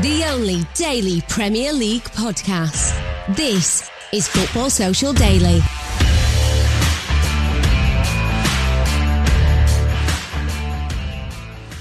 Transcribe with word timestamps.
The 0.00 0.24
only 0.24 0.62
daily 0.72 1.20
Premier 1.28 1.70
League 1.70 2.04
podcast. 2.04 2.96
This 3.36 3.90
is 4.10 4.26
Football 4.26 4.70
Social 4.70 5.12
Daily. 5.12 5.60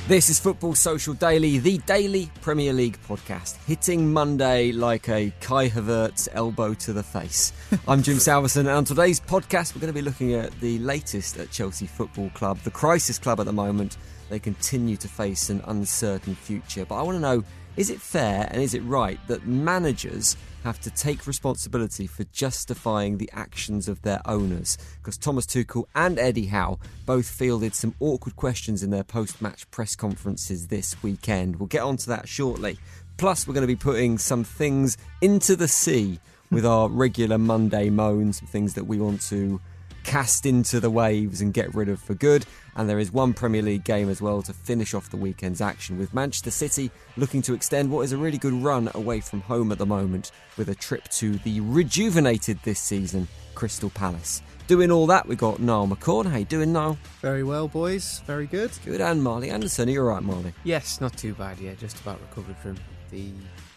This 0.10 0.30
is 0.30 0.42
Football 0.42 0.76
Social 0.76 1.14
Daily, 1.14 1.60
the 1.60 1.78
daily 1.78 2.30
Premier 2.42 2.74
League 2.74 2.98
podcast, 3.08 3.56
hitting 3.66 4.12
Monday 4.12 4.74
like 4.74 5.08
a 5.08 5.32
Kai 5.40 5.70
Havertz 5.70 6.28
elbow 6.34 6.74
to 6.74 6.92
the 6.92 7.04
face. 7.04 7.54
I'm 7.88 8.04
Jim 8.04 8.20
Salverson, 8.20 8.68
and 8.68 8.76
on 8.76 8.84
today's 8.84 9.22
podcast, 9.22 9.74
we're 9.74 9.80
going 9.80 9.94
to 9.94 9.98
be 9.98 10.02
looking 10.02 10.34
at 10.34 10.52
the 10.60 10.80
latest 10.80 11.38
at 11.38 11.50
Chelsea 11.50 11.88
Football 11.88 12.30
Club, 12.32 12.58
the 12.66 12.72
crisis 12.72 13.18
club 13.18 13.40
at 13.40 13.46
the 13.46 13.54
moment. 13.54 13.96
They 14.30 14.40
continue 14.40 14.98
to 14.98 15.08
face 15.08 15.50
an 15.50 15.62
uncertain 15.66 16.36
future, 16.36 16.84
but 16.86 16.96
I 16.96 17.04
want 17.04 17.16
to 17.16 17.22
know 17.22 17.44
is 17.78 17.90
it 17.90 18.02
fair 18.02 18.48
and 18.52 18.62
is 18.62 18.74
it 18.74 18.82
right 18.82 19.20
that 19.28 19.48
managers 19.48 20.36
have 20.64 20.80
to 20.82 20.92
take 20.92 21.26
responsibility 21.26 22.06
for 22.06 22.24
justifying 22.26 23.18
the 23.18 23.30
actions 23.34 23.88
of 23.88 24.02
their 24.02 24.22
owners? 24.26 24.78
Because 24.98 25.18
Thomas 25.18 25.46
Tuchel 25.46 25.86
and 25.96 26.20
Eddie 26.20 26.48
Howe 26.48 26.80
both 27.06 27.28
fielded 27.28 27.74
some 27.74 27.96
awkward 28.00 28.36
questions 28.36 28.84
in 28.84 28.90
their 28.90 29.04
post 29.04 29.42
match 29.42 29.70
press 29.72 29.96
conferences 29.96 30.68
this 30.68 31.02
weekend. 31.02 31.56
We'll 31.58 31.68
get 31.68 31.84
onto 31.84 32.08
that 32.08 32.28
shortly. 32.28 32.78
Plus, 33.18 33.48
we're 33.48 33.54
going 33.54 33.62
to 33.62 33.68
be 33.68 33.76
putting 33.76 34.18
some 34.18 34.44
things 34.44 34.98
into 35.22 35.56
the 35.56 35.68
sea 35.68 36.20
with 36.52 36.66
our 36.66 36.90
regular 36.90 37.38
Monday 37.38 37.90
moans, 37.90 38.40
some 38.40 38.48
things 38.48 38.74
that 38.74 38.86
we 38.86 39.00
want 39.00 39.22
to 39.22 39.62
cast 40.04 40.46
into 40.46 40.80
the 40.80 40.90
waves 40.90 41.42
and 41.42 41.54
get 41.54 41.74
rid 41.74 41.88
of 41.88 42.02
for 42.02 42.14
good. 42.14 42.46
And 42.76 42.90
there 42.90 43.00
is 43.00 43.12
one 43.12 43.34
Premier 43.34 43.62
League 43.62 43.84
game 43.84 44.10
as 44.10 44.22
well 44.22 44.42
to 44.44 44.54
finish 44.54 44.94
off 44.94 45.10
the 45.10 45.18
weekend's 45.18 45.62
action, 45.62 45.98
with 46.00 46.14
Manchester 46.14 46.52
City 46.52 46.90
looking 47.18 47.42
to 47.44 47.54
extend 47.54 47.92
what 47.92 48.02
is 48.02 48.12
a 48.12 48.18
really 48.18 48.38
good 48.38 48.54
run 48.54 48.90
away 48.96 49.20
from 49.20 49.42
home 49.42 49.72
at 49.72 49.78
the 49.78 49.86
moment 49.86 50.32
with 50.58 50.70
a 50.70 50.76
trip 50.76 51.08
to 51.10 51.38
the 51.40 51.60
rejuvenated 51.62 52.60
this 52.64 52.80
season 52.80 53.28
Crystal 53.56 53.90
Palace. 53.90 54.42
Doing 54.68 54.90
all 54.90 55.06
that, 55.08 55.28
we 55.28 55.36
got 55.36 55.60
Niall 55.60 55.88
McCorn. 55.88 56.26
How 56.26 56.38
you 56.38 56.46
doing, 56.46 56.72
Niall? 56.72 56.98
Very 57.22 57.44
well, 57.44 57.68
boys. 57.68 58.22
Very 58.26 58.48
good. 58.48 58.72
Good. 58.86 59.02
And 59.02 59.22
Marley 59.22 59.50
Anderson. 59.50 59.90
Are 59.90 59.92
you 59.92 60.02
all 60.02 60.08
right, 60.08 60.24
Marley? 60.24 60.54
Yes, 60.64 61.02
not 61.02 61.18
too 61.18 61.34
bad. 61.34 61.60
Yeah, 61.60 61.74
just 61.74 62.00
about 62.00 62.22
recovered 62.22 62.56
from 62.58 62.78
the 63.10 63.32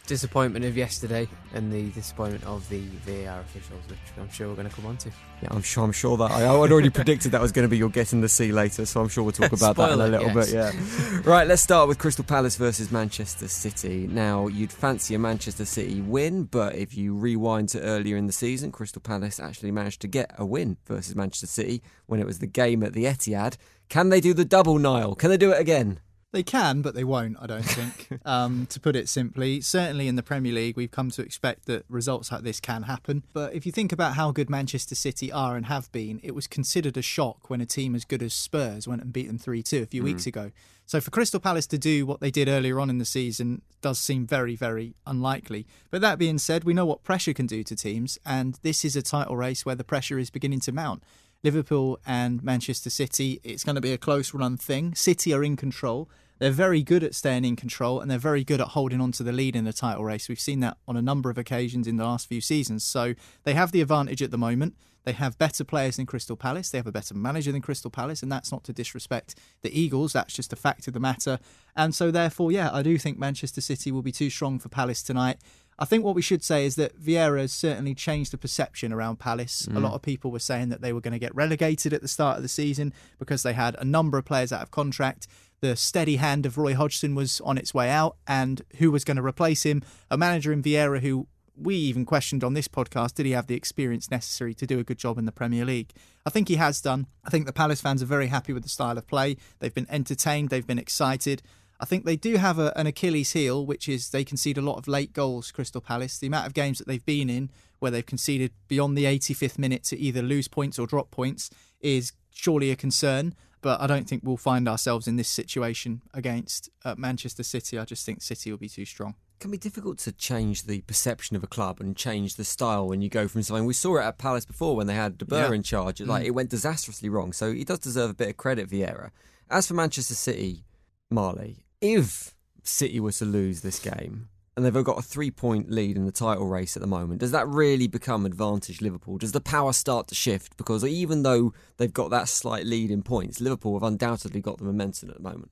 disappointment 0.06 0.64
of 0.64 0.76
yesterday 0.76 1.28
and 1.54 1.72
the 1.72 1.90
disappointment 1.90 2.44
of 2.44 2.68
the 2.68 2.80
VAR 3.06 3.40
officials, 3.40 3.82
which 3.88 3.98
I'm 4.18 4.30
sure 4.30 4.48
we're 4.48 4.54
going 4.54 4.68
to 4.68 4.74
come 4.74 4.86
on 4.86 4.96
to. 4.98 5.10
Yeah, 5.42 5.48
I'm 5.50 5.62
sure. 5.62 5.84
I'm 5.84 5.92
sure 5.92 6.16
that 6.16 6.30
I, 6.30 6.36
I 6.36 6.60
had 6.60 6.72
already 6.72 6.90
predicted 6.90 7.32
that 7.32 7.40
was 7.40 7.52
going 7.52 7.64
to 7.64 7.68
be 7.68 7.78
your 7.78 7.88
get 7.88 8.12
in 8.12 8.20
the 8.20 8.28
sea 8.28 8.52
later, 8.52 8.86
so 8.86 9.00
I'm 9.00 9.08
sure 9.08 9.24
we'll 9.24 9.32
talk 9.32 9.52
about 9.60 9.76
that 9.76 9.92
in 9.92 10.00
a 10.00 10.08
little 10.08 10.32
yes. 10.32 10.50
bit. 10.50 10.54
Yeah. 10.54 11.20
right. 11.24 11.46
Let's 11.46 11.62
start 11.62 11.88
with 11.88 11.98
Crystal 11.98 12.24
Palace 12.24 12.56
versus 12.56 12.90
Manchester 12.90 13.48
City. 13.48 14.06
Now, 14.06 14.46
you'd 14.46 14.72
fancy 14.72 15.14
a 15.14 15.18
Manchester 15.18 15.64
City 15.64 16.00
win, 16.00 16.44
but 16.44 16.74
if 16.74 16.96
you 16.96 17.14
rewind 17.14 17.70
to 17.70 17.80
earlier 17.80 18.16
in 18.16 18.26
the 18.26 18.32
season, 18.32 18.72
Crystal 18.72 19.00
Palace 19.00 19.40
actually 19.40 19.70
managed 19.70 20.00
to 20.02 20.08
get 20.08 20.34
a 20.38 20.44
win 20.44 20.76
versus 20.86 21.14
Manchester 21.14 21.46
City 21.46 21.82
when 22.06 22.20
it 22.20 22.26
was 22.26 22.38
the 22.38 22.46
game 22.46 22.82
at 22.82 22.92
the 22.92 23.04
Etihad. 23.04 23.56
Can 23.88 24.08
they 24.08 24.20
do 24.20 24.34
the 24.34 24.44
double, 24.44 24.78
Niall? 24.78 25.14
Can 25.14 25.30
they 25.30 25.36
do 25.36 25.52
it 25.52 25.60
again? 25.60 26.00
They 26.34 26.42
can, 26.42 26.82
but 26.82 26.96
they 26.96 27.04
won't, 27.04 27.36
I 27.40 27.46
don't 27.46 27.62
think. 27.62 28.08
um, 28.24 28.66
to 28.70 28.80
put 28.80 28.96
it 28.96 29.08
simply, 29.08 29.60
certainly 29.60 30.08
in 30.08 30.16
the 30.16 30.22
Premier 30.22 30.52
League, 30.52 30.76
we've 30.76 30.90
come 30.90 31.12
to 31.12 31.22
expect 31.22 31.66
that 31.66 31.84
results 31.88 32.32
like 32.32 32.42
this 32.42 32.58
can 32.58 32.82
happen. 32.82 33.22
But 33.32 33.54
if 33.54 33.64
you 33.64 33.70
think 33.70 33.92
about 33.92 34.14
how 34.14 34.32
good 34.32 34.50
Manchester 34.50 34.96
City 34.96 35.30
are 35.30 35.54
and 35.54 35.66
have 35.66 35.92
been, 35.92 36.18
it 36.24 36.34
was 36.34 36.48
considered 36.48 36.96
a 36.96 37.02
shock 37.02 37.48
when 37.50 37.60
a 37.60 37.66
team 37.66 37.94
as 37.94 38.04
good 38.04 38.20
as 38.20 38.34
Spurs 38.34 38.88
went 38.88 39.00
and 39.00 39.12
beat 39.12 39.28
them 39.28 39.38
3 39.38 39.62
2 39.62 39.82
a 39.84 39.86
few 39.86 40.02
mm. 40.02 40.06
weeks 40.06 40.26
ago. 40.26 40.50
So 40.86 41.00
for 41.00 41.12
Crystal 41.12 41.38
Palace 41.38 41.68
to 41.68 41.78
do 41.78 42.04
what 42.04 42.18
they 42.18 42.32
did 42.32 42.48
earlier 42.48 42.80
on 42.80 42.90
in 42.90 42.98
the 42.98 43.04
season 43.04 43.62
does 43.80 44.00
seem 44.00 44.26
very, 44.26 44.56
very 44.56 44.96
unlikely. 45.06 45.68
But 45.92 46.00
that 46.00 46.18
being 46.18 46.38
said, 46.38 46.64
we 46.64 46.74
know 46.74 46.84
what 46.84 47.04
pressure 47.04 47.32
can 47.32 47.46
do 47.46 47.62
to 47.62 47.76
teams, 47.76 48.18
and 48.26 48.58
this 48.62 48.84
is 48.84 48.96
a 48.96 49.02
title 49.02 49.36
race 49.36 49.64
where 49.64 49.76
the 49.76 49.84
pressure 49.84 50.18
is 50.18 50.30
beginning 50.30 50.60
to 50.60 50.72
mount. 50.72 51.04
Liverpool 51.44 52.00
and 52.06 52.42
Manchester 52.42 52.90
City, 52.90 53.38
it's 53.44 53.62
going 53.62 53.74
to 53.74 53.80
be 53.80 53.92
a 53.92 53.98
close 53.98 54.34
run 54.34 54.56
thing. 54.56 54.96
City 54.96 55.32
are 55.32 55.44
in 55.44 55.56
control. 55.56 56.08
They're 56.38 56.50
very 56.50 56.82
good 56.82 57.04
at 57.04 57.14
staying 57.14 57.44
in 57.44 57.56
control 57.56 58.00
and 58.00 58.10
they're 58.10 58.18
very 58.18 58.44
good 58.44 58.60
at 58.60 58.68
holding 58.68 59.00
on 59.00 59.12
to 59.12 59.22
the 59.22 59.32
lead 59.32 59.54
in 59.56 59.64
the 59.64 59.72
title 59.72 60.04
race. 60.04 60.28
We've 60.28 60.40
seen 60.40 60.60
that 60.60 60.76
on 60.88 60.96
a 60.96 61.02
number 61.02 61.30
of 61.30 61.38
occasions 61.38 61.86
in 61.86 61.96
the 61.96 62.04
last 62.04 62.28
few 62.28 62.40
seasons. 62.40 62.84
So 62.84 63.14
they 63.44 63.54
have 63.54 63.72
the 63.72 63.80
advantage 63.80 64.22
at 64.22 64.30
the 64.30 64.38
moment. 64.38 64.74
They 65.04 65.12
have 65.12 65.38
better 65.38 65.64
players 65.64 65.96
than 65.96 66.06
Crystal 66.06 66.36
Palace. 66.36 66.70
They 66.70 66.78
have 66.78 66.86
a 66.86 66.92
better 66.92 67.14
manager 67.14 67.52
than 67.52 67.60
Crystal 67.60 67.90
Palace, 67.90 68.22
and 68.22 68.32
that's 68.32 68.50
not 68.50 68.64
to 68.64 68.72
disrespect 68.72 69.38
the 69.62 69.78
Eagles. 69.78 70.14
That's 70.14 70.34
just 70.34 70.52
a 70.52 70.56
fact 70.56 70.88
of 70.88 70.94
the 70.94 71.00
matter. 71.00 71.38
And 71.76 71.94
so, 71.94 72.10
therefore, 72.10 72.50
yeah, 72.50 72.70
I 72.72 72.82
do 72.82 72.96
think 72.96 73.18
Manchester 73.18 73.60
City 73.60 73.92
will 73.92 74.02
be 74.02 74.12
too 74.12 74.30
strong 74.30 74.58
for 74.58 74.70
Palace 74.70 75.02
tonight. 75.02 75.36
I 75.78 75.84
think 75.84 76.04
what 76.04 76.14
we 76.14 76.22
should 76.22 76.42
say 76.42 76.64
is 76.66 76.76
that 76.76 77.00
Vieira 77.00 77.40
has 77.40 77.52
certainly 77.52 77.94
changed 77.94 78.32
the 78.32 78.38
perception 78.38 78.92
around 78.92 79.18
Palace. 79.18 79.66
Mm. 79.66 79.76
A 79.76 79.80
lot 79.80 79.94
of 79.94 80.02
people 80.02 80.30
were 80.30 80.38
saying 80.38 80.68
that 80.68 80.80
they 80.80 80.92
were 80.92 81.00
going 81.00 81.12
to 81.12 81.18
get 81.18 81.34
relegated 81.34 81.92
at 81.92 82.02
the 82.02 82.08
start 82.08 82.36
of 82.36 82.42
the 82.42 82.48
season 82.48 82.92
because 83.18 83.42
they 83.42 83.54
had 83.54 83.74
a 83.78 83.84
number 83.84 84.18
of 84.18 84.24
players 84.24 84.52
out 84.52 84.62
of 84.62 84.70
contract 84.70 85.26
the 85.64 85.76
steady 85.76 86.16
hand 86.16 86.44
of 86.44 86.58
Roy 86.58 86.74
Hodgson 86.74 87.14
was 87.14 87.40
on 87.40 87.56
its 87.56 87.72
way 87.72 87.88
out, 87.88 88.16
and 88.26 88.60
who 88.76 88.90
was 88.90 89.02
going 89.02 89.16
to 89.16 89.24
replace 89.24 89.62
him? 89.62 89.82
A 90.10 90.18
manager 90.18 90.52
in 90.52 90.62
Vieira 90.62 91.00
who 91.00 91.26
we 91.56 91.76
even 91.76 92.04
questioned 92.04 92.44
on 92.44 92.52
this 92.52 92.68
podcast 92.68 93.14
did 93.14 93.26
he 93.26 93.32
have 93.32 93.46
the 93.46 93.54
experience 93.54 94.10
necessary 94.10 94.54
to 94.54 94.66
do 94.66 94.78
a 94.78 94.84
good 94.84 94.98
job 94.98 95.16
in 95.16 95.24
the 95.24 95.32
Premier 95.32 95.64
League? 95.64 95.92
I 96.26 96.30
think 96.30 96.48
he 96.48 96.56
has 96.56 96.82
done. 96.82 97.06
I 97.24 97.30
think 97.30 97.46
the 97.46 97.52
Palace 97.52 97.80
fans 97.80 98.02
are 98.02 98.06
very 98.06 98.26
happy 98.26 98.52
with 98.52 98.62
the 98.62 98.68
style 98.68 98.98
of 98.98 99.06
play. 99.06 99.36
They've 99.60 99.72
been 99.72 99.86
entertained, 99.88 100.50
they've 100.50 100.66
been 100.66 100.78
excited. 100.78 101.42
I 101.84 101.86
think 101.86 102.06
they 102.06 102.16
do 102.16 102.36
have 102.36 102.58
a, 102.58 102.72
an 102.78 102.86
Achilles 102.86 103.32
heel, 103.32 103.66
which 103.66 103.90
is 103.90 104.08
they 104.08 104.24
concede 104.24 104.56
a 104.56 104.62
lot 104.62 104.78
of 104.78 104.88
late 104.88 105.12
goals, 105.12 105.52
Crystal 105.52 105.82
Palace. 105.82 106.16
The 106.16 106.28
amount 106.28 106.46
of 106.46 106.54
games 106.54 106.78
that 106.78 106.88
they've 106.88 107.04
been 107.04 107.28
in 107.28 107.50
where 107.78 107.90
they've 107.90 108.06
conceded 108.06 108.52
beyond 108.68 108.96
the 108.96 109.04
85th 109.04 109.58
minute 109.58 109.84
to 109.84 109.98
either 109.98 110.22
lose 110.22 110.48
points 110.48 110.78
or 110.78 110.86
drop 110.86 111.10
points 111.10 111.50
is 111.82 112.12
surely 112.30 112.70
a 112.70 112.76
concern 112.76 113.34
but 113.60 113.80
I 113.80 113.86
don't 113.86 114.06
think 114.06 114.22
we'll 114.24 114.36
find 114.36 114.68
ourselves 114.68 115.08
in 115.08 115.16
this 115.16 115.28
situation 115.28 116.02
against 116.12 116.68
uh, 116.84 116.94
Manchester 116.98 117.42
City. 117.42 117.78
I 117.78 117.86
just 117.86 118.04
think 118.04 118.20
City 118.20 118.50
will 118.50 118.58
be 118.58 118.68
too 118.68 118.84
strong. 118.84 119.14
It 119.38 119.40
can 119.40 119.50
be 119.50 119.56
difficult 119.56 119.96
to 120.00 120.12
change 120.12 120.64
the 120.64 120.82
perception 120.82 121.34
of 121.34 121.42
a 121.42 121.46
club 121.46 121.80
and 121.80 121.96
change 121.96 122.36
the 122.36 122.44
style 122.44 122.86
when 122.86 123.00
you 123.00 123.08
go 123.08 123.26
from 123.26 123.42
something. 123.42 123.64
We 123.64 123.72
saw 123.72 123.96
it 123.96 124.02
at 124.02 124.18
Palace 124.18 124.44
before 124.44 124.76
when 124.76 124.86
they 124.86 124.94
had 124.94 125.16
De 125.16 125.24
Boer 125.24 125.48
yeah. 125.48 125.52
in 125.52 125.62
charge. 125.62 126.02
Like 126.02 126.24
mm. 126.24 126.26
it 126.26 126.32
went 126.32 126.50
disastrously 126.50 127.08
wrong. 127.08 127.32
So 127.32 127.54
he 127.54 127.64
does 127.64 127.78
deserve 127.78 128.10
a 128.10 128.14
bit 128.14 128.28
of 128.28 128.36
credit, 128.36 128.68
Vieira. 128.68 129.08
As 129.48 129.66
for 129.66 129.72
Manchester 129.72 130.14
City, 130.14 130.66
Marley, 131.10 131.63
if 131.84 132.34
City 132.62 132.98
were 132.98 133.12
to 133.12 133.26
lose 133.26 133.60
this 133.60 133.78
game, 133.78 134.28
and 134.56 134.64
they've 134.64 134.84
got 134.84 134.98
a 134.98 135.02
three 135.02 135.30
point 135.30 135.70
lead 135.70 135.96
in 135.96 136.06
the 136.06 136.12
title 136.12 136.46
race 136.46 136.76
at 136.76 136.80
the 136.80 136.86
moment. 136.86 137.20
Does 137.20 137.32
that 137.32 137.46
really 137.46 137.86
become 137.86 138.24
advantage 138.24 138.80
Liverpool? 138.80 139.18
Does 139.18 139.32
the 139.32 139.40
power 139.40 139.72
start 139.72 140.08
to 140.08 140.14
shift? 140.14 140.56
Because 140.56 140.84
even 140.84 141.24
though 141.24 141.52
they've 141.76 141.92
got 141.92 142.10
that 142.10 142.28
slight 142.28 142.64
lead 142.64 142.90
in 142.90 143.02
points, 143.02 143.40
Liverpool 143.40 143.74
have 143.74 143.82
undoubtedly 143.82 144.40
got 144.40 144.58
the 144.58 144.64
momentum 144.64 145.10
at 145.10 145.16
the 145.16 145.22
moment. 145.22 145.50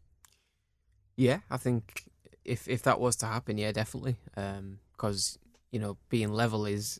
Yeah, 1.17 1.40
I 1.50 1.58
think 1.58 2.05
if 2.44 2.67
if 2.67 2.82
that 2.85 2.99
was 2.99 3.17
to 3.17 3.26
happen, 3.26 3.58
yeah, 3.58 3.73
definitely. 3.73 4.17
Because 4.35 5.38
um, 5.38 5.50
you 5.70 5.81
know, 5.81 5.99
being 6.08 6.32
level 6.32 6.64
is 6.64 6.99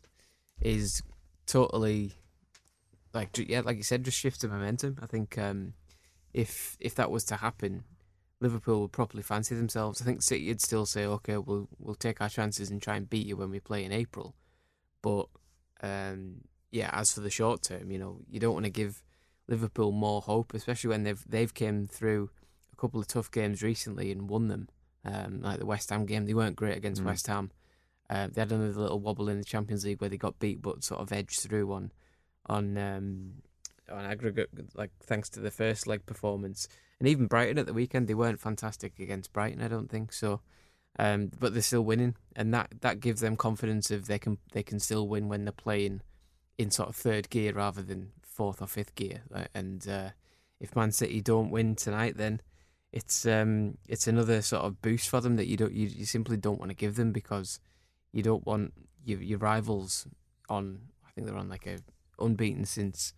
is 0.61 1.01
totally 1.47 2.11
like 3.13 3.29
yeah, 3.37 3.61
like 3.61 3.77
you 3.77 3.83
said, 3.83 4.03
just 4.03 4.19
shift 4.19 4.41
the 4.41 4.47
momentum. 4.47 4.99
I 5.01 5.07
think 5.07 5.37
um, 5.39 5.73
if 6.33 6.77
if 6.79 6.93
that 6.95 7.09
was 7.09 7.23
to 7.25 7.37
happen, 7.37 7.83
Liverpool 8.43 8.81
would 8.81 8.91
properly 8.91 9.23
fancy 9.23 9.55
themselves. 9.55 10.01
I 10.01 10.05
think 10.05 10.21
City 10.21 10.49
would 10.49 10.61
still 10.61 10.85
say, 10.85 11.05
okay, 11.05 11.37
we'll 11.37 11.69
we'll 11.79 11.95
take 11.95 12.21
our 12.21 12.29
chances 12.29 12.69
and 12.69 12.81
try 12.81 12.97
and 12.97 13.09
beat 13.09 13.25
you 13.25 13.37
when 13.37 13.49
we 13.49 13.59
play 13.59 13.83
in 13.85 13.91
April. 13.93 14.35
But 15.01 15.27
um, 15.81 16.41
yeah, 16.69 16.89
as 16.93 17.13
for 17.13 17.21
the 17.21 17.29
short 17.29 17.63
term, 17.63 17.89
you 17.89 17.97
know, 17.97 18.19
you 18.29 18.39
don't 18.39 18.53
want 18.53 18.65
to 18.65 18.69
give 18.71 19.01
Liverpool 19.47 19.91
more 19.91 20.21
hope, 20.21 20.53
especially 20.53 20.89
when 20.89 21.03
they've 21.03 21.23
they've 21.27 21.53
came 21.53 21.87
through 21.87 22.29
a 22.73 22.75
couple 22.75 22.99
of 22.99 23.07
tough 23.07 23.31
games 23.31 23.63
recently 23.63 24.11
and 24.11 24.29
won 24.29 24.49
them. 24.49 24.67
Um, 25.05 25.41
like 25.41 25.59
the 25.59 25.65
West 25.65 25.89
Ham 25.89 26.05
game, 26.05 26.25
they 26.25 26.33
weren't 26.33 26.55
great 26.55 26.77
against 26.77 27.01
Mm. 27.01 27.05
West 27.07 27.27
Ham. 27.27 27.51
Uh, 28.09 28.27
they 28.31 28.41
had 28.41 28.51
another 28.51 28.81
little 28.81 28.99
wobble 28.99 29.29
in 29.29 29.37
the 29.37 29.45
Champions 29.45 29.85
League 29.85 30.01
where 30.01 30.09
they 30.09 30.17
got 30.17 30.39
beat, 30.39 30.61
but 30.61 30.83
sort 30.83 31.01
of 31.01 31.11
edged 31.11 31.39
through 31.39 31.71
on 31.71 31.91
on 32.45 32.77
um, 32.77 33.33
on 33.89 34.05
aggregate, 34.05 34.49
like 34.75 34.91
thanks 35.01 35.29
to 35.29 35.39
the 35.39 35.51
first 35.51 35.87
leg 35.87 36.05
performance. 36.05 36.67
And 37.03 37.09
even 37.09 37.27
Brighton 37.27 37.57
at 37.57 37.65
the 37.65 37.73
weekend, 37.73 38.07
they 38.07 38.13
weren't 38.13 38.39
fantastic 38.39 38.97
against 38.97 39.33
Brighton. 39.33 39.61
I 39.61 39.67
don't 39.67 39.89
think 39.89 40.13
so. 40.13 40.39
Um, 40.97 41.31
but 41.37 41.51
they're 41.51 41.61
still 41.61 41.83
winning, 41.83 42.15
and 42.33 42.53
that, 42.53 42.69
that 42.79 43.01
gives 43.01 43.19
them 43.19 43.35
confidence 43.35 43.91
of 43.91 44.07
they 44.07 44.17
can 44.17 44.37
they 44.53 44.63
can 44.63 44.79
still 44.79 45.05
win 45.05 45.27
when 45.27 45.43
they're 45.43 45.51
playing 45.51 45.99
in 46.57 46.71
sort 46.71 46.87
of 46.87 46.95
third 46.95 47.29
gear 47.29 47.51
rather 47.51 47.81
than 47.81 48.13
fourth 48.21 48.61
or 48.61 48.67
fifth 48.67 48.95
gear. 48.95 49.23
Uh, 49.35 49.47
And 49.53 49.85
uh, 49.85 50.09
if 50.61 50.77
Man 50.77 50.93
City 50.93 51.19
don't 51.19 51.51
win 51.51 51.75
tonight, 51.75 52.15
then 52.15 52.39
it's 52.93 53.25
um, 53.25 53.77
it's 53.85 54.07
another 54.07 54.41
sort 54.41 54.63
of 54.63 54.81
boost 54.81 55.09
for 55.09 55.19
them 55.19 55.35
that 55.35 55.47
you 55.47 55.57
don't 55.57 55.73
you, 55.73 55.87
you 55.87 56.05
simply 56.05 56.37
don't 56.37 56.59
want 56.59 56.69
to 56.69 56.75
give 56.75 56.95
them 56.95 57.11
because 57.11 57.59
you 58.13 58.23
don't 58.23 58.45
want 58.45 58.71
your 59.03 59.21
your 59.21 59.39
rivals 59.39 60.07
on. 60.47 60.79
I 61.05 61.11
think 61.11 61.27
they're 61.27 61.35
on 61.35 61.49
like 61.49 61.67
a 61.67 61.79
unbeaten 62.17 62.63
since 62.63 63.13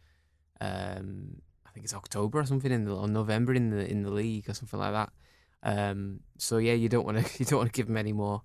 um, 0.60 1.44
think 1.76 1.84
it's 1.84 1.94
October 1.94 2.40
or 2.40 2.46
something 2.46 2.72
in 2.72 2.86
the 2.86 2.96
or 2.96 3.08
November 3.08 3.54
in 3.54 3.70
the 3.70 3.88
in 3.90 4.02
the 4.02 4.10
league 4.10 4.50
or 4.50 4.54
something 4.56 4.80
like 4.80 4.94
that. 4.94 5.12
Um, 5.62 6.22
so 6.38 6.58
yeah, 6.58 6.74
you 6.74 6.90
don't 6.90 7.06
want 7.06 7.24
to 7.26 7.34
you 7.40 7.46
don't 7.46 7.60
want 7.60 7.72
to 7.74 7.78
give 7.78 7.88
them 7.88 7.98
any 7.98 8.14
more 8.14 8.42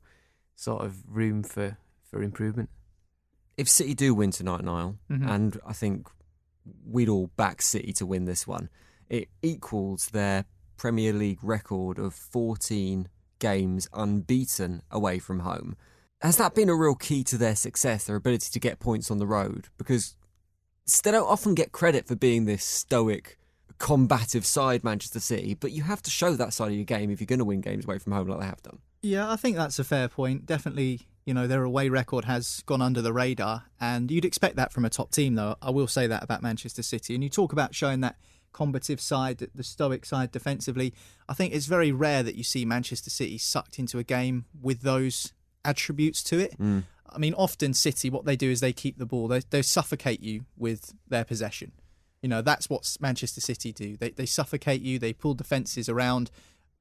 sort 0.56 0.84
of 0.84 0.96
room 1.08 1.42
for 1.42 1.78
for 2.10 2.22
improvement. 2.22 2.68
If 3.56 3.68
City 3.68 3.94
do 3.94 4.14
win 4.14 4.30
tonight, 4.32 4.64
Niall, 4.64 4.96
Mhm. 5.10 5.30
and 5.30 5.60
I 5.66 5.72
think 5.72 6.08
we'd 6.84 7.08
all 7.08 7.28
back 7.36 7.62
City 7.62 7.92
to 7.94 8.06
win 8.06 8.24
this 8.24 8.46
one, 8.46 8.68
it 9.08 9.28
equals 9.42 10.08
their 10.08 10.44
Premier 10.76 11.12
League 11.12 11.42
record 11.42 11.98
of 11.98 12.14
14 12.14 13.08
games 13.38 13.88
unbeaten 13.92 14.82
away 14.90 15.18
from 15.18 15.40
home. 15.40 15.76
Has 16.20 16.36
that 16.38 16.54
been 16.54 16.68
a 16.68 16.74
real 16.74 16.94
key 16.94 17.22
to 17.24 17.38
their 17.38 17.56
success, 17.56 18.04
their 18.04 18.16
ability 18.16 18.50
to 18.50 18.60
get 18.60 18.78
points 18.80 19.10
on 19.10 19.18
the 19.18 19.26
road? 19.26 19.68
Because 19.78 20.16
they 20.98 21.10
don't 21.10 21.28
often 21.28 21.54
get 21.54 21.72
credit 21.72 22.06
for 22.06 22.16
being 22.16 22.44
this 22.44 22.64
stoic, 22.64 23.38
combative 23.78 24.44
side, 24.44 24.84
Manchester 24.84 25.20
City, 25.20 25.54
but 25.54 25.72
you 25.72 25.82
have 25.82 26.02
to 26.02 26.10
show 26.10 26.34
that 26.34 26.52
side 26.52 26.68
of 26.68 26.74
your 26.74 26.84
game 26.84 27.10
if 27.10 27.20
you're 27.20 27.26
going 27.26 27.38
to 27.38 27.44
win 27.44 27.60
games 27.60 27.84
away 27.84 27.98
from 27.98 28.12
home 28.12 28.28
like 28.28 28.40
they 28.40 28.46
have 28.46 28.62
done. 28.62 28.78
Yeah, 29.02 29.30
I 29.30 29.36
think 29.36 29.56
that's 29.56 29.78
a 29.78 29.84
fair 29.84 30.08
point. 30.08 30.46
Definitely, 30.46 31.08
you 31.24 31.32
know, 31.32 31.46
their 31.46 31.62
away 31.64 31.88
record 31.88 32.26
has 32.26 32.62
gone 32.66 32.82
under 32.82 33.00
the 33.00 33.12
radar, 33.12 33.64
and 33.80 34.10
you'd 34.10 34.24
expect 34.24 34.56
that 34.56 34.72
from 34.72 34.84
a 34.84 34.90
top 34.90 35.10
team, 35.10 35.34
though. 35.34 35.56
I 35.62 35.70
will 35.70 35.88
say 35.88 36.06
that 36.06 36.22
about 36.22 36.42
Manchester 36.42 36.82
City. 36.82 37.14
And 37.14 37.24
you 37.24 37.30
talk 37.30 37.52
about 37.52 37.74
showing 37.74 38.00
that 38.00 38.16
combative 38.52 39.00
side, 39.00 39.38
the 39.54 39.62
stoic 39.62 40.04
side 40.04 40.32
defensively. 40.32 40.92
I 41.28 41.34
think 41.34 41.54
it's 41.54 41.66
very 41.66 41.92
rare 41.92 42.22
that 42.22 42.34
you 42.34 42.44
see 42.44 42.64
Manchester 42.64 43.10
City 43.10 43.38
sucked 43.38 43.78
into 43.78 43.98
a 43.98 44.04
game 44.04 44.44
with 44.60 44.82
those 44.82 45.32
attributes 45.64 46.22
to 46.24 46.38
it. 46.38 46.58
Mm. 46.58 46.84
I 47.12 47.18
mean, 47.18 47.34
often 47.34 47.74
City, 47.74 48.10
what 48.10 48.24
they 48.24 48.36
do 48.36 48.50
is 48.50 48.60
they 48.60 48.72
keep 48.72 48.98
the 48.98 49.06
ball, 49.06 49.28
they, 49.28 49.40
they 49.50 49.62
suffocate 49.62 50.20
you 50.20 50.44
with 50.56 50.94
their 51.08 51.24
possession. 51.24 51.72
You 52.22 52.28
know, 52.28 52.42
that's 52.42 52.68
what 52.68 52.96
Manchester 53.00 53.40
City 53.40 53.72
do. 53.72 53.96
They, 53.96 54.10
they 54.10 54.26
suffocate 54.26 54.82
you, 54.82 54.98
they 54.98 55.12
pull 55.12 55.34
defences 55.34 55.88
around, 55.88 56.30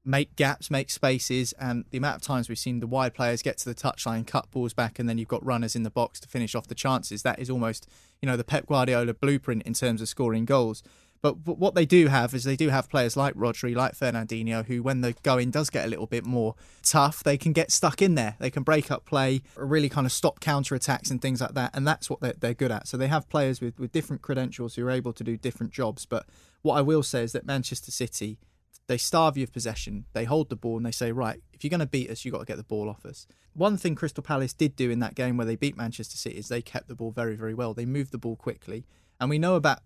make 0.04 0.36
gaps, 0.36 0.70
make 0.70 0.90
spaces, 0.90 1.52
and 1.54 1.84
the 1.90 1.98
amount 1.98 2.16
of 2.16 2.22
times 2.22 2.48
we've 2.48 2.58
seen 2.58 2.80
the 2.80 2.86
wide 2.86 3.14
players 3.14 3.42
get 3.42 3.58
to 3.58 3.68
the 3.68 3.74
touchline, 3.74 4.26
cut 4.26 4.50
balls 4.50 4.74
back, 4.74 4.98
and 4.98 5.08
then 5.08 5.18
you've 5.18 5.28
got 5.28 5.44
runners 5.44 5.76
in 5.76 5.82
the 5.82 5.90
box 5.90 6.20
to 6.20 6.28
finish 6.28 6.54
off 6.54 6.66
the 6.66 6.74
chances. 6.74 7.22
That 7.22 7.38
is 7.38 7.50
almost, 7.50 7.86
you 8.20 8.26
know, 8.26 8.36
the 8.36 8.44
Pep 8.44 8.66
Guardiola 8.66 9.14
blueprint 9.14 9.62
in 9.62 9.74
terms 9.74 10.00
of 10.00 10.08
scoring 10.08 10.44
goals. 10.44 10.82
But, 11.22 11.44
but 11.44 11.58
what 11.58 11.74
they 11.74 11.84
do 11.84 12.06
have 12.08 12.32
is 12.32 12.44
they 12.44 12.56
do 12.56 12.70
have 12.70 12.88
players 12.88 13.14
like 13.14 13.34
Rodri, 13.34 13.74
like 13.76 13.94
Fernandinho, 13.94 14.64
who, 14.64 14.82
when 14.82 15.02
the 15.02 15.14
going 15.22 15.50
does 15.50 15.68
get 15.68 15.84
a 15.84 15.88
little 15.88 16.06
bit 16.06 16.24
more 16.24 16.54
tough, 16.82 17.22
they 17.22 17.36
can 17.36 17.52
get 17.52 17.70
stuck 17.70 18.00
in 18.00 18.14
there. 18.14 18.36
They 18.38 18.50
can 18.50 18.62
break 18.62 18.90
up 18.90 19.04
play, 19.04 19.42
really 19.54 19.90
kind 19.90 20.06
of 20.06 20.12
stop 20.12 20.40
counter 20.40 20.74
attacks 20.74 21.10
and 21.10 21.20
things 21.20 21.42
like 21.42 21.52
that. 21.54 21.72
And 21.74 21.86
that's 21.86 22.08
what 22.08 22.20
they're, 22.20 22.34
they're 22.38 22.54
good 22.54 22.70
at. 22.70 22.88
So 22.88 22.96
they 22.96 23.08
have 23.08 23.28
players 23.28 23.60
with, 23.60 23.78
with 23.78 23.92
different 23.92 24.22
credentials 24.22 24.76
who 24.76 24.86
are 24.86 24.90
able 24.90 25.12
to 25.12 25.22
do 25.22 25.36
different 25.36 25.72
jobs. 25.72 26.06
But 26.06 26.24
what 26.62 26.76
I 26.76 26.80
will 26.80 27.02
say 27.02 27.22
is 27.22 27.32
that 27.32 27.44
Manchester 27.44 27.90
City, 27.90 28.38
they 28.86 28.96
starve 28.96 29.36
you 29.36 29.44
of 29.44 29.52
possession. 29.52 30.06
They 30.14 30.24
hold 30.24 30.48
the 30.48 30.56
ball 30.56 30.78
and 30.78 30.86
they 30.86 30.90
say, 30.90 31.12
right, 31.12 31.40
if 31.52 31.62
you're 31.62 31.70
going 31.70 31.80
to 31.80 31.86
beat 31.86 32.08
us, 32.08 32.24
you've 32.24 32.32
got 32.32 32.40
to 32.40 32.46
get 32.46 32.56
the 32.56 32.64
ball 32.64 32.88
off 32.88 33.04
us. 33.04 33.26
One 33.52 33.76
thing 33.76 33.94
Crystal 33.94 34.22
Palace 34.22 34.54
did 34.54 34.74
do 34.74 34.90
in 34.90 35.00
that 35.00 35.14
game 35.14 35.36
where 35.36 35.46
they 35.46 35.56
beat 35.56 35.76
Manchester 35.76 36.16
City 36.16 36.38
is 36.38 36.48
they 36.48 36.62
kept 36.62 36.88
the 36.88 36.94
ball 36.94 37.10
very, 37.10 37.36
very 37.36 37.52
well. 37.52 37.74
They 37.74 37.84
moved 37.84 38.10
the 38.10 38.18
ball 38.18 38.36
quickly. 38.36 38.86
And 39.20 39.28
we 39.28 39.38
know 39.38 39.54
about 39.54 39.80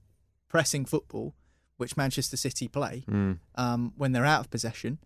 pressing 0.54 0.84
football, 0.84 1.34
which 1.78 1.96
Manchester 1.96 2.36
City 2.36 2.68
play 2.68 3.02
um, 3.56 3.92
when 3.96 4.12
they're 4.12 4.24
out 4.24 4.38
of 4.38 4.50
possession. 4.50 4.98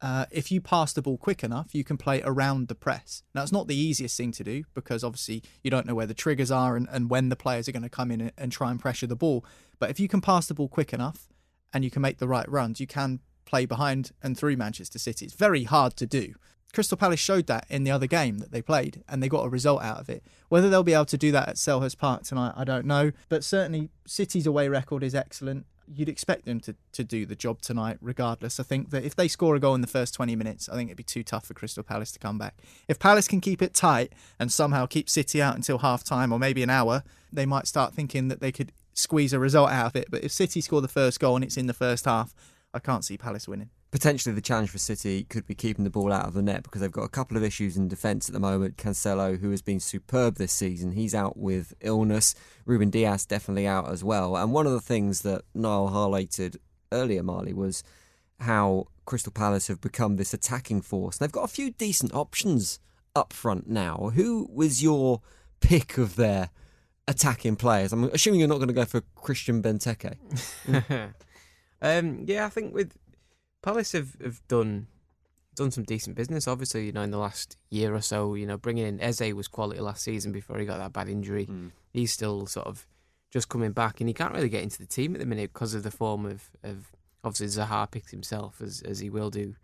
Uh, 0.00 0.24
if 0.30 0.50
you 0.50 0.62
pass 0.62 0.94
the 0.94 1.02
ball 1.02 1.18
quick 1.18 1.44
enough, 1.44 1.74
you 1.74 1.84
can 1.84 1.98
play 1.98 2.22
around 2.24 2.68
the 2.68 2.74
press. 2.74 3.22
Now, 3.34 3.42
it's 3.42 3.52
not 3.52 3.68
the 3.68 3.76
easiest 3.76 4.16
thing 4.16 4.32
to 4.32 4.42
do 4.42 4.64
because 4.72 5.04
obviously 5.04 5.42
you 5.62 5.70
don't 5.70 5.86
know 5.86 5.94
where 5.94 6.06
the 6.06 6.14
triggers 6.14 6.50
are 6.50 6.74
and, 6.74 6.88
and 6.90 7.10
when 7.10 7.28
the 7.28 7.36
players 7.36 7.68
are 7.68 7.72
going 7.72 7.82
to 7.82 7.90
come 7.90 8.10
in 8.10 8.22
and, 8.22 8.32
and 8.38 8.50
try 8.50 8.70
and 8.70 8.80
pressure 8.80 9.06
the 9.06 9.14
ball. 9.14 9.44
But 9.78 9.90
if 9.90 10.00
you 10.00 10.08
can 10.08 10.22
pass 10.22 10.46
the 10.46 10.54
ball 10.54 10.68
quick 10.68 10.94
enough 10.94 11.28
and 11.74 11.84
you 11.84 11.90
can 11.90 12.00
make 12.00 12.16
the 12.16 12.26
right 12.26 12.48
runs, 12.50 12.80
you 12.80 12.86
can 12.86 13.20
play 13.44 13.66
behind 13.66 14.12
and 14.22 14.38
through 14.38 14.56
Manchester 14.56 14.98
City. 14.98 15.26
It's 15.26 15.34
very 15.34 15.64
hard 15.64 15.96
to 15.96 16.06
do. 16.06 16.32
Crystal 16.74 16.98
Palace 16.98 17.20
showed 17.20 17.46
that 17.46 17.66
in 17.70 17.84
the 17.84 17.90
other 17.90 18.06
game 18.06 18.38
that 18.38 18.50
they 18.50 18.60
played, 18.60 19.02
and 19.08 19.22
they 19.22 19.28
got 19.28 19.46
a 19.46 19.48
result 19.48 19.82
out 19.82 19.98
of 19.98 20.10
it. 20.10 20.24
Whether 20.48 20.68
they'll 20.68 20.82
be 20.82 20.92
able 20.92 21.04
to 21.06 21.16
do 21.16 21.30
that 21.32 21.48
at 21.48 21.54
Selhurst 21.54 21.98
Park 21.98 22.24
tonight, 22.24 22.52
I 22.56 22.64
don't 22.64 22.84
know. 22.84 23.12
But 23.28 23.44
certainly, 23.44 23.90
City's 24.06 24.46
away 24.46 24.68
record 24.68 25.04
is 25.04 25.14
excellent. 25.14 25.66
You'd 25.86 26.08
expect 26.08 26.46
them 26.46 26.60
to, 26.60 26.74
to 26.92 27.04
do 27.04 27.26
the 27.26 27.36
job 27.36 27.60
tonight, 27.60 27.98
regardless. 28.00 28.58
I 28.58 28.64
think 28.64 28.90
that 28.90 29.04
if 29.04 29.14
they 29.14 29.28
score 29.28 29.54
a 29.54 29.60
goal 29.60 29.74
in 29.74 29.82
the 29.82 29.86
first 29.86 30.14
20 30.14 30.34
minutes, 30.34 30.68
I 30.68 30.74
think 30.74 30.88
it'd 30.88 30.96
be 30.96 31.04
too 31.04 31.22
tough 31.22 31.46
for 31.46 31.54
Crystal 31.54 31.82
Palace 31.82 32.10
to 32.12 32.18
come 32.18 32.38
back. 32.38 32.56
If 32.88 32.98
Palace 32.98 33.28
can 33.28 33.40
keep 33.40 33.62
it 33.62 33.74
tight 33.74 34.12
and 34.40 34.50
somehow 34.50 34.86
keep 34.86 35.08
City 35.08 35.40
out 35.40 35.54
until 35.54 35.78
half 35.78 36.02
time 36.02 36.32
or 36.32 36.38
maybe 36.38 36.62
an 36.62 36.70
hour, 36.70 37.04
they 37.32 37.46
might 37.46 37.66
start 37.66 37.94
thinking 37.94 38.28
that 38.28 38.40
they 38.40 38.50
could 38.50 38.72
squeeze 38.94 39.32
a 39.32 39.38
result 39.38 39.70
out 39.70 39.86
of 39.86 39.96
it. 39.96 40.08
But 40.10 40.24
if 40.24 40.32
City 40.32 40.60
score 40.60 40.80
the 40.80 40.88
first 40.88 41.20
goal 41.20 41.36
and 41.36 41.44
it's 41.44 41.56
in 41.56 41.66
the 41.66 41.74
first 41.74 42.06
half, 42.06 42.34
I 42.72 42.80
can't 42.80 43.04
see 43.04 43.16
Palace 43.16 43.46
winning. 43.46 43.70
Potentially 43.94 44.34
the 44.34 44.40
challenge 44.40 44.70
for 44.70 44.78
City 44.78 45.22
could 45.22 45.46
be 45.46 45.54
keeping 45.54 45.84
the 45.84 45.90
ball 45.90 46.12
out 46.12 46.26
of 46.26 46.34
the 46.34 46.42
net 46.42 46.64
because 46.64 46.80
they've 46.80 46.90
got 46.90 47.04
a 47.04 47.08
couple 47.08 47.36
of 47.36 47.44
issues 47.44 47.76
in 47.76 47.86
defence 47.86 48.28
at 48.28 48.32
the 48.32 48.40
moment. 48.40 48.76
Cancelo, 48.76 49.38
who 49.38 49.52
has 49.52 49.62
been 49.62 49.78
superb 49.78 50.34
this 50.34 50.52
season, 50.52 50.90
he's 50.90 51.14
out 51.14 51.36
with 51.36 51.74
illness. 51.80 52.34
Ruben 52.66 52.90
Dias 52.90 53.24
definitely 53.24 53.68
out 53.68 53.88
as 53.88 54.02
well. 54.02 54.36
And 54.36 54.50
one 54.52 54.66
of 54.66 54.72
the 54.72 54.80
things 54.80 55.20
that 55.20 55.42
Niall 55.54 55.90
highlighted 55.90 56.56
earlier, 56.90 57.22
Marley, 57.22 57.52
was 57.52 57.84
how 58.40 58.88
Crystal 59.04 59.30
Palace 59.30 59.68
have 59.68 59.80
become 59.80 60.16
this 60.16 60.34
attacking 60.34 60.82
force. 60.82 61.16
They've 61.16 61.30
got 61.30 61.44
a 61.44 61.46
few 61.46 61.70
decent 61.70 62.12
options 62.12 62.80
up 63.14 63.32
front 63.32 63.68
now. 63.68 64.10
Who 64.16 64.50
was 64.52 64.82
your 64.82 65.22
pick 65.60 65.98
of 65.98 66.16
their 66.16 66.50
attacking 67.06 67.54
players? 67.54 67.92
I'm 67.92 68.02
assuming 68.12 68.40
you're 68.40 68.48
not 68.48 68.56
going 68.56 68.66
to 68.66 68.74
go 68.74 68.86
for 68.86 69.02
Christian 69.14 69.62
Benteke. 69.62 70.16
um, 71.80 72.24
yeah, 72.26 72.44
I 72.44 72.48
think 72.48 72.74
with 72.74 72.98
Palace 73.64 73.92
have, 73.92 74.16
have 74.22 74.46
done 74.46 74.88
done 75.54 75.70
some 75.70 75.84
decent 75.84 76.16
business. 76.16 76.46
Obviously, 76.46 76.84
you 76.84 76.92
know, 76.92 77.00
in 77.00 77.10
the 77.10 77.18
last 77.18 77.56
year 77.70 77.94
or 77.94 78.00
so, 78.00 78.34
you 78.34 78.46
know, 78.46 78.58
bringing 78.58 78.86
in 78.86 79.00
Eze 79.00 79.32
was 79.32 79.48
quality 79.48 79.80
last 79.80 80.02
season 80.02 80.32
before 80.32 80.58
he 80.58 80.66
got 80.66 80.78
that 80.78 80.92
bad 80.92 81.08
injury. 81.08 81.44
Hmm. 81.44 81.68
He's 81.92 82.12
still 82.12 82.46
sort 82.46 82.66
of 82.66 82.86
just 83.30 83.48
coming 83.48 83.72
back, 83.72 84.00
and 84.00 84.08
he 84.08 84.14
can't 84.14 84.34
really 84.34 84.50
get 84.50 84.62
into 84.62 84.78
the 84.78 84.86
team 84.86 85.14
at 85.14 85.20
the 85.20 85.26
minute 85.26 85.52
because 85.52 85.72
of 85.74 85.82
the 85.82 85.90
form 85.90 86.26
of, 86.26 86.50
of 86.62 86.92
obviously 87.22 87.46
Zaha 87.46 87.90
picked 87.90 88.10
himself 88.10 88.60
as 88.60 88.82
as 88.82 88.98
he 88.98 89.08
will 89.08 89.30
do, 89.30 89.54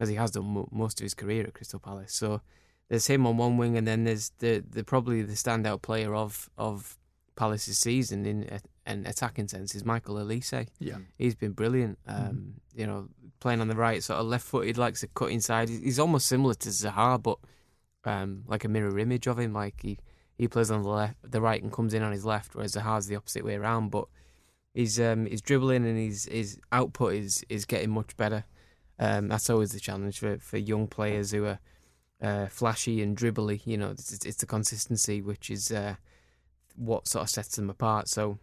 as 0.00 0.08
he 0.08 0.14
has 0.14 0.30
done 0.30 0.46
mo- 0.46 0.68
most 0.72 0.98
of 1.00 1.04
his 1.04 1.14
career 1.14 1.44
at 1.44 1.54
Crystal 1.54 1.78
Palace. 1.80 2.14
So 2.14 2.40
there's 2.88 3.08
him 3.08 3.26
on 3.26 3.36
one 3.36 3.58
wing, 3.58 3.76
and 3.76 3.86
then 3.86 4.04
there's 4.04 4.30
the 4.38 4.64
the 4.66 4.82
probably 4.82 5.20
the 5.20 5.34
standout 5.34 5.82
player 5.82 6.14
of 6.14 6.48
of 6.56 6.96
Palace's 7.36 7.78
season 7.78 8.24
in 8.24 8.60
a, 8.86 8.90
an 8.90 9.06
attacking 9.06 9.48
sense 9.48 9.74
is 9.74 9.84
Michael 9.84 10.16
Olise. 10.16 10.66
Yeah. 10.78 10.98
He's 11.18 11.34
been 11.34 11.52
brilliant. 11.52 11.98
Um, 12.06 12.54
You 12.74 12.86
know, 12.86 13.08
playing 13.40 13.60
on 13.60 13.68
the 13.68 13.76
right, 13.76 14.02
sort 14.02 14.20
of 14.20 14.26
left-footed, 14.26 14.78
likes 14.78 15.00
to 15.00 15.08
cut 15.08 15.30
inside. 15.30 15.68
He's 15.68 15.98
almost 15.98 16.26
similar 16.26 16.54
to 16.54 16.68
Zaha, 16.68 17.22
but 17.22 17.38
um, 18.04 18.44
like 18.46 18.64
a 18.64 18.68
mirror 18.68 18.98
image 18.98 19.26
of 19.26 19.38
him. 19.38 19.52
Like 19.52 19.82
he, 19.82 19.98
he 20.38 20.48
plays 20.48 20.70
on 20.70 20.82
the 20.82 20.88
left, 20.88 21.16
the 21.30 21.40
right, 21.40 21.62
and 21.62 21.72
comes 21.72 21.92
in 21.92 22.02
on 22.02 22.12
his 22.12 22.24
left, 22.24 22.54
whereas 22.54 22.74
Zaha's 22.74 23.06
the 23.06 23.16
opposite 23.16 23.44
way 23.44 23.56
around. 23.56 23.90
But 23.90 24.06
his 24.74 24.98
um, 24.98 25.26
his 25.26 25.42
dribbling 25.42 25.84
and 25.84 25.98
his 25.98 26.24
his 26.24 26.58
output 26.70 27.14
is 27.14 27.44
is 27.48 27.64
getting 27.66 27.90
much 27.90 28.16
better. 28.16 28.44
Um, 28.98 29.28
that's 29.28 29.50
always 29.50 29.72
the 29.72 29.80
challenge 29.80 30.18
for, 30.18 30.38
for 30.38 30.56
young 30.58 30.86
players 30.86 31.32
who 31.32 31.44
are 31.44 31.58
uh, 32.22 32.46
flashy 32.46 33.02
and 33.02 33.16
dribbly. 33.16 33.60
You 33.66 33.76
know, 33.76 33.90
it's, 33.90 34.24
it's 34.24 34.36
the 34.36 34.46
consistency 34.46 35.20
which 35.20 35.50
is 35.50 35.70
uh, 35.72 35.96
what 36.76 37.08
sort 37.08 37.24
of 37.24 37.30
sets 37.30 37.56
them 37.56 37.68
apart. 37.68 38.08
So 38.08 38.38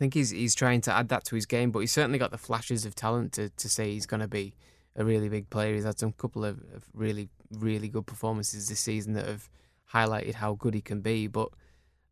think 0.00 0.14
he's 0.14 0.30
he's 0.30 0.54
trying 0.54 0.80
to 0.82 0.92
add 0.92 1.10
that 1.10 1.24
to 1.26 1.34
his 1.34 1.46
game, 1.46 1.70
but 1.70 1.80
he's 1.80 1.92
certainly 1.92 2.18
got 2.18 2.30
the 2.30 2.38
flashes 2.38 2.86
of 2.86 2.94
talent 2.94 3.34
to, 3.34 3.50
to 3.50 3.68
say 3.68 3.92
he's 3.92 4.06
going 4.06 4.20
to 4.20 4.28
be 4.28 4.54
a 4.96 5.04
really 5.04 5.28
big 5.28 5.50
player. 5.50 5.74
He's 5.74 5.84
had 5.84 5.98
some 5.98 6.12
couple 6.12 6.44
of, 6.44 6.58
of 6.74 6.84
really 6.94 7.28
really 7.52 7.88
good 7.88 8.06
performances 8.06 8.68
this 8.68 8.80
season 8.80 9.12
that 9.12 9.26
have 9.26 9.50
highlighted 9.92 10.34
how 10.36 10.54
good 10.54 10.72
he 10.72 10.80
can 10.80 11.02
be. 11.02 11.26
But 11.26 11.50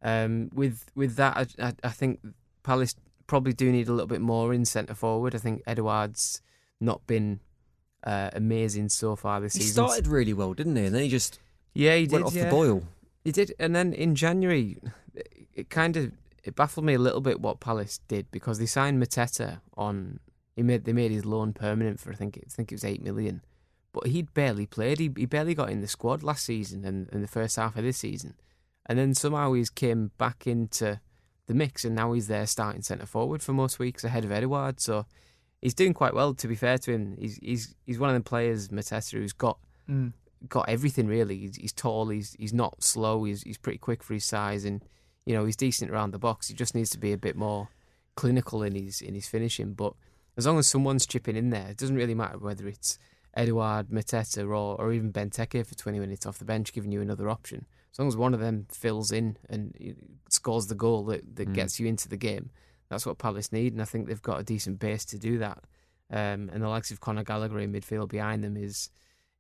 um, 0.03 0.51
with 0.53 0.91
with 0.95 1.17
that, 1.17 1.55
I, 1.59 1.73
I, 1.83 1.89
think 1.89 2.21
Palace 2.63 2.95
probably 3.27 3.55
do 3.55 3.73
need 3.73 3.89
a 3.89 3.93
little 3.93 4.07
bit 4.07 4.21
more 4.21 4.53
in 4.53 4.67
centre 4.67 4.95
forward. 4.95 5.35
I 5.35 5.39
think 5.39 5.63
Edouard's 5.67 6.43
not 6.81 7.07
been 7.07 7.41
uh, 8.05 8.29
amazing 8.35 8.91
so 8.91 9.17
far 9.17 9.41
this 9.41 9.55
he 9.55 9.61
season. 9.61 9.85
He 9.85 9.89
started 9.89 10.07
really 10.07 10.35
well, 10.35 10.53
didn't 10.53 10.77
he? 10.77 10.85
And 10.85 10.95
then 10.95 11.03
he 11.03 11.09
just 11.09 11.39
yeah 11.73 11.97
he 11.97 12.03
went 12.03 12.11
did, 12.11 12.23
off 12.25 12.35
yeah. 12.35 12.45
the 12.45 12.51
boil. 12.51 12.83
He 13.25 13.33
did, 13.33 13.55
and 13.59 13.75
then 13.75 13.95
in 13.95 14.15
January, 14.15 14.77
it 15.55 15.71
kind 15.71 15.97
of 15.97 16.13
it 16.49 16.57
baffled 16.57 16.85
me 16.87 16.95
a 16.95 16.99
little 16.99 17.21
bit 17.21 17.41
what 17.41 17.61
Palace 17.61 18.01
did 18.09 18.31
because 18.31 18.59
they 18.59 18.67
signed 18.67 19.01
Mateta 19.03 19.61
on. 19.77 20.19
He 20.57 20.63
made 20.63 20.85
they 20.85 20.93
made 20.93 21.13
his 21.13 21.25
loan 21.25 21.53
permanent 21.53 22.01
for 22.01 22.11
I 22.11 22.15
think 22.17 22.37
I 22.39 22.49
think 22.51 22.73
it 22.73 22.75
was 22.75 22.85
eight 22.85 23.03
million, 23.03 23.43
but 23.93 24.09
he'd 24.09 24.35
barely 24.35 24.67
played. 24.67 24.99
He, 24.99 25.11
he 25.17 25.27
barely 25.27 25.55
got 25.55 25.71
in 25.71 25.81
the 25.81 25.87
squad 25.89 26.23
last 26.23 26.45
season 26.45 26.85
and 26.85 27.09
in 27.11 27.23
the 27.23 27.29
first 27.29 27.57
half 27.57 27.77
of 27.77 27.85
this 27.85 27.99
season, 27.99 28.35
and 28.87 28.99
then 28.99 29.15
somehow 29.15 29.53
he's 29.53 29.71
came 29.71 30.11
back 30.19 30.47
into 30.47 31.01
the 31.47 31.55
mix, 31.55 31.85
and 31.85 31.95
now 31.95 32.13
he's 32.13 32.27
there 32.27 32.47
starting 32.47 32.83
centre 32.83 33.07
forward 33.07 33.43
for 33.43 33.53
most 33.53 33.79
weeks 33.79 34.03
ahead 34.05 34.25
of 34.25 34.33
Edouard. 34.33 34.81
So 34.81 35.07
he's 35.63 35.75
doing 35.75 35.95
quite 35.95 36.13
well. 36.15 36.35
To 36.35 36.49
be 36.49 36.57
fair 36.57 36.79
to 36.79 36.93
him, 36.93 37.17
he's 37.19 37.39
he's 37.41 37.75
he's 37.87 37.99
one 38.01 38.11
of 38.11 38.17
the 38.17 38.29
players 38.29 38.69
Mateta 38.69 39.13
who's 39.13 39.33
got 39.33 39.59
Mm. 39.89 40.13
got 40.49 40.69
everything 40.69 41.07
really. 41.07 41.39
He's, 41.39 41.57
he's 41.57 41.73
tall. 41.73 42.09
He's 42.09 42.35
he's 42.39 42.53
not 42.53 42.83
slow. 42.83 43.25
He's 43.25 43.43
he's 43.43 43.59
pretty 43.59 43.79
quick 43.79 44.03
for 44.03 44.13
his 44.15 44.25
size, 44.25 44.65
and 44.65 44.85
you 45.29 45.35
know 45.35 45.45
he's 45.45 45.57
decent 45.57 45.91
around 45.91 46.11
the 46.13 46.19
box. 46.19 46.49
He 46.49 46.55
just 46.55 46.75
needs 46.75 46.89
to 46.91 46.99
be 46.99 47.13
a 47.13 47.19
bit 47.19 47.37
more 47.37 47.69
clinical 48.17 48.63
in 48.63 48.75
his 48.75 49.03
in 49.03 49.15
his 49.15 49.29
finishing. 49.29 49.75
But 49.75 49.93
as 50.39 50.47
long 50.47 50.59
as 50.59 50.67
someone's 50.67 51.07
chipping 51.07 51.37
in 51.37 51.51
there, 51.51 51.69
it 51.69 51.77
doesn't 51.77 51.97
really 51.97 52.15
matter 52.15 52.39
whether 52.39 52.67
it's 52.67 52.99
Edouard, 53.35 53.89
Mateta, 53.91 54.43
or 54.45 54.81
or 54.81 54.93
even 54.95 55.13
Benteke 55.13 55.67
for 55.67 55.75
twenty 55.75 55.99
minutes 55.99 56.25
off 56.25 56.39
the 56.39 56.47
bench, 56.47 56.73
giving 56.73 56.93
you 56.93 57.03
another 57.03 57.29
option. 57.29 57.67
As 57.93 57.99
long 57.99 58.09
as 58.09 58.17
one 58.17 58.33
of 58.33 58.41
them 58.41 58.67
fills 58.71 59.13
in 59.13 59.37
and 59.51 59.75
scores 60.31 60.67
the 60.69 60.75
goal 60.75 61.05
that, 61.11 61.37
that 61.37 61.49
Mm. 61.49 61.55
gets 61.55 61.79
you 61.79 61.87
into 61.87 62.09
the 62.09 62.17
game, 62.17 62.51
that's 62.89 63.05
what 63.05 63.19
Palace 63.19 63.53
need, 63.53 63.73
and 63.75 63.83
I 63.83 63.85
think 63.85 64.07
they've 64.07 64.23
got 64.31 64.41
a 64.41 64.45
decent 64.45 64.79
base 64.79 65.05
to 65.07 65.19
do 65.19 65.39
that. 65.39 65.59
Um, 66.11 66.49
and 66.53 66.63
the 66.63 66.69
likes 66.69 66.91
of 66.91 67.01
Conor 67.01 67.25
Gallagher 67.25 67.59
in 67.59 67.73
midfield 67.73 68.09
behind 68.09 68.43
them 68.43 68.57
is 68.57 68.91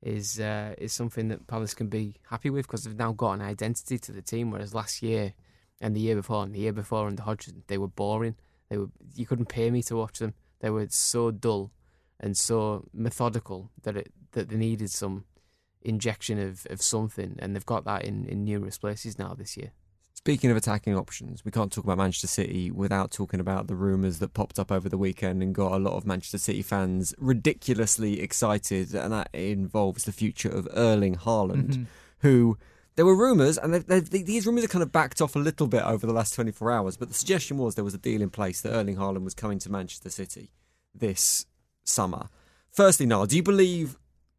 is 0.02 0.38
uh, 0.38 0.75
is 0.76 0.92
something 0.92 1.28
that 1.28 1.47
Palace 1.47 1.73
can 1.75 1.88
be 1.88 2.14
happy 2.28 2.50
with 2.50 2.66
because 2.66 2.85
they've 2.85 2.95
now 3.07 3.12
got 3.12 3.33
an 3.33 3.42
identity 3.42 3.97
to 3.99 4.12
the 4.12 4.23
team. 4.23 4.50
Whereas 4.50 4.75
last 4.75 5.02
year 5.02 5.33
and 5.80 5.94
the 5.94 6.00
year 6.00 6.16
before 6.16 6.42
and 6.44 6.54
the 6.54 6.58
year 6.61 6.73
before 6.73 7.06
under 7.06 7.23
Hodgson, 7.23 7.62
they 7.66 7.78
were 7.78 7.88
boring. 7.88 8.35
They 8.68 8.78
were 8.78 8.90
you 9.14 9.26
couldn't 9.26 9.47
pay 9.49 9.70
me 9.70 9.82
to 9.85 9.97
watch 9.97 10.18
them. 10.18 10.35
They 10.61 10.70
were 10.70 10.87
so 10.90 11.30
dull 11.30 11.70
and 12.20 12.37
so 12.37 12.88
methodical 12.92 13.70
that 13.82 13.97
it 13.97 14.12
that 14.32 14.49
they 14.49 14.56
needed 14.56 14.90
some 14.90 15.25
injection 15.82 16.38
of, 16.38 16.66
of 16.70 16.82
something, 16.82 17.37
and 17.38 17.54
they've 17.54 17.64
got 17.64 17.85
that 17.85 18.04
in, 18.04 18.26
in 18.26 18.44
numerous 18.44 18.76
places 18.78 19.18
now 19.18 19.35
this 19.35 19.56
year. 19.56 19.70
Speaking 20.12 20.50
of 20.50 20.56
attacking 20.56 20.97
options, 20.97 21.44
we 21.44 21.52
can't 21.52 21.73
talk 21.73 21.85
about 21.85 21.97
Manchester 21.97 22.26
City 22.26 22.73
without 22.73 23.12
talking 23.12 23.38
about 23.38 23.68
the 23.68 23.76
rumours 23.76 24.18
that 24.18 24.35
popped 24.35 24.58
up 24.58 24.73
over 24.73 24.88
the 24.88 24.99
weekend 24.99 25.42
and 25.42 25.54
got 25.54 25.73
a 25.73 25.78
lot 25.78 25.94
of 25.94 26.04
Manchester 26.04 26.38
City 26.38 26.61
fans 26.61 27.14
ridiculously 27.18 28.20
excited, 28.20 28.92
and 28.94 29.12
that 29.12 29.30
involves 29.32 30.04
the 30.04 30.12
future 30.12 30.50
of 30.50 30.68
Erling 30.75 31.14
Haaland, 31.14 31.68
Mhm. 31.76 31.87
who 32.18 32.58
there 32.99 33.07
were 33.07 33.14
rumours, 33.14 33.57
and 33.57 33.73
they've, 33.73 33.87
they've, 33.87 34.26
these 34.26 34.45
rumours 34.45 34.64
are 34.64 34.69
kind 34.69 34.83
of 34.83 34.90
backed 34.90 35.23
off 35.23 35.37
a 35.37 35.38
little 35.38 35.69
bit 35.69 35.85
over 35.85 36.05
the 36.05 36.12
last 36.12 36.35
24 36.35 36.73
hours, 36.73 36.97
but 36.97 37.07
the 37.07 37.14
suggestion 37.14 37.57
was 37.57 37.76
there 37.76 37.85
was 37.85 37.95
a 37.95 37.99
deal 37.99 38.21
in 38.21 38.28
place 38.28 38.61
that 38.61 38.73
Erling 38.73 38.97
Haaland 38.97 39.23
was 39.23 39.35
coming 39.35 39.61
to 39.61 39.71
Manchester 39.71 40.11
City 40.11 40.50
this 40.93 41.47
summer. 41.85 42.28
Firstly, 42.73 43.07
Niall, 43.07 43.26
do 43.26 43.37
you 43.37 43.43
believe 43.45 43.97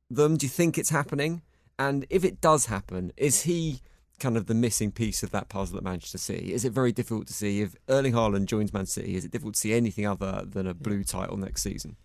them? 0.10 0.36
Do 0.36 0.46
you 0.46 0.50
think 0.50 0.78
it's 0.78 0.90
happening? 0.90 1.42
And 1.80 2.06
if 2.10 2.26
it 2.26 2.42
does 2.42 2.66
happen, 2.66 3.14
is 3.16 3.44
he 3.44 3.80
kind 4.20 4.36
of 4.36 4.48
the 4.48 4.56
missing 4.56 4.92
piece 4.92 5.24
of 5.24 5.32
that 5.32 5.48
puzzle 5.48 5.78
at 5.78 5.84
Manchester 5.86 6.18
City? 6.18 6.52
Is 6.52 6.66
it 6.66 6.74
very 6.74 6.92
difficult 6.92 7.28
to 7.28 7.34
see 7.34 7.62
if 7.62 7.78
Erling 7.88 8.12
Haaland 8.12 8.48
joins 8.48 8.74
Man 8.74 8.88
City? 8.88 9.16
Is 9.16 9.24
it 9.24 9.32
difficult 9.32 9.54
to 9.54 9.62
see 9.62 9.72
anything 9.72 10.06
other 10.06 10.44
than 10.46 10.68
a 10.68 10.74
blue 10.74 11.06
title 11.06 11.38
next 11.38 11.62
season? 11.62 11.96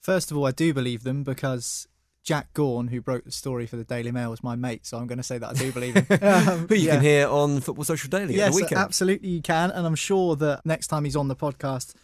First 0.00 0.30
of 0.30 0.38
all, 0.38 0.46
I 0.46 0.52
do 0.52 0.72
believe 0.72 1.02
them 1.02 1.24
because 1.24 1.86
Jack 2.22 2.52
Gaughan, 2.54 2.90
who 2.90 3.00
broke 3.00 3.24
the 3.24 3.32
story 3.32 3.66
for 3.66 3.76
the 3.76 3.84
Daily 3.84 4.12
Mail, 4.12 4.30
was 4.30 4.42
my 4.42 4.54
mate, 4.54 4.84
so 4.86 4.98
I'm 4.98 5.06
going 5.06 5.18
to 5.18 5.24
say 5.24 5.38
that 5.38 5.50
I 5.50 5.54
do 5.54 5.72
believe 5.72 5.94
him. 5.94 6.06
Um, 6.22 6.68
Who 6.68 6.74
you 6.74 6.86
yeah. 6.88 6.94
can 6.94 7.02
hear 7.02 7.28
on 7.28 7.60
Football 7.60 7.84
Social 7.84 8.10
Daily 8.10 8.36
Yes, 8.36 8.54
the 8.54 8.62
weekend. 8.62 8.78
absolutely 8.80 9.30
you 9.30 9.40
can, 9.42 9.70
and 9.70 9.86
I'm 9.86 9.94
sure 9.94 10.36
that 10.36 10.60
next 10.64 10.88
time 10.88 11.04
he's 11.04 11.16
on 11.16 11.28
the 11.28 11.36
podcast, 11.36 11.94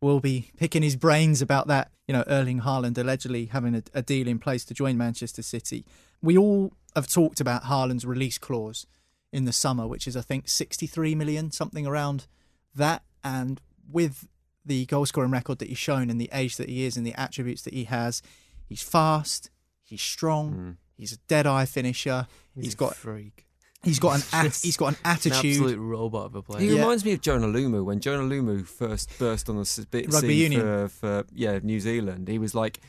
we'll 0.00 0.20
be 0.20 0.50
picking 0.56 0.82
his 0.82 0.96
brains 0.96 1.42
about 1.42 1.66
that. 1.68 1.90
You 2.06 2.14
know, 2.14 2.24
Erling 2.28 2.60
Haaland 2.60 2.96
allegedly 2.98 3.46
having 3.46 3.74
a, 3.74 3.82
a 3.94 4.02
deal 4.02 4.28
in 4.28 4.38
place 4.38 4.64
to 4.66 4.74
join 4.74 4.96
Manchester 4.96 5.42
City. 5.42 5.84
We 6.22 6.38
all 6.38 6.72
have 6.94 7.08
talked 7.08 7.40
about 7.40 7.64
Haaland's 7.64 8.04
release 8.06 8.38
clause 8.38 8.86
in 9.32 9.44
the 9.44 9.52
summer, 9.52 9.86
which 9.88 10.06
is 10.06 10.16
I 10.16 10.20
think 10.20 10.48
63 10.48 11.14
million, 11.16 11.50
something 11.50 11.86
around 11.86 12.26
that, 12.76 13.02
and 13.24 13.60
with 13.90 14.28
the 14.64 14.86
goal 14.86 15.04
scoring 15.04 15.30
record 15.32 15.58
that 15.58 15.68
he's 15.68 15.78
shown 15.78 16.08
and 16.10 16.20
the 16.20 16.30
age 16.32 16.56
that 16.56 16.68
he 16.68 16.84
is 16.84 16.96
and 16.96 17.04
the 17.06 17.14
attributes 17.20 17.62
that 17.62 17.74
he 17.74 17.84
has, 17.84 18.22
he's 18.68 18.82
fast, 18.82 19.50
he's 19.84 20.02
strong, 20.02 20.76
he's 20.96 21.12
a 21.12 21.18
dead 21.28 21.46
eye 21.46 21.66
finisher. 21.66 22.26
He's, 22.54 22.64
he's 22.64 22.74
a 22.74 22.76
got 22.76 22.96
freak. 22.96 23.46
he's 23.82 23.98
got 23.98 24.16
an 24.16 24.22
at, 24.32 24.54
he's 24.56 24.76
got 24.76 24.88
an 24.94 24.98
An 25.04 25.10
attitude. 25.12 25.52
absolute 25.52 25.78
robot 25.78 26.26
of 26.26 26.34
a 26.36 26.42
player. 26.42 26.60
He 26.62 26.68
Yeah. 26.74 26.80
reminds 26.80 27.04
me 27.04 27.12
of 27.12 27.20
Jonah 27.20 27.46
Lomu 27.48 27.84
when 27.84 28.00
Jonah 28.00 28.22
Lomu 28.22 28.66
first 28.66 29.10
burst 29.18 29.48
on 29.50 29.56
the 29.56 29.86
bit 29.90 30.12
Rugby 30.12 30.28
scene 30.28 30.52
union. 30.52 30.60
for, 30.60 30.88
for 30.88 31.24
yeah 31.32 31.58
New 31.62 31.80
Zealand. 31.80 32.28
He 32.28 32.38
was 32.38 32.54
like 32.54 32.80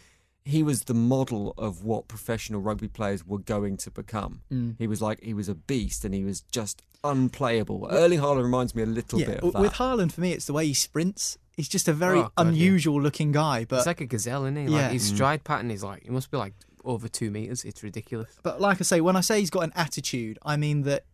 he 0.48 0.62
was 0.62 0.84
the 0.84 0.94
model 0.94 1.56
of 1.58 1.84
what 1.84 2.08
professional 2.08 2.62
rugby 2.62 2.88
players 2.88 3.26
were 3.26 3.40
going 3.40 3.78
to 3.78 3.90
become. 3.90 4.42
Mm. 4.54 4.76
He 4.78 4.86
was 4.88 5.02
like 5.02 5.20
he 5.24 5.34
was 5.34 5.50
a 5.50 5.56
beast 5.56 6.06
and 6.06 6.14
he 6.14 6.24
was 6.24 6.42
just 6.52 6.84
unplayable. 7.04 7.88
Erling 7.90 8.20
Haaland 8.20 8.44
reminds 8.44 8.76
me 8.76 8.84
a 8.84 8.86
little 8.86 9.20
yeah, 9.20 9.26
bit 9.28 9.40
of 9.44 9.54
that. 9.54 9.62
with 9.62 9.74
Haaland 9.74 10.12
for 10.12 10.22
me, 10.22 10.32
it's 10.34 10.46
the 10.46 10.54
way 10.54 10.68
he 10.68 10.74
sprints. 10.74 11.38
He's 11.58 11.70
just 11.70 11.88
a 11.88 11.94
very 11.94 12.20
Oh, 12.20 12.24
God, 12.24 12.32
yeah. 12.38 12.52
unusual 12.52 13.02
looking 13.02 13.32
guy, 13.32 13.66
but 13.66 13.78
it's 13.78 13.86
like 13.88 14.02
a 14.02 14.06
gazelle, 14.06 14.44
isn't 14.46 14.56
he? 14.56 14.64
Yeah. 14.74 14.84
Like 14.84 14.92
his 14.92 15.10
Mm. 15.12 15.16
stride 15.16 15.44
pattern 15.44 15.72
is 15.72 15.84
like 15.84 16.04
it 16.06 16.12
must 16.12 16.30
be 16.30 16.38
like 16.38 16.54
over 16.86 17.08
two 17.08 17.32
meters. 17.32 17.64
It's 17.64 17.84
ridiculous. 17.84 18.30
but 18.44 18.62
like 18.62 18.80
I 18.80 18.84
say, 18.84 19.02
when 19.02 19.16
I 19.16 19.22
say 19.22 19.40
he's 19.40 19.50
got 19.50 19.64
an 19.64 19.74
attitude, 19.76 20.40
I 20.44 20.58
mean 20.58 20.84
that 20.84 21.06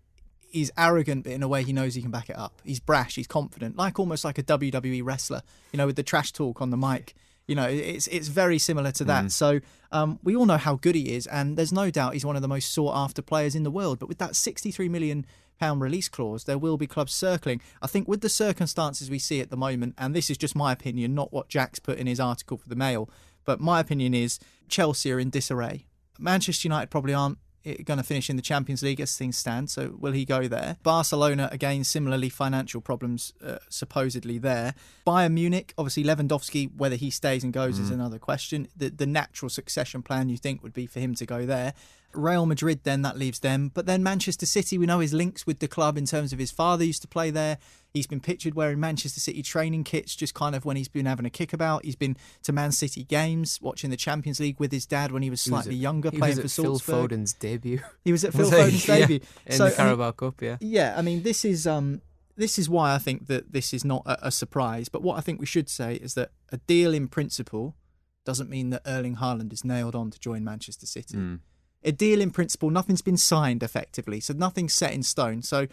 he's 0.50 0.72
arrogant, 0.78 1.24
but 1.24 1.34
in 1.34 1.44
a 1.44 1.48
way 1.48 1.64
he 1.64 1.74
knows 1.74 1.96
he 1.96 2.02
can 2.02 2.12
back 2.12 2.30
it 2.30 2.38
up. 2.38 2.62
He's 2.64 2.80
brash, 2.80 3.16
he's 3.16 3.28
confident, 3.28 3.78
like 3.78 4.00
almost 4.00 4.24
like 4.24 4.38
a 4.38 4.44
WWE 4.44 5.04
wrestler, 5.04 5.42
you 5.72 5.78
know, 5.78 5.88
with 5.88 5.96
the 5.96 6.04
trash 6.04 6.32
talk 6.32 6.62
on 6.62 6.70
the 6.70 6.78
mic. 6.78 7.16
You 7.48 7.56
know, 7.56 7.68
it's 7.68 8.08
it's 8.08 8.28
very 8.28 8.60
similar 8.60 8.92
to 8.94 9.04
that. 9.06 9.32
So 9.32 9.60
um, 9.92 10.20
we 10.24 10.36
all 10.36 10.46
know 10.46 10.58
how 10.58 10.76
good 10.76 10.96
he 10.96 11.14
is, 11.16 11.28
and 11.28 11.58
there's 11.58 11.74
no 11.74 11.90
doubt 11.90 12.14
he's 12.14 12.26
one 12.26 12.36
of 12.36 12.42
the 12.42 12.48
most 12.48 12.72
sought 12.72 12.96
after 12.96 13.22
players 13.22 13.56
in 13.56 13.64
the 13.64 13.72
world. 13.72 14.00
But 14.00 14.08
with 14.08 14.20
that 14.20 14.36
63 14.36 14.88
million 14.88 15.26
pound 15.60 15.82
release 15.82 16.08
clause, 16.08 16.46
there 16.46 16.58
will 16.58 16.78
be 16.78 16.88
clubs 16.88 17.14
circling. 17.14 17.62
I 17.82 17.88
think 17.88 18.08
with 18.08 18.22
the 18.22 18.30
circumstances 18.30 19.10
we 19.10 19.20
see 19.20 19.42
at 19.42 19.50
the 19.50 19.58
moment, 19.58 19.96
and 19.98 20.16
this 20.16 20.30
is 20.30 20.38
just 20.38 20.56
my 20.56 20.72
opinion, 20.72 21.14
not 21.14 21.34
what 21.34 21.50
Jack's 21.50 21.80
put 21.80 21.98
in 21.98 22.08
his 22.08 22.20
article 22.20 22.58
for 22.58 22.70
the 22.70 22.76
Mail, 22.76 23.10
but 23.46 23.60
my 23.60 23.80
opinion 23.80 24.14
is 24.14 24.40
Chelsea 24.70 25.12
are 25.12 25.20
in 25.20 25.30
disarray. 25.30 25.86
Manchester 26.20 26.68
United 26.68 26.90
probably 26.90 27.14
aren't 27.14 27.38
going 27.84 27.98
to 27.98 28.04
finish 28.04 28.30
in 28.30 28.36
the 28.36 28.42
Champions 28.42 28.82
League 28.82 29.00
as 29.00 29.16
things 29.16 29.38
stand. 29.38 29.70
So 29.70 29.96
will 30.00 30.14
he 30.14 30.26
go 30.26 30.48
there? 30.48 30.78
Barcelona 30.84 31.50
again, 31.52 31.84
similarly 31.84 32.30
financial 32.30 32.82
problems 32.82 33.34
uh, 33.46 33.58
supposedly 33.70 34.38
there. 34.38 34.74
Bayern 35.06 35.34
Munich, 35.34 35.74
obviously 35.78 36.04
Lewandowski, 36.04 36.76
whether 36.76 36.96
he 36.96 37.10
stays 37.10 37.44
and 37.44 37.54
goes 37.54 37.80
is 37.80 37.92
another 37.92 38.20
question. 38.20 38.68
The 38.76 38.90
the 38.90 39.06
natural 39.06 39.50
succession 39.50 40.02
plan 40.02 40.30
you 40.30 40.38
think 40.38 40.64
would 40.64 40.74
be 40.74 40.88
for 40.88 41.00
him 41.00 41.16
to 41.16 41.26
go 41.26 41.46
there. 41.46 41.74
Real 42.14 42.46
Madrid, 42.46 42.82
then 42.84 43.04
that 43.04 43.18
leaves 43.18 43.40
them. 43.40 43.72
But 43.74 43.86
then 43.86 44.04
Manchester 44.04 44.46
City, 44.46 44.78
we 44.78 44.86
know 44.86 45.00
his 45.00 45.14
links 45.14 45.48
with 45.48 45.60
the 45.60 45.68
club 45.68 45.98
in 45.98 46.06
terms 46.06 46.34
of 46.34 46.40
his 46.40 46.52
father 46.52 46.84
used 46.84 47.02
to 47.04 47.08
play 47.08 47.32
there. 47.32 47.58
He's 47.94 48.08
been 48.08 48.22
pictured 48.22 48.56
wearing 48.56 48.80
Manchester 48.80 49.20
City 49.20 49.44
training 49.44 49.84
kits 49.84 50.16
just 50.16 50.34
kind 50.34 50.56
of 50.56 50.64
when 50.64 50.78
he's 50.78 50.88
been 50.88 51.06
having 51.06 51.26
a 51.26 51.30
kickabout. 51.30 51.84
He's 51.84 51.96
been 51.98 52.16
to 52.44 52.54
Man 52.54 52.72
City 52.72 53.04
games, 53.04 53.60
watching 53.62 53.90
the 53.90 53.98
Champions 53.98 54.40
League 54.40 54.60
with 54.60 54.72
his 54.72 54.86
dad 54.86 55.12
when 55.12 55.24
he 55.24 55.30
was 55.30 55.44
He 55.44 55.52
was 55.52 55.64
slightly 55.64 55.76
at- 55.78 55.82
younger, 55.82 56.10
He 56.10 56.18
playing 56.18 56.38
was 56.38 56.54
for 56.56 56.62
at 56.62 56.66
Phil 56.66 56.80
Salzburg. 56.80 57.10
Foden's 57.12 57.34
debut 57.34 57.80
He 58.06 58.12
was 58.14 58.24
at 58.24 58.34
Phil? 58.36 58.50
Foden's 58.50 58.88
Yeah. 58.88 59.00
debut. 59.00 59.20
in 59.46 59.52
So, 59.58 59.66
I 59.66 59.70
the 59.70 59.72
mean, 59.72 59.76
Carabao 59.78 60.12
Cup. 60.12 60.42
Yeah, 60.42 60.58
yeah, 60.62 60.96
I 60.98 61.02
mean, 61.02 61.24
this 61.24 61.44
is 61.44 61.68
um, 61.68 62.02
this 62.38 62.58
is 62.58 62.70
why 62.70 62.94
I 62.96 62.98
think 62.98 63.28
that 63.28 63.52
this 63.52 63.74
is 63.74 63.84
not 63.84 64.04
a, 64.06 64.28
a 64.28 64.32
surprise. 64.32 64.88
But 64.88 65.02
what 65.04 65.18
I 65.18 65.22
think 65.22 65.40
we 65.40 65.46
should 65.46 65.68
say 65.70 65.96
is 65.96 66.14
that 66.14 66.32
a 66.50 66.58
deal 66.58 66.94
in 66.94 67.10
principle 67.10 67.76
doesn't 68.24 68.50
mean 68.50 68.70
that 68.70 68.84
Erling 68.86 69.18
Haaland 69.18 69.52
is 69.52 69.66
nailed 69.66 69.96
on 69.96 70.12
to 70.12 70.20
join 70.20 70.44
Manchester 70.46 70.86
City. 70.86 71.18
Mm. 71.18 71.40
A 71.84 71.92
deal 71.92 72.22
in 72.22 72.30
principle, 72.32 72.70
nothing's 72.70 73.02
been 73.02 73.18
signed 73.18 73.64
effectively, 73.64 74.20
so 74.22 74.34
nothing's 74.34 74.74
set 74.74 74.94
in 74.94 75.02
stone. 75.04 75.42
So 75.42 75.68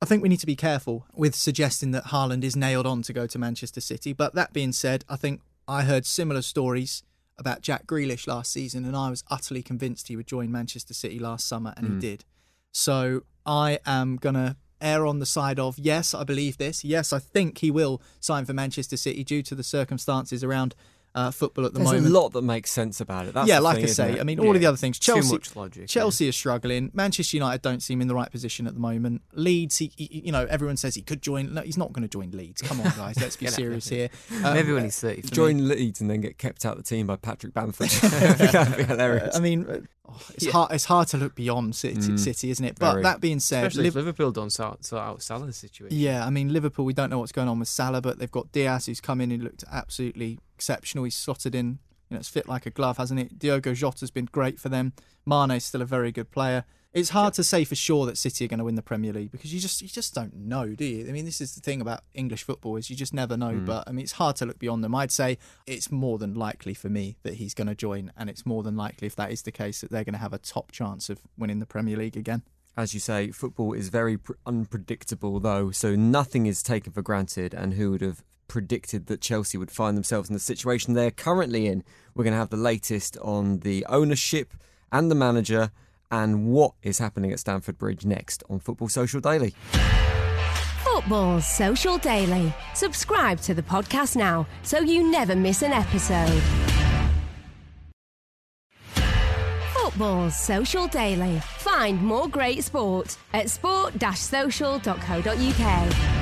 I 0.00 0.06
think 0.06 0.22
we 0.22 0.28
need 0.28 0.40
to 0.40 0.46
be 0.46 0.56
careful 0.56 1.06
with 1.14 1.34
suggesting 1.34 1.90
that 1.90 2.06
Haaland 2.06 2.44
is 2.44 2.54
nailed 2.54 2.86
on 2.86 3.02
to 3.02 3.12
go 3.12 3.26
to 3.26 3.38
Manchester 3.38 3.80
City. 3.80 4.12
But 4.12 4.34
that 4.34 4.52
being 4.52 4.72
said, 4.72 5.04
I 5.08 5.16
think 5.16 5.40
I 5.66 5.82
heard 5.82 6.06
similar 6.06 6.42
stories 6.42 7.02
about 7.36 7.62
Jack 7.62 7.86
Grealish 7.86 8.26
last 8.26 8.52
season, 8.52 8.84
and 8.84 8.96
I 8.96 9.10
was 9.10 9.24
utterly 9.28 9.62
convinced 9.62 10.08
he 10.08 10.16
would 10.16 10.26
join 10.26 10.52
Manchester 10.52 10.94
City 10.94 11.18
last 11.18 11.48
summer, 11.48 11.74
and 11.76 11.86
he 11.86 11.92
hmm. 11.94 11.98
did. 11.98 12.24
So 12.70 13.22
I 13.44 13.80
am 13.86 14.16
going 14.16 14.34
to 14.34 14.56
err 14.80 15.04
on 15.04 15.18
the 15.18 15.26
side 15.26 15.58
of 15.58 15.78
yes, 15.78 16.14
I 16.14 16.22
believe 16.22 16.58
this. 16.58 16.84
Yes, 16.84 17.12
I 17.12 17.18
think 17.18 17.58
he 17.58 17.70
will 17.70 18.00
sign 18.20 18.44
for 18.44 18.52
Manchester 18.52 18.96
City 18.96 19.24
due 19.24 19.42
to 19.42 19.54
the 19.56 19.64
circumstances 19.64 20.44
around 20.44 20.76
uh, 21.14 21.30
football 21.30 21.66
at 21.66 21.72
the 21.72 21.78
There's 21.80 21.90
moment. 21.92 22.06
a 22.06 22.10
lot 22.10 22.28
that 22.30 22.42
makes 22.42 22.70
sense 22.70 23.00
about 23.00 23.26
it. 23.26 23.34
That's 23.34 23.48
yeah, 23.48 23.58
like 23.58 23.76
thing, 23.76 23.84
I 23.84 23.88
say, 23.88 24.12
it? 24.14 24.20
I 24.20 24.24
mean, 24.24 24.38
all 24.38 24.54
of 24.54 24.60
the 24.60 24.66
other 24.66 24.76
things. 24.76 24.98
Too 24.98 25.14
Chelsea, 25.14 25.32
much 25.34 25.56
logic, 25.56 25.80
yeah. 25.82 25.86
Chelsea 25.86 26.28
is 26.28 26.36
struggling. 26.36 26.90
Manchester 26.94 27.36
United 27.36 27.62
don't 27.62 27.82
seem 27.82 28.00
in 28.00 28.08
the 28.08 28.14
right 28.14 28.30
position 28.30 28.66
at 28.66 28.74
the 28.74 28.80
moment. 28.80 29.22
Leeds, 29.32 29.78
he, 29.78 29.92
he- 29.96 30.22
you 30.26 30.32
know, 30.32 30.46
everyone 30.50 30.76
says 30.76 30.94
he 30.94 31.02
could 31.02 31.22
join. 31.22 31.54
No, 31.54 31.62
he's 31.62 31.76
not 31.78 31.92
going 31.92 32.02
to 32.02 32.08
join 32.08 32.30
Leeds. 32.32 32.62
Come 32.62 32.80
on, 32.80 32.92
guys, 32.96 33.18
let's 33.20 33.36
be 33.36 33.46
serious 33.48 33.88
here. 33.88 34.08
Um, 34.44 34.54
Maybe 34.54 34.72
when 34.72 34.84
he's 34.84 35.00
30. 35.00 35.22
join 35.30 35.66
Leeds 35.68 36.00
and 36.00 36.08
then 36.10 36.20
get 36.20 36.38
kept 36.38 36.64
out 36.64 36.76
of 36.76 36.84
the 36.84 36.88
team 36.88 37.06
by 37.08 37.16
Patrick 37.16 37.54
Bamford. 37.54 37.88
That'd 37.90 38.76
be 38.76 38.84
hilarious. 38.84 39.34
I 39.36 39.40
mean, 39.40 39.88
oh, 40.08 40.20
it's 40.34 40.46
Yeah. 40.46 40.52
hard. 40.52 40.72
It's 40.72 40.84
hard 40.86 41.08
to 41.08 41.16
look 41.18 41.34
beyond 41.34 41.74
City, 41.76 41.96
Mm. 41.96 42.18
City 42.18 42.50
isn't 42.50 42.64
it? 42.64 42.78
But 42.78 42.90
Very. 42.92 43.02
that 43.02 43.20
being 43.20 43.40
said, 43.40 43.64
Especially 43.66 43.84
Liv- 43.84 43.92
if 43.92 43.94
Liverpool 43.96 44.32
don't 44.32 44.50
sort, 44.50 44.84
sort 44.84 45.02
out 45.02 45.22
Salah's 45.22 45.56
situation. 45.56 45.96
Yeah, 45.96 46.24
I 46.26 46.30
mean 46.30 46.52
Liverpool. 46.52 46.84
We 46.84 46.92
don't 46.94 47.10
know 47.10 47.18
what's 47.18 47.32
going 47.32 47.48
on 47.48 47.58
with 47.58 47.68
Salah, 47.68 48.00
but 48.00 48.18
they've 48.18 48.30
got 48.30 48.50
Diaz 48.52 48.86
who's 48.86 49.00
come 49.00 49.20
in 49.20 49.30
and 49.32 49.42
looked 49.42 49.64
absolutely 49.70 50.38
exceptional. 50.54 51.04
He's 51.04 51.16
slotted 51.16 51.54
in. 51.54 51.78
You 52.10 52.14
know, 52.14 52.20
it's 52.20 52.28
fit 52.28 52.48
like 52.48 52.64
a 52.64 52.70
glove, 52.70 52.96
hasn't 52.96 53.20
it? 53.20 53.38
Diogo 53.38 53.74
Jota's 53.74 54.10
been 54.10 54.28
great 54.32 54.58
for 54.58 54.70
them. 54.70 54.94
Mane's 55.26 55.64
still 55.64 55.82
a 55.82 55.86
very 55.86 56.10
good 56.10 56.30
player. 56.30 56.64
It's 56.98 57.10
hard 57.10 57.34
to 57.34 57.44
say 57.44 57.64
for 57.64 57.76
sure 57.76 58.06
that 58.06 58.18
City 58.18 58.44
are 58.44 58.48
going 58.48 58.58
to 58.58 58.64
win 58.64 58.74
the 58.74 58.82
Premier 58.82 59.12
League 59.12 59.30
because 59.30 59.54
you 59.54 59.60
just 59.60 59.80
you 59.80 59.88
just 59.88 60.14
don't 60.14 60.34
know, 60.34 60.74
do 60.74 60.84
you? 60.84 61.08
I 61.08 61.12
mean, 61.12 61.24
this 61.24 61.40
is 61.40 61.54
the 61.54 61.60
thing 61.60 61.80
about 61.80 62.02
English 62.12 62.42
football 62.42 62.76
is 62.76 62.90
you 62.90 62.96
just 62.96 63.14
never 63.14 63.36
know. 63.36 63.52
Mm. 63.52 63.66
But 63.66 63.84
I 63.86 63.92
mean, 63.92 64.02
it's 64.02 64.12
hard 64.12 64.36
to 64.36 64.46
look 64.46 64.58
beyond 64.58 64.82
them. 64.82 64.94
I'd 64.94 65.12
say 65.12 65.38
it's 65.66 65.92
more 65.92 66.18
than 66.18 66.34
likely 66.34 66.74
for 66.74 66.88
me 66.88 67.16
that 67.22 67.34
he's 67.34 67.54
going 67.54 67.68
to 67.68 67.74
join, 67.74 68.12
and 68.16 68.28
it's 68.28 68.44
more 68.44 68.62
than 68.62 68.76
likely 68.76 69.06
if 69.06 69.16
that 69.16 69.30
is 69.30 69.42
the 69.42 69.52
case 69.52 69.80
that 69.80 69.90
they're 69.90 70.04
going 70.04 70.14
to 70.14 70.18
have 70.18 70.32
a 70.32 70.38
top 70.38 70.72
chance 70.72 71.08
of 71.08 71.20
winning 71.36 71.60
the 71.60 71.66
Premier 71.66 71.96
League 71.96 72.16
again. 72.16 72.42
As 72.76 72.94
you 72.94 73.00
say, 73.00 73.30
football 73.30 73.72
is 73.72 73.88
very 73.88 74.16
pr- 74.18 74.32
unpredictable, 74.46 75.40
though, 75.40 75.70
so 75.70 75.96
nothing 75.96 76.46
is 76.46 76.62
taken 76.62 76.92
for 76.92 77.02
granted. 77.02 77.54
And 77.54 77.74
who 77.74 77.90
would 77.90 78.02
have 78.02 78.22
predicted 78.46 79.06
that 79.06 79.20
Chelsea 79.20 79.58
would 79.58 79.70
find 79.70 79.96
themselves 79.96 80.28
in 80.30 80.34
the 80.34 80.40
situation 80.40 80.94
they're 80.94 81.10
currently 81.10 81.66
in? 81.66 81.82
We're 82.14 82.24
going 82.24 82.34
to 82.34 82.38
have 82.38 82.50
the 82.50 82.56
latest 82.56 83.16
on 83.18 83.60
the 83.60 83.84
ownership 83.86 84.54
and 84.92 85.10
the 85.10 85.16
manager 85.16 85.70
and 86.10 86.46
what 86.46 86.72
is 86.82 86.98
happening 86.98 87.32
at 87.32 87.40
Stamford 87.40 87.78
Bridge 87.78 88.04
next 88.04 88.42
on 88.48 88.60
Football 88.60 88.88
Social 88.88 89.20
Daily. 89.20 89.54
Football 90.82 91.40
Social 91.40 91.98
Daily. 91.98 92.52
Subscribe 92.74 93.40
to 93.40 93.54
the 93.54 93.62
podcast 93.62 94.16
now 94.16 94.46
so 94.62 94.78
you 94.78 95.10
never 95.10 95.36
miss 95.36 95.62
an 95.62 95.72
episode. 95.72 96.42
Football 99.74 100.30
Social 100.30 100.86
Daily. 100.86 101.40
Find 101.58 102.02
more 102.02 102.28
great 102.28 102.62
sport 102.62 103.16
at 103.32 103.50
sport-social.co.uk. 103.50 106.17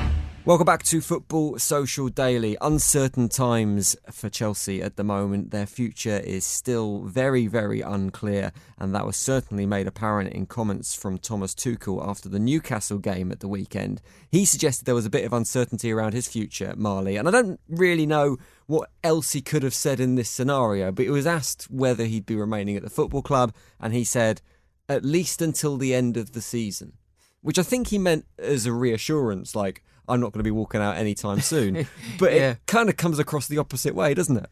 Welcome 0.46 0.66
back 0.66 0.84
to 0.84 1.00
Football 1.00 1.58
Social 1.58 2.06
Daily. 2.06 2.56
Uncertain 2.60 3.28
times 3.28 3.96
for 4.12 4.28
Chelsea 4.28 4.80
at 4.80 4.94
the 4.94 5.02
moment. 5.02 5.50
Their 5.50 5.66
future 5.66 6.20
is 6.20 6.46
still 6.46 7.00
very, 7.00 7.48
very 7.48 7.80
unclear, 7.80 8.52
and 8.78 8.94
that 8.94 9.04
was 9.04 9.16
certainly 9.16 9.66
made 9.66 9.88
apparent 9.88 10.32
in 10.32 10.46
comments 10.46 10.94
from 10.94 11.18
Thomas 11.18 11.52
Tuchel 11.52 12.00
after 12.08 12.28
the 12.28 12.38
Newcastle 12.38 12.98
game 12.98 13.32
at 13.32 13.40
the 13.40 13.48
weekend. 13.48 14.00
He 14.30 14.44
suggested 14.44 14.84
there 14.84 14.94
was 14.94 15.04
a 15.04 15.10
bit 15.10 15.24
of 15.24 15.32
uncertainty 15.32 15.90
around 15.90 16.12
his 16.12 16.28
future 16.28 16.74
Marley, 16.76 17.16
and 17.16 17.26
I 17.26 17.32
don't 17.32 17.58
really 17.68 18.06
know 18.06 18.36
what 18.66 18.90
else 19.02 19.32
he 19.32 19.42
could 19.42 19.64
have 19.64 19.74
said 19.74 19.98
in 19.98 20.14
this 20.14 20.30
scenario, 20.30 20.92
but 20.92 21.06
he 21.06 21.10
was 21.10 21.26
asked 21.26 21.64
whether 21.72 22.04
he'd 22.04 22.24
be 22.24 22.36
remaining 22.36 22.76
at 22.76 22.84
the 22.84 22.88
football 22.88 23.20
club, 23.20 23.52
and 23.80 23.92
he 23.92 24.04
said, 24.04 24.42
at 24.88 25.04
least 25.04 25.42
until 25.42 25.76
the 25.76 25.92
end 25.92 26.16
of 26.16 26.34
the 26.34 26.40
season 26.40 26.92
which 27.46 27.60
I 27.60 27.62
think 27.62 27.88
he 27.88 27.98
meant 27.98 28.26
as 28.40 28.66
a 28.66 28.72
reassurance, 28.72 29.54
like 29.54 29.84
I'm 30.08 30.20
not 30.20 30.32
going 30.32 30.40
to 30.40 30.44
be 30.44 30.50
walking 30.50 30.80
out 30.80 30.96
anytime 30.96 31.40
soon. 31.40 31.86
But 32.18 32.32
Yeah. 32.32 32.50
it 32.52 32.66
kind 32.66 32.88
of 32.88 32.96
comes 32.96 33.18
across 33.18 33.46
the 33.48 33.58
opposite 33.58 33.94
way, 33.94 34.14
doesn't 34.14 34.36
it? 34.36 34.46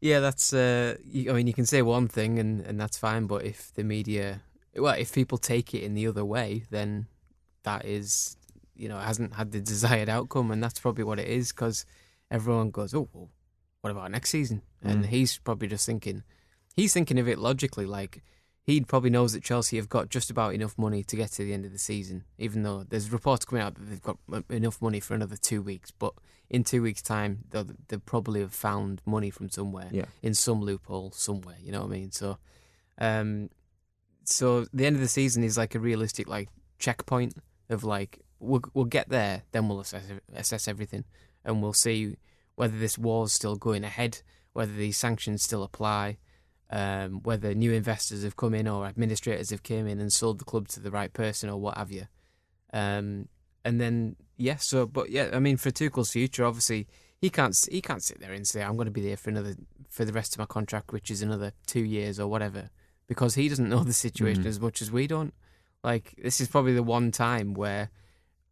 Yeah, 0.00 0.20
that's. 0.20 0.52
Uh, 0.52 0.96
I 1.28 1.32
mean, 1.32 1.46
you 1.46 1.52
can 1.54 1.66
say 1.66 1.82
one 1.82 2.08
thing 2.08 2.38
and, 2.38 2.60
and 2.62 2.80
that's 2.80 2.96
fine, 2.96 3.26
but 3.26 3.44
if 3.44 3.72
the 3.74 3.84
media, 3.84 4.40
well, 4.76 4.94
if 4.98 5.12
people 5.12 5.36
take 5.38 5.74
it 5.74 5.82
in 5.82 5.94
the 5.94 6.06
other 6.06 6.24
way, 6.24 6.64
then 6.70 7.06
that 7.64 7.84
is, 7.84 8.36
you 8.74 8.88
know, 8.88 8.98
hasn't 8.98 9.34
had 9.34 9.52
the 9.52 9.60
desired 9.74 10.08
outcome, 10.08 10.50
and 10.50 10.62
that's 10.62 10.80
probably 10.80 11.04
what 11.04 11.18
it 11.18 11.28
is 11.28 11.52
because 11.52 11.84
everyone 12.30 12.70
goes, 12.70 12.94
oh, 12.94 13.08
well, 13.12 13.28
what 13.82 13.90
about 13.90 14.10
next 14.10 14.30
season? 14.30 14.62
And 14.82 15.04
Mm. 15.04 15.08
he's 15.08 15.36
probably 15.38 15.68
just 15.68 15.84
thinking, 15.84 16.22
he's 16.74 16.94
thinking 16.94 17.18
of 17.18 17.28
it 17.28 17.38
logically, 17.38 17.84
like 17.86 18.22
he 18.70 18.80
probably 18.80 19.10
knows 19.10 19.32
that 19.32 19.42
Chelsea 19.42 19.76
have 19.76 19.88
got 19.88 20.08
just 20.08 20.30
about 20.30 20.54
enough 20.54 20.76
money 20.78 21.02
to 21.04 21.16
get 21.16 21.32
to 21.32 21.44
the 21.44 21.52
end 21.52 21.64
of 21.64 21.72
the 21.72 21.78
season, 21.78 22.24
even 22.38 22.62
though 22.62 22.84
there's 22.88 23.10
reports 23.12 23.44
coming 23.44 23.62
out 23.62 23.74
that 23.74 23.82
they've 23.84 24.02
got 24.02 24.18
enough 24.48 24.80
money 24.80 25.00
for 25.00 25.14
another 25.14 25.36
two 25.36 25.60
weeks. 25.62 25.90
But 25.90 26.14
in 26.48 26.64
two 26.64 26.82
weeks' 26.82 27.02
time, 27.02 27.44
they'll, 27.50 27.66
they'll 27.88 28.00
probably 28.00 28.40
have 28.40 28.52
found 28.54 29.02
money 29.06 29.30
from 29.30 29.50
somewhere 29.50 29.88
Yeah. 29.92 30.06
in 30.22 30.34
some 30.34 30.60
loophole 30.62 31.10
somewhere. 31.12 31.56
You 31.60 31.72
know 31.72 31.80
what 31.80 31.88
I 31.88 31.98
mean? 31.98 32.12
So, 32.12 32.38
um, 32.98 33.50
so 34.24 34.66
the 34.72 34.86
end 34.86 34.96
of 34.96 35.02
the 35.02 35.08
season 35.08 35.42
is 35.44 35.56
like 35.58 35.74
a 35.74 35.80
realistic 35.80 36.28
like 36.28 36.48
checkpoint 36.78 37.34
of 37.68 37.84
like 37.84 38.20
we'll 38.38 38.62
we'll 38.74 38.84
get 38.84 39.08
there, 39.08 39.42
then 39.52 39.68
we'll 39.68 39.80
assess 39.80 40.04
assess 40.34 40.68
everything, 40.68 41.04
and 41.44 41.62
we'll 41.62 41.72
see 41.72 42.16
whether 42.56 42.78
this 42.78 42.98
war's 42.98 43.32
still 43.32 43.56
going 43.56 43.84
ahead, 43.84 44.22
whether 44.52 44.72
these 44.72 44.96
sanctions 44.96 45.42
still 45.42 45.62
apply, 45.62 46.18
um, 46.70 47.20
whether 47.22 47.54
new 47.54 47.72
investors 47.72 48.22
have 48.22 48.36
come 48.36 48.54
in 48.54 48.68
or 48.68 48.86
administrators 48.86 49.50
have 49.50 49.62
came 49.62 49.86
in 49.86 49.98
and 50.00 50.12
sold 50.12 50.38
the 50.38 50.44
club 50.44 50.68
to 50.68 50.80
the 50.80 50.90
right 50.90 51.12
person 51.12 51.50
or 51.50 51.58
what 51.58 51.76
have 51.76 51.90
you. 51.90 52.06
Um, 52.72 53.28
and 53.64 53.80
then 53.80 54.16
yeah, 54.36 54.56
so 54.56 54.86
but 54.86 55.10
yeah, 55.10 55.30
I 55.32 55.38
mean 55.40 55.56
for 55.56 55.70
Tuchel's 55.70 56.12
future, 56.12 56.44
obviously 56.44 56.86
he 57.20 57.28
can't 57.28 57.56
he 57.70 57.80
can't 57.82 58.02
sit 58.02 58.20
there 58.20 58.32
and 58.32 58.46
say 58.46 58.62
I'm 58.62 58.76
going 58.76 58.86
to 58.86 58.92
be 58.92 59.02
there 59.06 59.16
for 59.16 59.30
another 59.30 59.54
for 59.88 60.04
the 60.04 60.12
rest 60.12 60.34
of 60.34 60.38
my 60.38 60.46
contract, 60.46 60.92
which 60.92 61.10
is 61.10 61.20
another 61.22 61.52
two 61.66 61.84
years 61.84 62.18
or 62.20 62.28
whatever, 62.28 62.70
because 63.08 63.34
he 63.34 63.48
doesn't 63.48 63.68
know 63.68 63.82
the 63.84 63.92
situation 63.92 64.44
Mhm. 64.44 64.48
as 64.48 64.60
much 64.60 64.80
as 64.80 64.90
we 64.90 65.06
don't. 65.06 65.34
Like 65.82 66.14
this 66.22 66.40
is 66.40 66.48
probably 66.48 66.74
the 66.74 66.82
one 66.82 67.10
time 67.10 67.54
where 67.54 67.90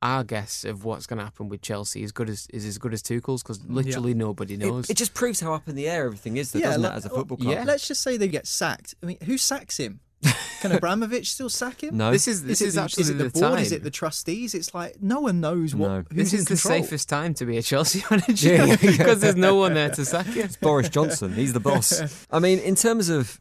our 0.01 0.23
guess 0.23 0.65
of 0.65 0.85
what's 0.85 1.07
going 1.07 1.19
to 1.19 1.25
happen 1.25 1.49
with 1.49 1.61
Chelsea 1.61 2.03
is 2.03 2.13
good 2.13 2.29
as 2.31 2.47
is 2.53 2.65
as 2.65 2.79
good 2.79 2.93
as 2.95 3.03
Tuchel's 3.03 3.43
because 3.43 3.65
literally 3.65 4.15
nobody 4.15 4.57
knows. 4.57 4.85
It, 4.85 4.93
it 4.93 4.97
just 4.97 5.15
proves 5.15 5.41
how 5.41 5.53
up 5.55 5.69
in 5.69 5.75
the 5.75 5.89
air 5.89 6.07
everything 6.07 6.37
is, 6.37 6.53
though, 6.53 6.61
doesn't 6.61 6.83
like- 6.83 6.93
it, 6.93 6.97
as 6.97 7.05
a 7.05 7.11
football 7.11 7.37
club? 7.37 7.53
yeah. 7.53 7.65
Let's 7.65 7.89
just 7.89 8.03
say 8.03 8.17
they 8.17 8.29
get 8.29 8.47
sacked. 8.47 8.95
I 9.03 9.07
mean, 9.07 9.19
who 9.25 9.37
sacks 9.39 9.77
him? 9.79 10.01
Can 10.61 10.73
Abramovich 10.73 11.31
still 11.33 11.49
sack 11.49 11.83
him? 11.85 11.97
No. 11.97 12.11
this 12.11 12.27
is 12.27 12.43
this 12.43 12.61
is, 12.61 12.69
is, 12.69 12.75
it 12.75 12.77
the, 12.79 12.85
actually 12.85 13.01
is 13.03 13.11
it 13.11 13.19
the, 13.19 13.25
the, 13.25 13.31
board? 13.31 13.53
time. 13.55 13.59
Is 13.63 13.71
it 13.73 13.83
the 13.85 13.91
trustees? 13.91 14.55
It's 14.55 14.75
like 14.75 15.01
no 15.01 15.21
one 15.21 15.41
knows 15.41 15.75
what. 15.75 15.89
No. 15.89 16.05
Who's 16.11 16.17
this 16.17 16.33
in 16.33 16.39
is 16.41 16.45
the 16.47 16.55
control. 16.57 16.83
safest 16.83 17.09
time 17.09 17.35
to 17.35 17.47
be 17.47 17.57
a 17.59 17.63
Chelsea 17.63 18.03
manager 18.11 18.55
Yeah, 18.55 18.65
yeah, 18.65 18.77
yeah. 18.81 18.91
because 18.99 19.21
there's 19.21 19.37
no 19.37 19.55
one 19.55 19.75
there 19.75 19.91
to 19.91 20.05
sack 20.05 20.27
you. 20.35 20.49
Boris 20.61 20.89
Johnson, 20.89 21.35
he's 21.35 21.53
the 21.53 21.61
boss. 21.61 22.27
I 22.31 22.41
mean, 22.41 22.59
in 22.59 22.75
terms 22.75 23.09
of 23.09 23.41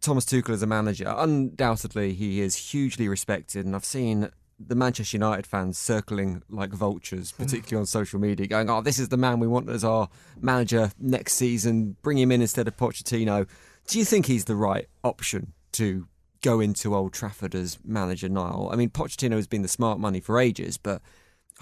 Thomas 0.00 0.24
Tuchel 0.24 0.50
as 0.54 0.62
a 0.62 0.66
manager, 0.66 1.14
undoubtedly 1.16 2.14
he 2.14 2.40
is 2.40 2.56
hugely 2.56 3.08
respected, 3.08 3.66
and 3.66 3.74
I've 3.76 3.84
seen 3.84 4.30
the 4.58 4.74
Manchester 4.74 5.16
United 5.16 5.46
fans 5.46 5.78
circling 5.78 6.42
like 6.48 6.70
vultures, 6.70 7.32
hmm. 7.32 7.42
particularly 7.42 7.80
on 7.80 7.86
social 7.86 8.20
media, 8.20 8.46
going, 8.46 8.70
"Oh, 8.70 8.80
this 8.80 8.98
is 8.98 9.08
the 9.08 9.16
man 9.16 9.40
we 9.40 9.46
want 9.46 9.68
as 9.68 9.84
our 9.84 10.08
manager 10.40 10.92
next 10.98 11.34
season. 11.34 11.96
Bring 12.02 12.18
him 12.18 12.32
in 12.32 12.40
instead 12.40 12.68
of 12.68 12.76
Pochettino." 12.76 13.46
Do 13.86 13.98
you 13.98 14.04
think 14.04 14.26
he's 14.26 14.46
the 14.46 14.56
right 14.56 14.88
option 15.02 15.52
to 15.72 16.06
go 16.40 16.60
into 16.60 16.94
Old 16.94 17.12
Trafford 17.12 17.54
as 17.54 17.78
manager, 17.84 18.28
Niall? 18.28 18.70
I 18.72 18.76
mean, 18.76 18.90
Pochettino 18.90 19.36
has 19.36 19.46
been 19.46 19.62
the 19.62 19.68
smart 19.68 19.98
money 19.98 20.20
for 20.20 20.38
ages, 20.38 20.78
but 20.78 21.02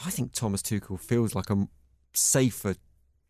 I 0.05 0.11
think 0.11 0.33
Thomas 0.33 0.63
Tuchel 0.63 1.01
feels 1.01 1.35
like 1.35 1.51
a 1.51 1.69
safer 2.15 2.77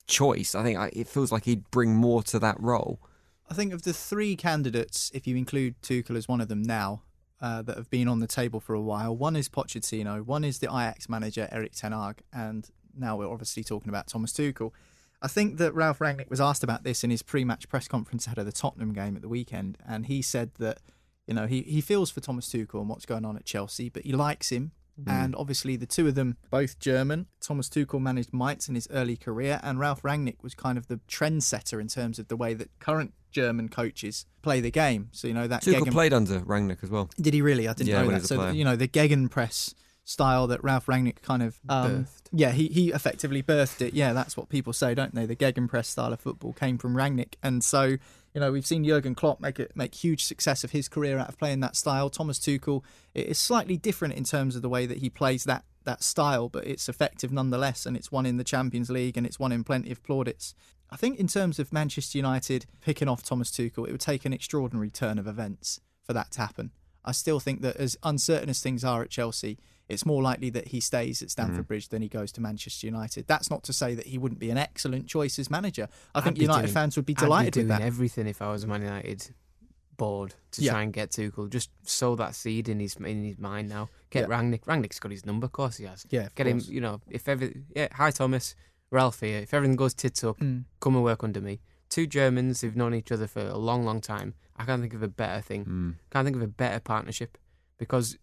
choice. 0.06 0.54
I 0.54 0.62
think 0.62 0.78
I- 0.78 0.90
it 0.92 1.08
feels 1.08 1.32
like 1.32 1.44
he'd 1.44 1.70
bring 1.70 1.94
more 1.94 2.22
to 2.24 2.38
that 2.38 2.60
role. 2.60 3.00
I 3.50 3.54
think 3.54 3.72
of 3.72 3.82
the 3.82 3.92
three 3.92 4.36
candidates, 4.36 5.10
if 5.14 5.26
you 5.26 5.36
include 5.36 5.80
Tuchel 5.82 6.16
as 6.16 6.28
one 6.28 6.40
of 6.40 6.48
them 6.48 6.62
now, 6.62 7.02
uh, 7.42 7.60
that 7.60 7.76
have 7.76 7.90
been 7.90 8.08
on 8.08 8.20
the 8.20 8.26
table 8.26 8.60
for 8.60 8.72
a 8.72 8.80
while. 8.80 9.14
One 9.14 9.34
is 9.34 9.48
Pochettino, 9.48 10.24
one 10.24 10.44
is 10.44 10.60
the 10.60 10.68
Ajax 10.68 11.08
manager 11.08 11.48
Erik 11.50 11.72
Ten 11.72 11.92
Hag, 11.92 12.22
and 12.32 12.70
now 12.96 13.16
we're 13.16 13.28
obviously 13.28 13.64
talking 13.64 13.88
about 13.88 14.06
Thomas 14.06 14.32
Tuchel. 14.32 14.70
I 15.20 15.28
think 15.28 15.58
that 15.58 15.74
Ralf 15.74 15.98
Rangnick 15.98 16.30
was 16.30 16.40
asked 16.40 16.64
about 16.64 16.84
this 16.84 17.04
in 17.04 17.10
his 17.10 17.22
pre-match 17.22 17.68
press 17.68 17.88
conference 17.88 18.26
ahead 18.26 18.38
of 18.38 18.46
the 18.46 18.52
Tottenham 18.52 18.92
game 18.92 19.16
at 19.16 19.22
the 19.22 19.28
weekend, 19.28 19.76
and 19.86 20.06
he 20.06 20.22
said 20.22 20.52
that 20.58 20.78
you 21.26 21.34
know 21.34 21.46
he, 21.46 21.62
he 21.62 21.80
feels 21.80 22.10
for 22.10 22.20
Thomas 22.20 22.48
Tuchel 22.48 22.80
and 22.80 22.88
what's 22.88 23.06
going 23.06 23.24
on 23.24 23.36
at 23.36 23.44
Chelsea, 23.44 23.88
but 23.88 24.04
he 24.04 24.12
likes 24.12 24.50
him. 24.50 24.70
And 25.06 25.34
obviously, 25.34 25.76
the 25.76 25.86
two 25.86 26.06
of 26.06 26.14
them 26.14 26.36
both 26.50 26.78
German. 26.78 27.26
Thomas 27.40 27.68
Tuchel 27.68 28.00
managed 28.00 28.32
Mainz 28.32 28.68
in 28.68 28.74
his 28.74 28.86
early 28.90 29.16
career, 29.16 29.58
and 29.62 29.80
Ralf 29.80 30.02
Rangnick 30.02 30.42
was 30.42 30.54
kind 30.54 30.76
of 30.78 30.86
the 30.88 31.00
trendsetter 31.08 31.80
in 31.80 31.88
terms 31.88 32.18
of 32.18 32.28
the 32.28 32.36
way 32.36 32.54
that 32.54 32.68
current 32.78 33.14
German 33.30 33.68
coaches 33.70 34.26
play 34.42 34.60
the 34.60 34.70
game. 34.70 35.08
So 35.12 35.26
you 35.28 35.34
know 35.34 35.46
that 35.48 35.62
Tuchel 35.62 35.78
Gegen- 35.80 35.92
played 35.92 36.12
under 36.12 36.40
Rangnick 36.40 36.84
as 36.84 36.90
well. 36.90 37.08
did 37.20 37.32
he 37.34 37.40
really? 37.42 37.66
I 37.68 37.72
didn't 37.72 37.88
Yeah, 37.90 38.02
know 38.02 38.10
that. 38.10 38.26
So 38.26 38.36
player. 38.36 38.52
you 38.52 38.64
know 38.64 38.76
the 38.76 38.86
Gegenpress 38.88 39.74
style 40.04 40.46
that 40.48 40.62
Ralf 40.64 40.86
Rangnick 40.86 41.22
kind 41.22 41.42
of 41.42 41.58
um, 41.68 42.04
Birthed. 42.04 42.22
Yeah, 42.32 42.50
he 42.52 42.66
he 42.68 42.90
effectively 42.92 43.42
birthed 43.42 43.80
it. 43.80 43.94
Yeah, 43.94 44.12
that's 44.12 44.36
what 44.36 44.48
people 44.50 44.72
say, 44.72 44.94
don't 44.94 45.14
they? 45.14 45.26
The 45.26 45.36
Gegenpress 45.36 45.86
style 45.86 46.12
of 46.12 46.20
football 46.20 46.52
came 46.52 46.76
from 46.76 46.94
Rangnick, 46.94 47.34
and 47.42 47.64
so 47.64 47.96
you 48.34 48.40
know 48.40 48.52
we've 48.52 48.66
seen 48.66 48.84
Jurgen 48.84 49.14
Klopp 49.14 49.40
make 49.40 49.60
it 49.60 49.72
make 49.74 49.94
huge 49.94 50.24
success 50.24 50.64
of 50.64 50.70
his 50.70 50.88
career 50.88 51.18
out 51.18 51.28
of 51.28 51.38
playing 51.38 51.60
that 51.60 51.76
style. 51.76 52.10
Thomas 52.10 52.38
Tuchel 52.38 52.82
it 53.14 53.26
is 53.26 53.38
slightly 53.38 53.76
different 53.76 54.14
in 54.14 54.24
terms 54.24 54.56
of 54.56 54.62
the 54.62 54.68
way 54.68 54.86
that 54.86 54.98
he 54.98 55.10
plays 55.10 55.44
that 55.44 55.64
that 55.84 56.02
style, 56.02 56.48
but 56.48 56.66
it's 56.66 56.88
effective 56.88 57.32
nonetheless, 57.32 57.86
and 57.86 57.96
it's 57.96 58.12
won 58.12 58.26
in 58.26 58.36
the 58.36 58.44
Champions 58.44 58.90
League 58.90 59.16
and 59.16 59.26
it's 59.26 59.38
won 59.38 59.52
in 59.52 59.64
plenty 59.64 59.90
of 59.90 60.02
plaudits. 60.02 60.54
I 60.90 60.96
think 60.96 61.18
in 61.18 61.26
terms 61.26 61.58
of 61.58 61.72
Manchester 61.72 62.18
United 62.18 62.66
picking 62.80 63.08
off 63.08 63.22
Thomas 63.22 63.50
Tuchel, 63.50 63.88
it 63.88 63.92
would 63.92 64.00
take 64.00 64.24
an 64.24 64.32
extraordinary 64.32 64.90
turn 64.90 65.18
of 65.18 65.26
events 65.26 65.80
for 66.04 66.12
that 66.12 66.30
to 66.32 66.40
happen. 66.40 66.70
I 67.04 67.12
still 67.12 67.40
think 67.40 67.62
that 67.62 67.76
as 67.76 67.96
uncertain 68.02 68.48
as 68.48 68.60
things 68.60 68.84
are 68.84 69.02
at 69.02 69.10
Chelsea, 69.10 69.58
it's 69.88 70.06
more 70.06 70.22
likely 70.22 70.50
that 70.50 70.68
he 70.68 70.80
stays 70.80 71.20
at 71.22 71.30
Stamford 71.30 71.66
Bridge 71.66 71.88
than 71.88 72.00
he 72.02 72.08
goes 72.08 72.30
to 72.32 72.40
Manchester 72.40 72.86
United. 72.86 73.26
That's 73.26 73.50
not 73.50 73.62
to 73.64 73.72
say 73.72 73.94
that 73.94 74.06
he 74.06 74.18
wouldn't 74.18 74.38
be 74.40 74.50
an 74.50 74.56
excellent 74.58 75.06
choice 75.08 75.38
as 75.38 75.50
manager. 75.50 75.88
I 76.14 76.20
think 76.20 76.36
I'd 76.36 76.38
be 76.38 76.42
United 76.42 76.62
doing- 76.66 76.74
fans 76.74 76.96
would 76.96 77.04
be 77.06 77.12
I'd 77.14 77.20
be 77.20 77.24
delighted 77.24 77.56
with 77.56 77.68
that. 77.68 77.80
everything 77.82 78.26
if 78.26 78.40
I 78.40 78.50
was 78.52 78.62
a 78.64 78.66
Man 78.68 78.82
United 78.82 79.34
board 79.96 80.34
to 80.52 80.62
Yeah. 80.62 80.72
try 80.72 80.82
and 80.82 80.92
get 80.92 81.10
Tuchel. 81.10 81.50
Just 81.50 81.70
sow 81.84 82.16
that 82.16 82.34
seed 82.34 82.68
in 82.68 82.80
his 82.80 82.96
in 82.96 83.24
his 83.24 83.38
mind 83.38 83.68
now. 83.68 83.88
Get 84.10 84.28
Yeah. 84.28 84.36
Rangnick. 84.36 84.62
Rangnick's 84.64 84.98
got 84.98 85.12
his 85.12 85.26
number, 85.26 85.44
of 85.46 85.52
course 85.52 85.76
he 85.76 85.84
has. 85.84 86.06
Yeah, 86.10 86.28
Get 86.34 86.46
him. 86.46 86.60
You 86.64 86.80
know, 86.80 87.00
if 87.10 87.28
every 87.28 87.64
yeah. 87.76 87.88
Hi 87.92 88.10
Thomas, 88.10 88.54
Ralph 88.90 89.20
here. 89.20 89.40
If 89.40 89.52
everything 89.52 89.76
goes 89.76 89.94
tits 89.94 90.24
up, 90.24 90.38
Mm. 90.38 90.64
come 90.80 90.94
and 90.94 91.04
work 91.04 91.22
under 91.22 91.40
me. 91.40 91.60
Two 91.88 92.06
Germans 92.06 92.62
who've 92.62 92.76
known 92.76 92.94
each 92.94 93.12
other 93.12 93.26
for 93.26 93.40
a 93.46 93.58
long, 93.58 93.84
long 93.84 94.00
time. 94.00 94.34
I 94.56 94.64
can't 94.64 94.80
think 94.80 94.94
of 94.94 95.02
a 95.02 95.08
better 95.08 95.40
thing. 95.40 95.64
Mm. 95.64 95.94
Can't 96.10 96.24
think 96.24 96.36
of 96.36 96.42
a 96.42 96.46
better 96.48 96.80
partnership 96.80 97.38
because, 97.78 98.18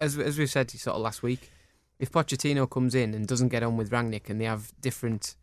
as 0.00 0.18
as 0.18 0.38
we 0.38 0.46
said 0.46 0.70
sort 0.70 0.96
of 0.96 1.02
last 1.02 1.22
week, 1.22 1.50
if 1.98 2.10
Pochettino 2.10 2.68
comes 2.68 2.94
in 2.94 3.14
and 3.14 3.26
doesn't 3.26 3.48
get 3.48 3.62
on 3.62 3.76
with 3.76 3.90
Rangnick 3.90 4.28
and 4.30 4.40
they 4.40 4.44
have 4.46 4.72
different 4.80 5.36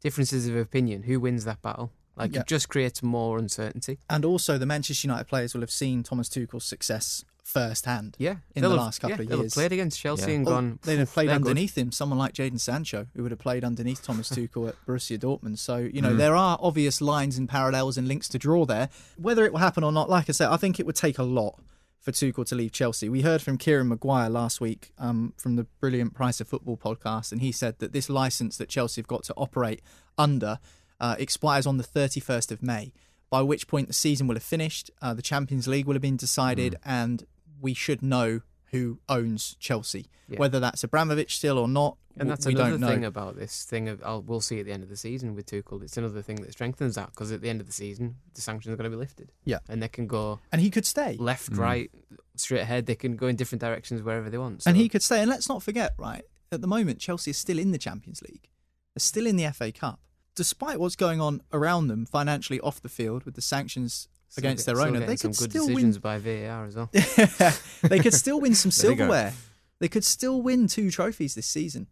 differences 0.00 0.46
of 0.48 0.56
opinion, 0.56 1.02
who 1.04 1.20
wins 1.20 1.44
that 1.44 1.62
battle? 1.62 1.92
Like 2.16 2.34
Yeah. 2.34 2.40
it 2.40 2.46
just 2.46 2.68
creates 2.68 3.02
more 3.02 3.38
uncertainty. 3.38 3.98
And 4.10 4.24
also, 4.24 4.58
the 4.58 4.66
Manchester 4.66 5.06
United 5.06 5.26
players 5.28 5.54
will 5.54 5.60
have 5.60 5.70
seen 5.70 6.02
Thomas 6.02 6.28
Tuchel's 6.28 6.64
success 6.64 7.24
firsthand. 7.52 8.14
Yeah, 8.18 8.36
In 8.54 8.60
they'll 8.62 8.70
the 8.70 8.76
have- 8.76 8.84
last 8.86 9.00
couple 9.00 9.16
yeah, 9.16 9.22
of 9.22 9.28
they'll 9.28 9.40
years. 9.40 9.54
played 9.54 9.72
against 9.72 9.98
Chelsea 9.98 10.30
Yeah. 10.32 10.36
and 10.38 10.46
Or 10.46 10.50
gone. 10.50 10.78
they'd 10.82 10.98
have 10.98 11.10
played 11.12 11.28
they're 11.28 11.38
good. 11.38 11.48
underneath 11.48 11.76
him, 11.78 11.90
someone 11.92 12.18
like 12.18 12.34
Jadon 12.34 12.60
Sancho, 12.60 13.06
who 13.14 13.22
would 13.22 13.30
have 13.32 13.38
played 13.40 13.64
underneath 13.64 14.02
Thomas 14.02 14.28
Tuchel 14.30 14.68
at 14.68 14.76
Borussia 14.86 15.18
Dortmund. 15.18 15.58
So, 15.58 15.78
you 15.78 16.00
Mm. 16.00 16.02
know, 16.02 16.16
there 16.16 16.36
are 16.36 16.58
obvious 16.60 17.00
lines 17.00 17.38
and 17.38 17.48
parallels 17.48 17.96
and 17.96 18.06
links 18.06 18.28
to 18.30 18.38
draw 18.38 18.66
there. 18.66 18.90
Whether 19.16 19.44
it 19.46 19.52
will 19.52 19.60
happen 19.60 19.82
or 19.82 19.92
not, 19.92 20.10
like 20.10 20.28
I 20.28 20.32
said, 20.32 20.50
I 20.50 20.56
think 20.58 20.78
it 20.78 20.84
would 20.86 20.96
take 20.96 21.18
a 21.18 21.22
lot 21.22 21.58
for 22.00 22.12
Tuchel 22.12 22.44
to 22.46 22.54
leave 22.54 22.72
Chelsea. 22.72 23.08
We 23.08 23.22
heard 23.22 23.40
from 23.42 23.56
Kieran 23.58 23.88
Maguire 23.88 24.28
last 24.28 24.60
week 24.60 24.92
um, 24.98 25.32
from 25.36 25.56
the 25.56 25.64
Brilliant 25.80 26.14
Price 26.14 26.40
of 26.40 26.48
Football 26.48 26.76
podcast, 26.76 27.32
and 27.32 27.40
he 27.40 27.50
said 27.50 27.78
that 27.78 27.92
this 27.92 28.08
license 28.10 28.56
that 28.58 28.68
Chelsea 28.68 29.00
have 29.00 29.08
got 29.08 29.24
to 29.24 29.34
operate 29.36 29.80
under 30.18 30.58
uh, 31.00 31.14
expires 31.18 31.66
on 31.66 31.76
the 31.76 31.84
31st 31.84 32.50
of 32.52 32.62
May, 32.62 32.92
by 33.30 33.40
which 33.42 33.68
point 33.68 33.86
the 33.88 33.94
season 33.94 34.26
will 34.26 34.34
have 34.36 34.42
finished, 34.42 34.90
uh, 35.02 35.14
the 35.14 35.22
Champions 35.22 35.68
League 35.68 35.86
will 35.86 35.94
have 35.94 36.02
been 36.02 36.16
decided, 36.16 36.72
Mm. 36.74 36.78
and 36.84 37.26
we 37.60 37.74
should 37.74 38.02
know 38.02 38.42
who 38.70 38.98
owns 39.08 39.56
Chelsea. 39.58 40.06
Yeah. 40.28 40.38
Whether 40.38 40.60
that's 40.60 40.84
Abramovich 40.84 41.36
still 41.36 41.58
or 41.58 41.68
not, 41.68 41.96
And 42.18 42.28
that's 42.28 42.46
we 42.46 42.52
another 42.52 42.72
don't 42.72 42.80
know. 42.80 42.88
thing 42.88 43.04
about 43.04 43.36
this 43.36 43.64
thing. 43.64 43.88
Of, 43.88 44.02
I'll, 44.04 44.22
we'll 44.22 44.40
see 44.40 44.60
at 44.60 44.66
the 44.66 44.72
end 44.72 44.82
of 44.82 44.88
the 44.88 44.96
season 44.96 45.34
with 45.34 45.46
Tuchel. 45.46 45.82
It's 45.82 45.96
another 45.96 46.20
thing 46.20 46.36
that 46.36 46.52
strengthens 46.52 46.96
that 46.96 47.10
because 47.10 47.32
at 47.32 47.40
the 47.40 47.48
end 47.48 47.60
of 47.60 47.66
the 47.66 47.72
season, 47.72 48.16
the 48.34 48.40
sanctions 48.40 48.72
are 48.72 48.76
going 48.76 48.90
to 48.90 48.94
be 48.94 49.00
lifted. 49.00 49.32
Yeah. 49.44 49.58
and 49.68 49.82
they 49.82 49.88
can 49.88 50.06
go 50.06 50.40
and 50.52 50.60
he 50.60 50.70
could 50.70 50.84
stay. 50.84 51.16
left, 51.18 51.52
mm. 51.52 51.58
right, 51.58 51.90
straight 52.36 52.60
ahead. 52.60 52.86
They 52.86 52.94
can 52.94 53.16
go 53.16 53.26
in 53.26 53.36
different 53.36 53.60
directions 53.60 54.02
wherever 54.02 54.28
they 54.28 54.38
want. 54.38 54.66
And 54.66 54.76
he 54.76 54.88
could 54.88 55.02
stay. 55.02 55.20
And 55.20 55.30
let's 55.30 55.48
not 55.48 55.62
forget, 55.62 55.94
right, 55.98 56.24
at 56.52 56.60
the 56.60 56.66
moment, 56.66 56.98
Chelsea 56.98 57.30
is 57.30 57.38
still 57.38 57.58
in 57.58 57.70
the 57.70 57.78
Champions 57.78 58.20
League. 58.22 58.48
They're 58.94 59.00
still 59.00 59.26
in 59.26 59.36
the 59.36 59.50
FA 59.52 59.72
Cup. 59.72 60.00
Despite 60.34 60.78
what's 60.78 60.96
going 60.96 61.20
on 61.20 61.42
around 61.52 61.88
them 61.88 62.06
financially 62.06 62.60
off 62.60 62.80
the 62.80 62.88
field 62.88 63.24
with 63.24 63.34
the 63.34 63.42
sanctions 63.42 64.08
still 64.08 64.17
against 64.36 64.66
get- 64.66 64.74
their 64.74 64.84
owner, 64.84 65.00
they 65.00 65.16
could 65.16 65.34
still 65.34 65.48
decisions 65.66 65.96
win. 65.96 66.00
by 66.00 66.18
VAR 66.18 66.66
as 66.66 66.76
well. 66.76 66.90
they 67.82 67.98
could 67.98 68.14
still 68.14 68.40
win 68.40 68.54
some 68.54 68.70
There 68.76 68.90
you 68.90 68.96
go. 68.96 69.02
silverware. 69.04 69.34
They 69.80 69.88
could 69.88 70.04
still 70.04 70.42
win 70.42 70.66
two 70.66 70.90
trophies 70.90 71.34
this 71.34 71.46
season. 71.46 71.86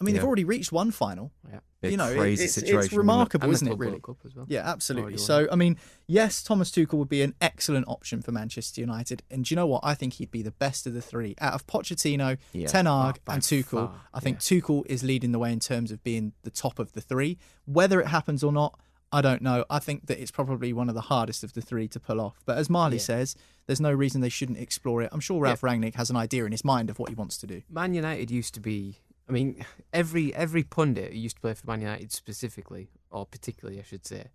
I 0.00 0.04
mean, 0.04 0.14
they've 0.14 0.24
already 0.24 0.44
reached 0.44 0.70
one 0.70 0.92
final. 0.92 1.32
Yeah. 1.50 1.58
Bit 1.80 1.90
you 1.92 1.96
know, 1.96 2.12
crazy 2.14 2.44
it's, 2.44 2.54
situation. 2.54 2.84
it's 2.86 2.92
remarkable, 2.92 3.50
isn't 3.50 3.66
it? 3.66 3.76
Really? 3.78 4.00
Cup 4.00 4.16
as 4.24 4.34
well. 4.34 4.46
Yeah, 4.48 4.68
absolutely. 4.68 5.12
Won. 5.12 5.18
So, 5.18 5.48
I 5.50 5.56
mean, 5.56 5.76
yes, 6.06 6.42
Thomas 6.42 6.70
Tuchel 6.70 6.94
would 6.94 7.08
be 7.08 7.22
an 7.22 7.34
excellent 7.40 7.86
option 7.88 8.22
for 8.22 8.30
Manchester 8.32 8.80
United. 8.80 9.22
And 9.30 9.44
do 9.44 9.52
you 9.52 9.56
know 9.56 9.66
what? 9.66 9.80
I 9.84 9.94
think 9.94 10.14
he'd 10.14 10.30
be 10.30 10.42
the 10.42 10.50
best 10.52 10.86
of 10.86 10.94
the 10.94 11.02
three. 11.02 11.34
Out 11.40 11.54
of 11.54 11.66
Pochettino, 11.66 12.38
Yeah. 12.52 12.66
Ten 12.68 12.86
Hag, 12.86 13.20
Oh, 13.28 13.32
and 13.32 13.42
Tuchel, 13.42 13.64
far, 13.70 13.94
I 14.14 14.20
think 14.20 14.38
Tuchel 14.38 14.84
is 14.86 15.02
leading 15.04 15.32
the 15.32 15.38
way 15.40 15.52
in 15.52 15.60
terms 15.60 15.90
of 15.92 16.02
being 16.04 16.32
the 16.42 16.50
top 16.50 16.78
of 16.78 16.92
the 16.92 17.00
three. 17.00 17.38
Whether 17.64 18.00
it 18.00 18.06
happens 18.08 18.42
or 18.44 18.52
not, 18.52 18.78
I 19.10 19.22
don't 19.22 19.40
know. 19.40 19.64
I 19.70 19.78
think 19.78 20.06
that 20.06 20.20
it's 20.20 20.30
probably 20.30 20.72
one 20.72 20.88
of 20.88 20.94
the 20.94 21.00
hardest 21.02 21.42
of 21.42 21.54
the 21.54 21.62
three 21.62 21.88
to 21.88 22.00
pull 22.00 22.20
off. 22.20 22.40
But 22.44 22.58
as 22.58 22.68
Marley 22.68 22.96
Yeah. 22.96 23.02
says, 23.02 23.36
there's 23.66 23.80
no 23.80 23.92
reason 23.92 24.20
they 24.20 24.28
shouldn't 24.28 24.58
explore 24.58 25.00
it. 25.02 25.08
I'm 25.12 25.20
sure 25.20 25.40
Ralf 25.40 25.62
Rangnick 25.62 25.94
has 25.94 26.10
an 26.10 26.16
idea 26.16 26.44
in 26.44 26.52
his 26.52 26.64
mind 26.64 26.90
of 26.90 26.98
what 26.98 27.08
he 27.08 27.14
wants 27.14 27.38
to 27.38 27.46
do. 27.46 27.62
Man 27.70 27.94
United 27.94 28.30
used 28.30 28.54
to 28.54 28.60
be. 28.60 28.98
I 29.28 29.32
mean, 29.32 29.64
every 29.92 30.34
every 30.34 30.62
pundit 30.62 31.12
who 31.12 31.18
used 31.18 31.36
to 31.36 31.40
play 31.40 31.54
for 31.54 31.66
Man 31.66 31.80
United 31.80 32.12
specifically, 32.12 32.90
or 33.10 33.24
particularly, 33.26 33.78
I 33.80 33.82
should 33.82 34.06
say, 34.06 34.26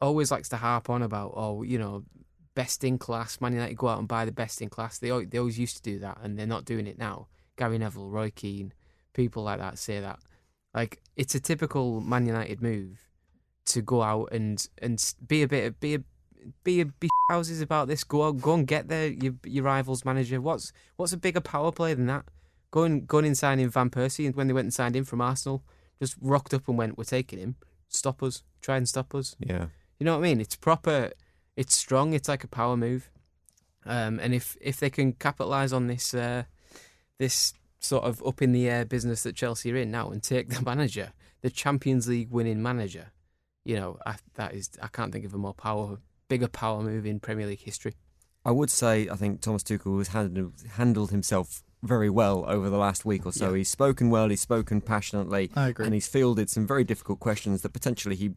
always 0.00 0.30
likes 0.30 0.48
to 0.50 0.56
harp 0.56 0.88
on 0.90 1.02
about, 1.02 1.32
oh, 1.36 1.62
you 1.62 1.78
know, 1.78 2.04
best 2.54 2.84
in 2.84 2.98
class. 2.98 3.40
Man 3.40 3.52
United 3.52 3.76
go 3.76 3.88
out 3.88 3.98
and 3.98 4.08
buy 4.08 4.24
the 4.24 4.32
best 4.32 4.62
in 4.62 4.68
class. 4.70 4.98
They 4.98 5.08
they 5.24 5.38
always 5.38 5.58
used 5.58 5.76
to 5.76 5.82
do 5.82 5.98
that, 6.00 6.18
and 6.22 6.38
they're 6.38 6.46
not 6.46 6.64
doing 6.64 6.86
it 6.86 6.98
now. 6.98 7.28
Gary 7.56 7.76
Neville, 7.78 8.08
Roy 8.08 8.30
Keane, 8.30 8.72
people 9.12 9.42
like 9.42 9.58
that 9.58 9.78
say 9.78 10.00
that. 10.00 10.20
Like 10.74 11.02
it's 11.16 11.34
a 11.34 11.40
typical 11.40 12.00
Man 12.00 12.26
United 12.26 12.62
move 12.62 13.09
to 13.70 13.82
go 13.82 14.02
out 14.02 14.28
and 14.32 14.66
and 14.78 15.14
be 15.26 15.42
a 15.42 15.48
bit 15.48 15.66
of 15.66 15.80
be 15.80 15.94
a 15.94 16.00
be 16.64 16.80
a 16.80 16.86
be 16.86 17.08
houses 17.28 17.60
about 17.60 17.88
this. 17.88 18.04
Go 18.04 18.24
out, 18.24 18.40
go 18.40 18.54
and 18.54 18.66
get 18.66 18.88
their 18.88 19.08
your, 19.08 19.34
your 19.44 19.64
rivals 19.64 20.04
manager. 20.04 20.40
What's 20.40 20.72
what's 20.96 21.12
a 21.12 21.16
bigger 21.16 21.40
power 21.40 21.72
play 21.72 21.94
than 21.94 22.06
that? 22.06 22.24
Going 22.70 23.06
going 23.06 23.24
and 23.24 23.36
signing 23.36 23.68
Van 23.68 23.90
Persie, 23.90 24.26
and 24.26 24.34
when 24.34 24.46
they 24.46 24.52
went 24.52 24.66
and 24.66 24.74
signed 24.74 24.96
him 24.96 25.04
from 25.04 25.20
Arsenal, 25.20 25.64
just 26.00 26.16
rocked 26.20 26.54
up 26.54 26.68
and 26.68 26.78
went, 26.78 26.96
"We're 26.96 27.04
taking 27.04 27.38
him. 27.38 27.56
Stop 27.88 28.22
us. 28.22 28.42
Try 28.60 28.76
and 28.76 28.88
stop 28.88 29.14
us." 29.14 29.36
Yeah. 29.38 29.66
You 29.98 30.06
know 30.06 30.12
what 30.12 30.24
I 30.24 30.28
mean? 30.28 30.40
It's 30.40 30.56
proper. 30.56 31.10
It's 31.56 31.76
strong. 31.76 32.14
It's 32.14 32.28
like 32.28 32.44
a 32.44 32.48
power 32.48 32.76
move. 32.76 33.10
Um, 33.86 34.18
and 34.20 34.34
if 34.34 34.56
if 34.60 34.78
they 34.78 34.90
can 34.90 35.12
capitalize 35.14 35.72
on 35.72 35.86
this 35.86 36.14
uh, 36.14 36.44
this 37.18 37.54
sort 37.80 38.04
of 38.04 38.24
up 38.26 38.42
in 38.42 38.52
the 38.52 38.68
air 38.68 38.84
business 38.84 39.22
that 39.22 39.34
Chelsea 39.34 39.72
are 39.72 39.76
in 39.76 39.90
now 39.90 40.10
and 40.10 40.22
take 40.22 40.50
the 40.50 40.62
manager, 40.64 41.12
the 41.42 41.50
Champions 41.50 42.08
League 42.08 42.30
winning 42.30 42.62
manager, 42.62 43.10
you 43.70 43.76
know, 43.80 43.98
I, 44.04 44.16
that 44.34 44.52
is 44.54 44.70
I 44.82 44.88
can't 44.88 45.12
think 45.12 45.24
of 45.24 45.32
a 45.34 45.38
more 45.38 45.54
power, 45.54 45.98
bigger 46.28 46.48
power 46.48 46.82
move 46.82 47.06
in 47.06 47.20
Premier 47.20 47.46
League 47.46 47.62
history. 47.70 47.94
I 48.44 48.50
would 48.50 48.70
say 48.70 49.08
I 49.08 49.16
think 49.16 49.40
Thomas 49.40 49.62
Tuchel 49.62 49.98
has 49.98 50.08
handled, 50.08 50.54
handled 50.80 51.10
himself 51.10 51.62
very 51.82 52.10
well 52.10 52.44
over 52.48 52.68
the 52.68 52.76
last 52.86 53.04
week 53.04 53.24
or 53.26 53.32
so. 53.32 53.50
Yeah. 53.50 53.58
He's 53.58 53.70
spoken 53.70 54.10
well, 54.10 54.28
he's 54.28 54.40
spoken 54.40 54.80
passionately, 54.80 55.50
I 55.54 55.68
agree. 55.68 55.84
and 55.86 55.94
he's 55.94 56.08
fielded 56.08 56.50
some 56.50 56.66
very 56.66 56.84
difficult 56.84 57.20
questions 57.20 57.62
that 57.62 57.72
potentially 57.72 58.16
he 58.16 58.32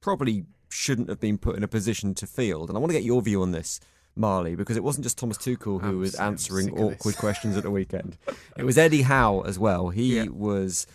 probably 0.00 0.44
shouldn't 0.70 1.08
have 1.08 1.20
been 1.20 1.38
put 1.38 1.56
in 1.56 1.62
a 1.62 1.68
position 1.68 2.14
to 2.14 2.26
field. 2.26 2.70
And 2.70 2.76
I 2.76 2.80
want 2.80 2.90
to 2.90 2.98
get 2.98 3.04
your 3.04 3.20
view 3.22 3.42
on 3.42 3.52
this, 3.52 3.78
Marley, 4.16 4.54
because 4.56 4.76
it 4.76 4.84
wasn't 4.84 5.04
just 5.04 5.18
Thomas 5.18 5.38
Tuchel 5.38 5.80
who 5.82 5.88
I'm 5.88 5.98
was 5.98 6.14
answering 6.14 6.70
awkward 6.78 7.16
questions 7.16 7.56
at 7.58 7.62
the 7.62 7.70
weekend. 7.70 8.16
It 8.56 8.64
was 8.64 8.78
Eddie 8.78 9.02
Howe 9.02 9.40
as 9.42 9.58
well. 9.58 9.90
He 9.90 10.16
Yeah. 10.16 10.26
was 10.30 10.86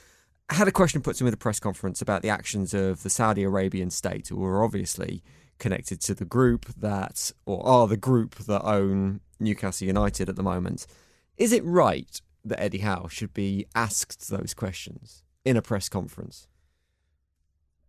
had 0.49 0.67
a 0.67 0.71
question 0.71 1.01
put 1.01 1.15
to 1.17 1.23
him 1.23 1.27
at 1.29 1.33
a 1.33 1.37
press 1.37 1.59
conference 1.59 2.01
about 2.01 2.21
the 2.21 2.29
actions 2.29 2.73
of 2.73 3.03
the 3.03 3.09
Saudi 3.09 3.43
Arabian 3.43 3.89
state, 3.89 4.27
who 4.27 4.43
are 4.43 4.63
obviously 4.63 5.23
connected 5.59 6.01
to 6.01 6.13
the 6.13 6.25
group 6.25 6.65
that, 6.77 7.31
or 7.45 7.65
are 7.65 7.87
the 7.87 7.97
group 7.97 8.35
that 8.35 8.63
own 8.63 9.21
Newcastle 9.39 9.87
United 9.87 10.29
at 10.29 10.35
the 10.35 10.43
moment. 10.43 10.85
Is 11.37 11.51
it 11.53 11.63
right 11.63 12.21
that 12.45 12.61
Eddie 12.61 12.79
Howe 12.79 13.07
should 13.07 13.33
be 13.33 13.65
asked 13.73 14.29
those 14.29 14.53
questions 14.53 15.23
in 15.45 15.55
a 15.57 15.61
press 15.61 15.89
conference? 15.89 16.47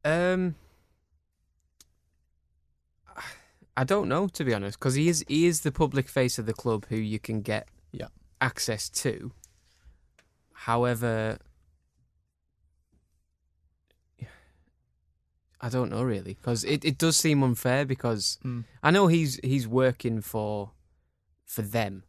Um, 0.05 0.55
I 3.77 3.85
don't 3.85 4.09
know 4.09 4.29
to 4.29 4.45
be 4.45 4.55
honest, 4.55 4.79
because 4.79 4.95
he 4.95 5.09
is 5.09 5.25
he 5.29 5.47
is 5.47 5.62
the 5.62 5.73
public 5.73 6.09
face 6.09 6.38
of 6.38 6.47
the 6.47 6.53
club 6.53 6.87
who 6.88 6.97
you 6.97 7.19
can 7.19 7.40
get 7.40 7.69
Yeah. 7.93 8.09
access 8.40 8.88
to. 8.90 9.33
However, 10.53 11.38
I 15.66 15.68
don't 15.70 15.90
know 15.90 16.03
really 16.14 16.35
because 16.35 16.62
it, 16.64 16.85
it 16.85 16.96
does 16.98 17.16
seem 17.16 17.42
unfair 17.42 17.85
because 17.87 18.38
Mm. 18.44 18.64
I 18.83 18.90
know 18.90 19.07
he's 19.16 19.33
he's 19.50 19.66
working 19.66 20.20
for 20.22 20.72
for 21.55 21.62
them, 21.77 22.03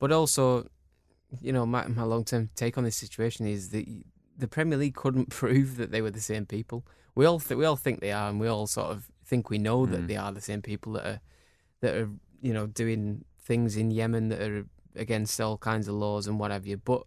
but 0.00 0.10
also, 0.12 0.68
you 1.40 1.52
know, 1.52 1.66
my 1.66 1.82
my 1.88 2.04
long 2.12 2.24
term 2.24 2.50
take 2.54 2.78
on 2.78 2.84
this 2.84 2.96
situation 3.04 3.46
is 3.46 3.70
that 3.70 3.84
the 4.42 4.48
Premier 4.48 4.78
League 4.78 4.94
couldn't 5.02 5.30
prove 5.40 5.68
that 5.78 5.90
they 5.90 6.02
were 6.02 6.10
the 6.12 6.20
same 6.32 6.46
people. 6.46 6.78
We 7.14 7.26
all 7.26 7.40
th- 7.40 7.58
we 7.58 7.64
all 7.68 7.76
think 7.84 8.00
they 8.00 8.12
are, 8.12 8.28
and 8.30 8.38
we 8.40 8.48
all 8.48 8.66
sort 8.66 8.90
of 8.94 8.98
think 9.30 9.50
we 9.50 9.58
know 9.58 9.86
that 9.86 10.02
Mm. 10.02 10.08
they 10.08 10.16
are 10.16 10.32
the 10.32 10.40
same 10.50 10.62
people 10.62 10.92
that 10.96 11.06
are 11.06 11.20
that 11.80 11.94
are 11.96 12.10
you 12.40 12.52
know 12.56 12.66
doing 12.82 13.24
things 13.48 13.76
in 13.76 13.90
Yemen 13.90 14.28
that 14.28 14.40
are 14.40 14.66
against 14.94 15.40
all 15.40 15.58
kinds 15.58 15.88
of 15.88 15.94
laws 15.94 16.26
and 16.28 16.38
what 16.38 16.50
have 16.52 16.66
you. 16.70 16.76
But 16.76 17.02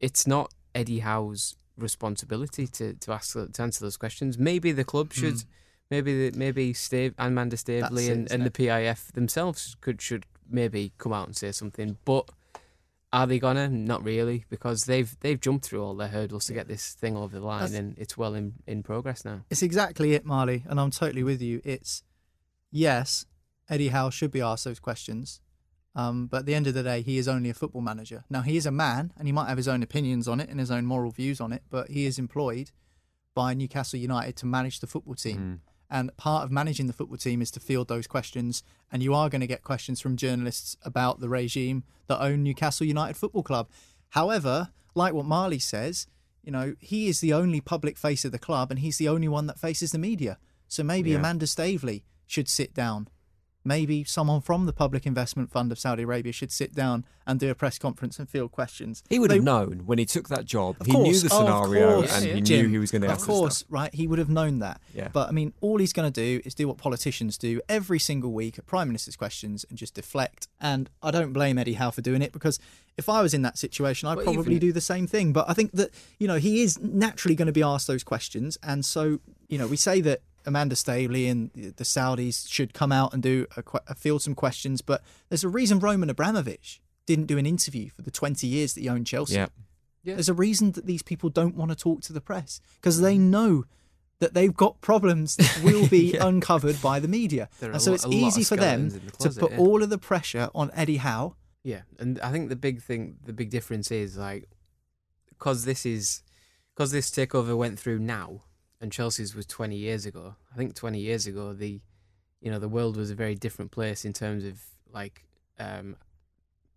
it's 0.00 0.26
not 0.26 0.52
Eddie 0.74 1.00
Howe's 1.00 1.56
responsibility 1.78 2.66
to 2.68 2.94
to 2.94 3.12
ask 3.12 3.32
to 3.34 3.62
answer 3.62 3.84
those 3.84 3.96
questions. 3.96 4.38
Maybe 4.38 4.72
the 4.72 4.84
club 4.84 5.12
should. 5.12 5.34
Mm. 5.34 5.44
Maybe 5.88 6.30
the, 6.30 6.36
maybe 6.36 6.72
Stave, 6.72 7.14
Amanda 7.16 7.56
Staveley 7.56 8.08
it, 8.08 8.12
and, 8.12 8.32
and 8.32 8.42
the? 8.44 8.50
PIF 8.50 9.12
themselves 9.12 9.76
could 9.80 10.02
should 10.02 10.26
maybe 10.50 10.92
come 10.98 11.12
out 11.12 11.28
and 11.28 11.36
say 11.36 11.52
something. 11.52 11.96
But 12.04 12.28
Are 13.12 13.26
they 13.26 13.38
gonna? 13.38 13.68
Not 13.68 14.02
really, 14.04 14.44
because 14.50 14.82
they've 14.86 15.16
they've 15.20 15.40
jumped 15.40 15.64
through 15.64 15.84
all 15.84 15.94
their 15.94 16.08
hurdles 16.08 16.46
to 16.46 16.52
get 16.52 16.66
this 16.66 16.94
thing 16.94 17.16
over 17.16 17.38
the 17.38 17.46
line, 17.46 17.60
That's- 17.60 17.78
and 17.78 17.96
it's 17.98 18.18
well 18.18 18.34
in, 18.34 18.54
in 18.66 18.82
progress 18.82 19.24
now. 19.24 19.42
It's 19.48 19.62
exactly 19.62 20.14
it, 20.14 20.24
Marley, 20.26 20.64
and 20.68 20.80
I'm 20.80 20.90
totally 20.90 21.22
with 21.22 21.40
you. 21.40 21.60
It's 21.64 22.02
yes, 22.72 23.24
Eddie 23.70 23.88
Howe 23.88 24.10
should 24.10 24.32
be 24.32 24.40
asked 24.40 24.64
those 24.64 24.80
questions, 24.80 25.40
um, 25.96 26.26
but 26.28 26.38
at 26.40 26.46
the 26.46 26.54
end 26.54 26.66
of 26.68 26.74
the 26.74 26.82
day, 26.84 27.00
he 27.02 27.18
is 27.18 27.26
only 27.26 27.50
a 27.50 27.54
football 27.54 27.80
manager. 27.82 28.22
Now 28.30 28.42
he 28.42 28.56
is 28.56 28.66
a 28.66 28.70
man, 28.70 29.12
and 29.18 29.26
he 29.26 29.32
might 29.32 29.48
have 29.48 29.56
his 29.56 29.66
own 29.66 29.82
opinions 29.82 30.28
on 30.28 30.38
it 30.40 30.48
and 30.48 30.60
his 30.60 30.70
own 30.70 30.86
moral 30.86 31.10
views 31.10 31.40
on 31.40 31.52
it, 31.52 31.62
but 31.70 31.88
he 31.88 32.06
is 32.06 32.18
employed 32.18 32.70
by 33.34 33.52
Newcastle 33.54 33.98
United 33.98 34.36
to 34.36 34.46
manage 34.46 34.80
the 34.80 34.86
football 34.86 35.14
team. 35.14 35.62
And 35.88 36.16
part 36.16 36.42
of 36.44 36.50
managing 36.50 36.86
the 36.86 36.92
football 36.92 37.16
team 37.18 37.40
is 37.40 37.50
to 37.52 37.60
field 37.60 37.86
those 37.88 38.06
questions. 38.06 38.62
And 38.90 39.02
you 39.02 39.14
are 39.14 39.28
going 39.28 39.40
to 39.40 39.46
get 39.46 39.62
questions 39.62 40.00
from 40.00 40.16
journalists 40.16 40.76
about 40.82 41.20
the 41.20 41.28
regime 41.28 41.84
that 42.08 42.20
own 42.20 42.42
Newcastle 42.42 42.86
United 42.86 43.16
Football 43.16 43.42
Club. 43.44 43.68
However, 44.10 44.70
like 44.94 45.14
what 45.14 45.26
Marley 45.26 45.58
says, 45.60 46.06
you 46.42 46.50
know, 46.50 46.74
he 46.80 47.08
is 47.08 47.20
the 47.20 47.32
only 47.32 47.60
public 47.60 47.96
face 47.98 48.24
of 48.24 48.32
the 48.32 48.38
club 48.38 48.70
and 48.70 48.80
he's 48.80 48.98
the 48.98 49.08
only 49.08 49.28
one 49.28 49.46
that 49.46 49.58
faces 49.60 49.92
the 49.92 49.98
media. 49.98 50.38
So 50.68 50.82
maybe 50.82 51.10
Yeah. 51.10 51.18
Amanda 51.18 51.46
Staveley 51.46 52.04
should 52.26 52.48
sit 52.48 52.74
down. 52.74 53.08
Maybe 53.66 54.04
someone 54.04 54.40
from 54.42 54.66
the 54.66 54.72
Public 54.72 55.06
Investment 55.06 55.50
Fund 55.50 55.72
of 55.72 55.78
Saudi 55.80 56.04
Arabia 56.04 56.32
should 56.32 56.52
sit 56.52 56.72
down 56.72 57.04
and 57.26 57.40
do 57.40 57.50
a 57.50 57.54
press 57.56 57.78
conference 57.80 58.20
and 58.20 58.28
field 58.30 58.52
questions. 58.52 59.02
He 59.10 59.18
would 59.18 59.28
They- 59.30 59.34
have 59.36 59.44
known 59.44 59.82
when 59.86 59.98
he 59.98 60.04
took 60.04 60.28
that 60.28 60.44
job. 60.44 60.76
He 60.86 60.92
knew 60.92 61.12
the 61.18 61.28
scenario 61.28 61.96
course, 61.96 62.14
and 62.16 62.24
he 62.36 62.40
Jim, 62.42 62.66
knew 62.66 62.72
he 62.72 62.78
was 62.78 62.92
going 62.92 63.02
to 63.02 63.08
Of 63.08 63.14
ask 63.14 63.26
course, 63.26 63.64
right? 63.68 63.92
He 63.92 64.06
would 64.06 64.20
have 64.20 64.28
known 64.28 64.60
that. 64.60 64.80
Yeah. 64.94 65.08
But 65.12 65.28
I 65.28 65.32
mean, 65.32 65.52
all 65.60 65.78
he's 65.78 65.92
going 65.92 66.10
to 66.10 66.20
do 66.20 66.40
is 66.44 66.54
do 66.54 66.68
what 66.68 66.78
politicians 66.78 67.36
do 67.36 67.60
every 67.68 67.98
single 67.98 68.32
week 68.32 68.56
at 68.56 68.66
Prime 68.66 68.86
Minister's 68.86 69.16
questions 69.16 69.64
and 69.68 69.76
just 69.76 69.94
deflect. 69.94 70.46
And 70.60 70.88
I 71.02 71.10
don't 71.10 71.32
blame 71.32 71.58
Eddie 71.58 71.74
Howe 71.74 71.90
for 71.90 72.02
doing 72.02 72.22
it 72.22 72.30
because 72.30 72.60
if 72.96 73.08
I 73.08 73.20
was 73.20 73.34
in 73.34 73.42
that 73.42 73.58
situation, 73.58 74.08
I'd 74.08 74.22
probably 74.22 74.54
even- 74.54 74.58
do 74.68 74.72
the 74.72 74.80
same 74.80 75.08
thing. 75.08 75.32
But 75.32 75.50
I 75.50 75.54
think 75.54 75.72
that 75.72 75.90
you 76.20 76.28
know 76.28 76.36
he 76.36 76.62
is 76.62 76.78
naturally 76.78 77.34
going 77.34 77.46
to 77.46 77.52
be 77.52 77.64
asked 77.64 77.88
those 77.88 78.04
questions, 78.04 78.56
and 78.62 78.84
so 78.84 79.18
you 79.48 79.58
know 79.58 79.66
we 79.66 79.76
say 79.76 80.00
that. 80.02 80.20
Amanda 80.46 80.76
Staveley 80.76 81.26
and 81.28 81.50
the 81.52 81.84
Saudis 81.84 82.48
should 82.48 82.72
come 82.72 82.92
out 82.92 83.12
and 83.12 83.22
do 83.22 83.46
a, 83.56 83.62
que- 83.62 83.80
field 83.96 84.22
some 84.22 84.34
questions, 84.34 84.80
but 84.80 85.02
there's 85.28 85.44
a 85.44 85.48
reason 85.48 85.78
Roman 85.78 86.08
Abramovich 86.08 86.80
didn't 87.06 87.26
do 87.26 87.38
an 87.38 87.46
interview 87.46 87.88
for 87.90 88.02
the 88.02 88.10
20 88.10 88.46
years 88.46 88.74
that 88.74 88.80
he 88.80 88.88
owned 88.88 89.06
Chelsea. 89.06 89.34
Yeah. 89.34 89.46
Yeah. 90.02 90.14
There's 90.14 90.28
a 90.28 90.34
reason 90.34 90.72
that 90.72 90.86
these 90.86 91.02
people 91.02 91.30
don't 91.30 91.56
want 91.56 91.70
to 91.72 91.76
talk 91.76 92.00
to 92.02 92.12
the 92.12 92.20
press 92.20 92.60
because 92.80 92.98
mm. 92.98 93.02
they 93.02 93.18
know 93.18 93.64
that 94.20 94.34
they've 94.34 94.54
got 94.54 94.80
problems 94.80 95.36
that 95.36 95.60
will 95.62 95.88
be 95.88 96.10
Yeah. 96.14 96.26
uncovered 96.26 96.80
by 96.80 97.00
the 97.00 97.08
media. 97.08 97.48
There 97.60 97.70
And 97.70 97.82
so 97.82 97.90
lot- 97.90 97.94
it's 97.96 98.04
a 98.04 98.08
lot 98.08 98.16
of 98.16 98.22
easy 98.22 98.44
for 98.44 98.56
them 98.56 98.90
skeletons 98.90 98.94
in 98.94 99.06
the 99.06 99.34
to 99.34 99.40
put 99.40 99.52
yeah. 99.52 99.58
all 99.58 99.82
of 99.82 99.90
the 99.90 99.98
pressure 99.98 100.48
on 100.54 100.70
Eddie 100.74 100.98
Howe. 100.98 101.36
Yeah, 101.62 101.82
and 101.98 102.20
I 102.20 102.30
think 102.30 102.48
the 102.48 102.56
big 102.56 102.80
thing, 102.80 103.16
the 103.24 103.32
big 103.32 103.50
difference 103.50 103.90
is 103.90 104.16
like, 104.16 104.48
because 105.28 105.64
this 105.64 105.84
is, 105.84 106.22
because 106.72 106.92
this 106.92 107.10
takeover 107.10 107.56
went 107.56 107.76
through 107.80 107.98
now, 107.98 108.42
and 108.80 108.92
Chelsea's 108.92 109.34
was 109.34 109.46
twenty 109.46 109.76
years 109.76 110.06
ago. 110.06 110.36
I 110.52 110.56
think 110.56 110.74
twenty 110.74 111.00
years 111.00 111.26
ago, 111.26 111.52
the, 111.52 111.80
you 112.40 112.50
know, 112.50 112.58
the 112.58 112.68
world 112.68 112.96
was 112.96 113.10
a 113.10 113.14
very 113.14 113.34
different 113.34 113.70
place 113.70 114.04
in 114.04 114.12
terms 114.12 114.44
of 114.44 114.60
like, 114.92 115.24
um, 115.58 115.96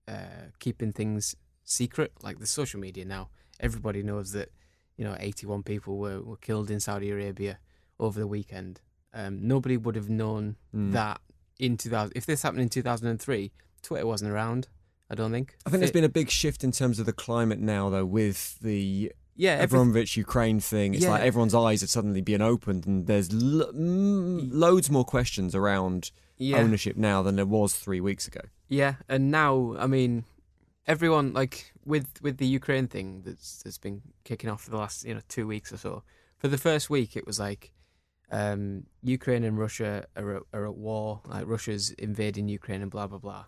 uh, 0.08 0.50
keeping 0.60 0.92
things 0.92 1.36
secret. 1.64 2.12
Like 2.22 2.40
the 2.40 2.48
social 2.48 2.80
media 2.80 3.06
now, 3.06 3.30
everybody 3.60 4.02
knows 4.04 4.32
that, 4.32 4.50
you 4.98 5.06
know, 5.06 5.16
eighty-one 5.20 5.64
people 5.64 5.98
were 5.98 6.22
were 6.22 6.38
killed 6.38 6.72
in 6.72 6.80
Saudi 6.80 7.10
Arabia 7.12 7.60
over 8.00 8.20
the 8.20 8.28
weekend. 8.28 8.82
Um, 9.14 9.48
nobody 9.48 9.78
would 9.78 9.96
have 9.96 10.10
known 10.10 10.56
Mm. 10.76 10.92
that 10.94 11.20
in 11.60 11.78
two 11.78 11.90
thousand. 11.90 12.14
If 12.16 12.26
this 12.26 12.42
happened 12.44 12.62
in 12.62 12.70
two 12.70 12.82
thousand 12.82 13.08
and 13.08 13.20
three, 13.20 13.52
Twitter 13.82 14.06
wasn't 14.06 14.32
around. 14.32 14.68
I 15.12 15.16
don't 15.16 15.32
think. 15.32 15.56
I 15.66 15.70
think 15.72 15.80
there's 15.80 15.90
Fi- 15.90 15.96
been 15.96 16.04
a 16.04 16.10
big 16.10 16.30
shift 16.30 16.64
in 16.64 16.72
terms 16.72 17.00
of 17.00 17.06
the 17.08 17.14
climate 17.14 17.60
now, 17.60 17.90
though, 17.90 18.06
with 18.06 18.60
the 18.60 19.12
yeah, 19.46 19.52
every, 19.54 19.64
Abramovich 19.80 20.12
Ukraine 20.26 20.60
thing. 20.60 20.94
It's 20.94 21.04
Yeah. 21.06 21.12
like 21.14 21.24
everyone's 21.30 21.56
eyes 21.56 21.82
are 21.84 21.88
suddenly 21.98 22.22
being 22.30 22.42
opened, 22.54 22.86
and 22.90 23.08
there's 23.10 23.30
lo- 23.32 23.72
mm, 23.72 24.50
loads 24.52 24.88
more 24.96 25.06
questions 25.16 25.52
around 25.56 26.12
yeah, 26.38 26.58
ownership 26.58 26.96
now 26.98 27.18
than 27.26 27.36
there 27.40 27.46
was 27.60 27.70
three 27.86 28.02
weeks 28.10 28.26
ago. 28.32 28.42
yeah, 28.68 28.94
and 29.14 29.22
now 29.32 29.52
I 29.86 29.88
mean, 29.96 30.12
everyone 30.94 31.28
like 31.42 31.56
with 31.86 32.08
with 32.26 32.36
the 32.38 32.48
Ukraine 32.60 32.88
thing 32.96 33.08
that's 33.26 33.50
that's 33.64 33.82
been 33.88 34.02
kicking 34.30 34.50
off 34.52 34.62
for 34.64 34.72
the 34.72 34.78
last 34.84 35.06
you 35.08 35.14
know 35.16 35.22
two 35.36 35.48
weeks 35.54 35.70
or 35.74 35.78
so. 35.86 36.04
For 36.42 36.48
the 36.56 36.58
first 36.70 36.86
week, 36.90 37.12
it 37.20 37.26
was 37.30 37.38
like 37.48 37.64
um, 38.32 38.62
Ukraine 39.18 39.44
and 39.44 39.58
Russia 39.66 39.92
are 40.16 40.30
at, 40.38 40.44
are 40.54 40.66
at 40.72 40.76
war. 40.76 41.22
Like 41.34 41.46
Russia's 41.48 41.86
invading 42.08 42.48
Ukraine 42.60 42.82
and 42.86 42.92
blah 42.92 43.08
blah 43.08 43.18
blah. 43.28 43.46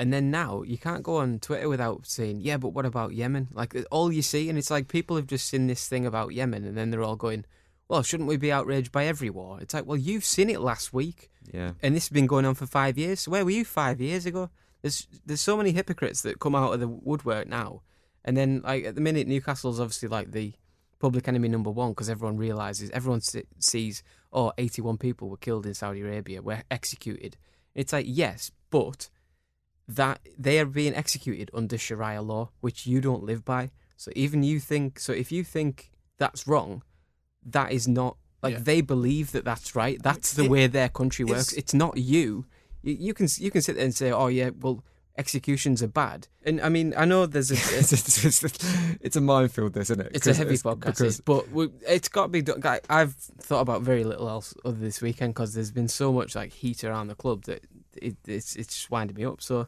And 0.00 0.12
then 0.12 0.30
now 0.30 0.62
you 0.62 0.78
can't 0.78 1.02
go 1.02 1.16
on 1.16 1.40
Twitter 1.40 1.68
without 1.68 2.06
saying, 2.06 2.40
"Yeah, 2.40 2.56
but 2.56 2.68
what 2.68 2.86
about 2.86 3.14
Yemen?" 3.14 3.48
Like 3.52 3.74
uh, 3.74 3.82
all 3.90 4.12
you 4.12 4.22
see, 4.22 4.48
and 4.48 4.56
it's 4.56 4.70
like 4.70 4.86
people 4.86 5.16
have 5.16 5.26
just 5.26 5.48
seen 5.48 5.66
this 5.66 5.88
thing 5.88 6.06
about 6.06 6.32
Yemen, 6.34 6.64
and 6.64 6.76
then 6.76 6.90
they're 6.90 7.02
all 7.02 7.16
going, 7.16 7.44
"Well, 7.88 8.02
shouldn't 8.04 8.28
we 8.28 8.36
be 8.36 8.52
outraged 8.52 8.92
by 8.92 9.06
every 9.06 9.28
war?" 9.30 9.58
It's 9.60 9.74
like, 9.74 9.86
well, 9.86 9.96
you've 9.96 10.24
seen 10.24 10.50
it 10.50 10.60
last 10.60 10.92
week. 10.92 11.30
Yeah. 11.52 11.72
and 11.82 11.96
this 11.96 12.04
has 12.04 12.12
been 12.12 12.26
going 12.26 12.44
on 12.44 12.54
for 12.54 12.66
five 12.66 12.98
years. 12.98 13.20
So 13.20 13.30
where 13.30 13.42
were 13.44 13.50
you 13.50 13.64
five 13.64 14.00
years 14.00 14.26
ago? 14.26 14.50
There's 14.82 15.08
there's 15.26 15.40
so 15.40 15.56
many 15.56 15.72
hypocrites 15.72 16.22
that 16.22 16.38
come 16.38 16.54
out 16.54 16.74
of 16.74 16.80
the 16.80 16.88
woodwork 16.88 17.48
now, 17.48 17.82
and 18.24 18.36
then 18.36 18.60
like 18.62 18.84
at 18.84 18.94
the 18.94 19.00
minute 19.00 19.26
Newcastle's 19.26 19.80
obviously 19.80 20.08
like 20.08 20.30
the 20.30 20.52
public 21.00 21.26
enemy 21.26 21.48
number 21.48 21.70
one 21.70 21.90
because 21.90 22.10
everyone 22.10 22.36
realizes 22.36 22.90
everyone 22.90 23.20
sees 23.20 24.02
oh 24.32 24.52
81 24.58 24.98
people 24.98 25.28
were 25.28 25.36
killed 25.36 25.64
in 25.64 25.74
Saudi 25.74 26.02
Arabia 26.02 26.42
were 26.42 26.62
executed. 26.70 27.36
It's 27.74 27.92
like 27.92 28.06
yes, 28.08 28.52
but 28.70 29.08
that 29.88 30.20
they 30.38 30.58
are 30.60 30.66
being 30.66 30.94
executed 30.94 31.50
under 31.54 31.78
Sharia 31.78 32.20
law, 32.22 32.50
which 32.60 32.86
you 32.86 33.00
don't 33.00 33.24
live 33.24 33.44
by. 33.44 33.70
So 33.96 34.10
even 34.14 34.42
you 34.42 34.60
think 34.60 34.98
so 35.00 35.12
if 35.12 35.32
you 35.32 35.42
think 35.42 35.90
that's 36.18 36.46
wrong, 36.46 36.82
that 37.44 37.72
is 37.72 37.88
not 37.88 38.16
like 38.42 38.52
Yeah. 38.54 38.60
they 38.62 38.80
believe 38.82 39.32
that 39.32 39.44
that's 39.44 39.74
right. 39.74 40.00
That's 40.02 40.34
the 40.34 40.44
It- 40.44 40.50
way 40.50 40.66
their 40.66 40.88
country 40.88 41.24
works. 41.24 41.52
It's 41.54 41.74
not 41.74 41.96
you. 41.96 42.44
you. 42.82 42.94
You 43.00 43.14
can 43.14 43.26
you 43.38 43.50
can 43.50 43.62
sit 43.62 43.76
there 43.76 43.84
and 43.84 43.94
say, 43.94 44.12
"Oh 44.12 44.28
yeah, 44.28 44.50
well, 44.60 44.84
executions 45.16 45.82
are 45.82 45.88
bad." 45.88 46.28
And 46.44 46.60
I 46.60 46.68
mean, 46.68 46.94
I 46.96 47.04
know 47.04 47.26
there's 47.26 47.50
a 47.50 47.54
it's, 47.78 47.92
it's, 47.92 48.24
it's, 48.44 48.98
it's 49.00 49.16
a 49.16 49.20
minefield, 49.20 49.72
this, 49.72 49.90
isn't 49.90 50.06
it? 50.06 50.12
it's 50.14 50.26
a 50.28 50.34
heavy 50.34 50.56
podcast, 50.56 50.80
Because 50.84 51.20
but 51.22 51.50
we, 51.50 51.68
it's 51.88 52.08
got 52.08 52.24
to 52.24 52.28
be 52.28 52.42
done. 52.42 52.62
I've 52.88 53.14
thought 53.14 53.60
about 53.62 53.82
very 53.82 54.04
little 54.04 54.28
else 54.28 54.54
other 54.64 54.76
this 54.78 55.00
weekend 55.02 55.34
because 55.34 55.54
there's 55.54 55.72
been 55.72 55.88
so 55.88 56.12
much 56.12 56.36
like 56.36 56.52
heat 56.52 56.84
around 56.84 57.08
the 57.08 57.14
club 57.16 57.44
that 57.44 57.64
it, 58.00 58.16
it's 58.26 58.54
it's 58.54 58.74
just 58.74 58.90
winding 58.90 59.16
me 59.16 59.24
up. 59.24 59.42
So, 59.42 59.66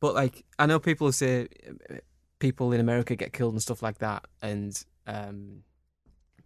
but 0.00 0.14
like 0.14 0.44
I 0.58 0.66
know 0.66 0.78
people 0.78 1.10
say 1.12 1.48
uh, 1.90 1.94
people 2.38 2.72
in 2.72 2.80
America 2.80 3.16
get 3.16 3.32
killed 3.32 3.54
and 3.54 3.62
stuff 3.62 3.82
like 3.82 3.98
that, 3.98 4.24
and 4.42 4.80
um, 5.06 5.62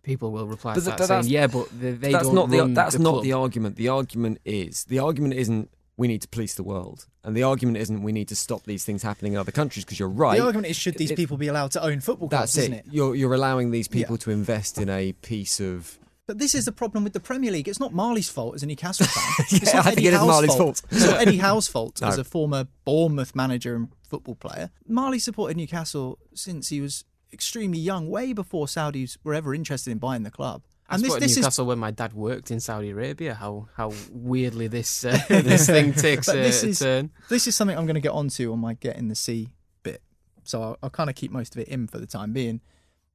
people 0.03 0.31
will 0.33 0.47
reply 0.47 0.75
But 0.75 0.81
to 0.81 0.87
th- 0.87 0.99
that 0.99 1.07
saying, 1.09 1.25
"Yeah, 1.27 1.47
but 1.47 1.69
they, 1.79 1.93
they 1.93 2.13
that's 2.13 2.25
don't 2.27 2.35
not 2.35 2.51
the 2.51 2.67
that's 2.75 2.97
the 2.97 3.03
not 3.03 3.11
club." 3.13 3.25
the 3.25 3.33
argument. 3.33 3.77
The 3.77 3.89
argument 3.89 4.39
is 4.45 4.85
the 4.85 4.99
argument 4.99 5.35
isn't 5.35 5.71
we 5.97 6.09
need 6.09 6.23
to 6.23 6.29
police 6.29 6.55
the 6.55 6.63
world, 6.63 7.07
and 7.25 7.37
the 7.37 7.43
argument 7.43 7.77
isn't 7.77 8.03
we 8.03 8.13
need 8.13 8.29
to 8.29 8.37
stop 8.37 8.65
these 8.65 8.85
things 8.85 9.03
happening 9.03 9.33
in 9.35 9.39
other 9.39 9.53
countries 9.53 9.85
because 9.85 9.99
you're 9.99 10.09
right. 10.09 10.39
The 10.39 10.45
argument 10.45 10.69
is 10.69 10.77
should 10.77 10.97
these 10.97 11.11
It- 11.11 11.17
people 11.17 11.37
be 11.37 11.49
allowed 11.49 11.73
to 11.73 11.83
own 11.83 12.01
football 12.01 12.29
clubs, 12.29 12.55
That's 12.55 12.59
isn't 12.59 12.73
it. 12.73 12.87
it? 12.87 12.93
You're 12.93 13.15
you're 13.15 13.35
allowing 13.35 13.71
these 13.71 13.89
people 13.89 14.15
Yeah. 14.17 14.25
to 14.25 14.31
invest 14.31 14.79
in 14.79 14.89
a 14.89 15.13
piece 15.13 15.61
of. 15.61 15.99
But 16.31 16.39
this 16.39 16.55
is 16.55 16.65
the 16.65 16.71
problem 16.71 17.03
with 17.03 17.13
the 17.13 17.19
Premier 17.19 17.51
League. 17.51 17.67
It's 17.67 17.81
not 17.81 17.93
Marley's 17.93 18.29
fault 18.29 18.55
as 18.55 18.63
a 18.63 18.67
Newcastle 18.67 19.05
fan. 19.07 19.25
Yeah, 19.51 19.59
it's 19.63 19.75
not 19.75 19.87
I 19.87 19.91
think 19.91 19.99
Eddie 19.99 20.07
it 20.07 20.13
is 20.13 20.19
Howe's 20.21 20.29
Marley's 20.29 20.55
fault. 20.55 20.83
It's 20.93 21.05
not 21.07 21.21
Eddie 21.27 21.39
Howe's 21.39 21.67
fault 21.67 22.01
No. 22.01 22.07
as 22.07 22.19
a 22.19 22.23
former 22.23 22.69
Bournemouth 22.85 23.35
manager 23.35 23.75
and 23.75 23.89
football 24.09 24.37
player. 24.37 24.71
Marley 24.87 25.19
supported 25.19 25.57
Newcastle 25.57 26.21
since 26.33 26.69
he 26.69 26.81
was 26.81 27.05
extremely 27.33 27.81
young, 27.81 28.09
way 28.09 28.33
before 28.33 28.67
Saudis 28.67 29.17
were 29.25 29.35
ever 29.35 29.53
interested 29.57 29.91
in 29.91 29.99
buying 29.99 30.23
the 30.23 30.31
club. 30.31 30.63
I 30.89 30.95
And 30.95 31.03
this, 31.03 31.09
supported 31.09 31.25
this 31.25 31.31
is 31.33 31.37
Newcastle 31.39 31.67
when 31.67 31.79
my 31.81 31.91
dad 31.91 32.13
worked 32.13 32.53
in 32.53 32.61
Saudi 32.61 32.91
Arabia. 32.91 33.35
How 33.35 33.67
how 33.75 33.93
weirdly 34.13 34.69
this 34.69 35.05
uh, 35.05 35.19
this 35.29 35.67
thing 35.67 35.93
takes 35.95 36.27
But 36.27 36.37
a, 36.37 36.39
this 36.43 36.63
is- 36.63 36.79
turn. 36.79 37.11
this 37.29 37.49
is 37.49 37.57
something 37.57 37.77
I'm 37.77 37.87
going 37.87 37.95
to 37.97 38.01
get 38.01 38.13
onto 38.13 38.53
on 38.53 38.61
my 38.61 38.75
get 38.75 38.97
in 38.97 39.09
the 39.09 39.17
sea 39.17 39.49
bit. 39.83 40.01
So 40.45 40.63
I'll, 40.63 40.77
I'll 40.85 40.91
kind 40.91 41.11
of 41.11 41.17
keep 41.17 41.33
most 41.33 41.57
of 41.57 41.61
it 41.61 41.67
in 41.67 41.89
for 41.89 41.99
the 41.99 42.07
time 42.07 42.33
being. 42.33 42.61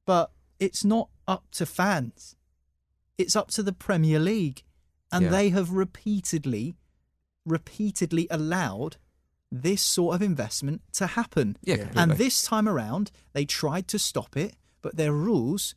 But 0.04 0.32
it's 0.60 0.84
not 0.84 1.08
up 1.26 1.44
to 1.52 1.64
fans. 1.64 2.35
It's 3.18 3.36
up 3.36 3.50
to 3.52 3.62
the 3.62 3.72
Premier 3.72 4.18
League. 4.18 4.62
And 5.12 5.24
Yeah. 5.26 5.30
they 5.30 5.48
have 5.50 5.70
repeatedly, 5.70 6.76
repeatedly 7.44 8.26
allowed 8.30 8.96
this 9.52 9.80
sort 9.82 10.16
of 10.16 10.22
investment 10.22 10.82
to 10.94 11.06
happen. 11.06 11.56
Yeah, 11.62 11.90
And 11.94 12.12
this 12.12 12.42
time 12.42 12.68
around, 12.68 13.12
they 13.32 13.44
tried 13.44 13.86
to 13.88 13.98
stop 13.98 14.36
it, 14.36 14.56
but 14.82 14.96
their 14.96 15.12
rules 15.12 15.74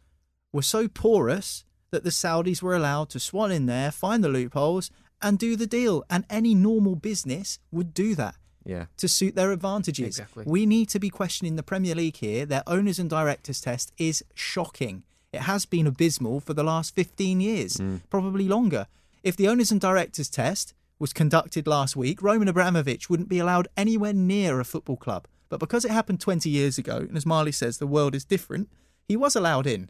were 0.52 0.64
so 0.64 0.88
porous 0.88 1.64
that 1.92 2.04
the 2.04 2.10
Saudis 2.10 2.62
were 2.62 2.76
allowed 2.76 3.10
to 3.12 3.20
swan 3.20 3.52
in 3.52 3.68
there, 3.68 3.92
find 3.92 4.24
the 4.24 4.30
loopholes, 4.30 4.90
and 5.22 5.38
do 5.38 5.56
the 5.56 5.68
deal. 5.68 6.04
And 6.10 6.26
any 6.30 6.56
normal 6.56 6.96
business 6.96 7.60
would 7.72 7.94
do 7.94 8.16
that 8.16 8.36
Yeah. 8.66 8.88
to 8.98 9.08
suit 9.08 9.36
their 9.36 9.52
advantages. 9.52 10.08
Exactly. 10.20 10.46
We 10.48 10.66
need 10.66 10.90
to 10.90 11.00
be 11.00 11.10
questioning 11.10 11.56
the 11.56 11.64
Premier 11.64 11.94
League 11.96 12.18
here. 12.18 12.46
Their 12.48 12.64
owners 12.68 12.98
and 13.00 13.10
directors 13.10 13.62
test 13.62 13.92
is 13.98 14.24
shocking. 14.34 15.04
It 15.32 15.42
has 15.42 15.66
been 15.66 15.86
abysmal 15.88 16.40
for 16.40 16.54
the 16.54 16.64
last 16.64 16.96
15 16.96 17.40
years, 17.40 17.78
Mm. 17.78 18.02
probably 18.10 18.48
longer. 18.48 18.88
If 19.24 19.36
the 19.36 19.48
owners 19.48 19.72
and 19.72 19.80
directors 19.80 20.30
test 20.30 20.74
was 20.98 21.14
conducted 21.14 21.68
last 21.68 21.96
week, 21.96 22.22
Roman 22.22 22.48
Abramovich 22.48 23.10
wouldn't 23.10 23.30
be 23.30 23.40
allowed 23.40 23.68
anywhere 23.78 24.14
near 24.14 24.60
a 24.60 24.66
football 24.66 24.98
club. 24.98 25.28
But 25.50 25.60
because 25.60 25.86
it 25.86 25.92
happened 25.92 26.20
20 26.20 26.50
years 26.50 26.78
ago, 26.78 26.98
and 26.98 27.16
as 27.18 27.26
Marley 27.26 27.52
says, 27.52 27.78
the 27.78 27.88
world 27.88 28.16
is 28.16 28.26
different, 28.26 28.70
he 29.08 29.16
was 29.16 29.36
allowed 29.36 29.68
in. 29.68 29.90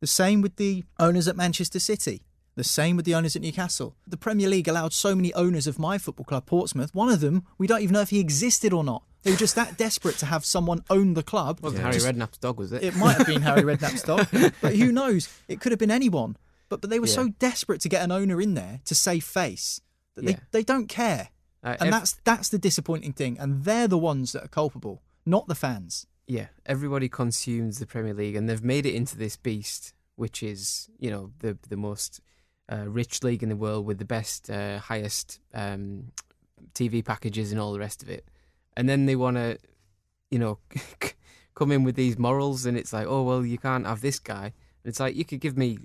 The 0.00 0.06
same 0.06 0.40
with 0.40 0.56
the 0.56 0.84
owners 0.98 1.28
at 1.28 1.36
Manchester 1.36 1.78
City. 1.80 2.22
The 2.56 2.64
same 2.64 2.96
with 2.96 3.04
the 3.04 3.14
owners 3.14 3.36
at 3.36 3.42
Newcastle. 3.42 3.94
The 4.06 4.16
Premier 4.16 4.48
League 4.48 4.68
allowed 4.68 4.92
so 4.92 5.14
many 5.14 5.32
owners 5.34 5.66
of 5.66 5.78
my 5.78 5.98
football 5.98 6.24
club, 6.24 6.46
Portsmouth. 6.46 6.94
One 6.94 7.08
of 7.10 7.20
them, 7.20 7.44
we 7.58 7.66
don't 7.66 7.80
even 7.82 7.94
know 7.94 8.00
if 8.00 8.10
he 8.10 8.18
existed 8.20 8.72
or 8.72 8.82
not. 8.84 9.02
They 9.22 9.30
were 9.32 9.36
just 9.36 9.54
that 9.56 9.76
desperate 9.76 10.16
to 10.18 10.26
have 10.26 10.44
someone 10.44 10.82
own 10.88 11.14
the 11.14 11.22
club. 11.22 11.60
Wasn't 11.60 11.82
Harry 11.82 11.94
Just- 11.94 12.06
Redknapp's 12.06 12.38
dog, 12.38 12.58
was 12.58 12.72
it? 12.72 12.82
It 12.82 12.96
might 12.96 13.16
have 13.18 13.26
been 13.26 13.42
Harry 13.42 13.62
Redknapp's 13.76 14.02
dog, 14.02 14.26
but 14.62 14.74
who 14.76 14.90
knows? 14.92 15.28
It 15.48 15.60
could 15.60 15.72
have 15.72 15.78
been 15.78 15.90
anyone. 15.90 16.36
But 16.68 16.80
but 16.80 16.88
they 16.90 17.00
were 17.00 17.06
so 17.08 17.28
desperate 17.38 17.80
to 17.82 17.88
get 17.88 18.02
an 18.02 18.12
owner 18.12 18.40
in 18.40 18.54
there 18.54 18.80
to 18.84 18.94
save 18.94 19.24
face 19.24 19.80
that 20.14 20.24
Yeah. 20.24 20.32
they, 20.52 20.60
they 20.60 20.62
don't 20.62 20.88
care. 20.88 21.28
Uh, 21.62 21.76
and 21.80 21.88
ev- 21.88 21.92
that's 21.92 22.12
that's 22.24 22.48
the 22.48 22.58
disappointing 22.58 23.12
thing. 23.12 23.38
And 23.38 23.64
they're 23.64 23.88
the 23.88 23.98
ones 23.98 24.32
that 24.32 24.44
are 24.44 24.48
culpable, 24.48 25.02
not 25.26 25.48
the 25.48 25.54
fans. 25.54 26.06
yeah, 26.26 26.46
everybody 26.64 27.08
consumes 27.08 27.78
the 27.80 27.86
Premier 27.86 28.14
League, 28.14 28.36
and 28.36 28.48
they've 28.48 28.64
made 28.64 28.86
it 28.86 28.94
into 28.94 29.18
this 29.18 29.36
beast, 29.36 29.92
which 30.16 30.42
is 30.42 30.88
you 30.98 31.10
know 31.10 31.32
the 31.40 31.58
the 31.68 31.76
most 31.76 32.20
uh, 32.72 32.84
rich 32.88 33.22
league 33.24 33.42
in 33.42 33.48
the 33.50 33.56
world 33.56 33.84
with 33.84 33.98
the 33.98 34.04
best, 34.06 34.48
uh, 34.48 34.78
highest 34.78 35.40
um, 35.52 36.12
TV 36.72 37.04
packages 37.04 37.50
and 37.52 37.60
all 37.60 37.72
the 37.72 37.80
rest 37.80 38.02
of 38.02 38.08
it. 38.08 38.24
And 38.76 38.88
then 38.88 39.06
they 39.06 39.16
want 39.16 39.36
to, 39.36 39.58
you 40.30 40.38
know, 40.38 40.58
come 41.54 41.72
in 41.72 41.84
with 41.84 41.96
these 41.96 42.18
morals, 42.18 42.66
and 42.66 42.76
it's 42.76 42.92
like, 42.92 43.06
oh 43.06 43.22
well, 43.22 43.44
you 43.44 43.58
can't 43.58 43.86
have 43.86 44.00
this 44.00 44.18
guy. 44.18 44.44
And 44.44 44.90
it's 44.90 45.00
like 45.00 45.16
you 45.16 45.24
could 45.24 45.40
give 45.40 45.58
me 45.58 45.78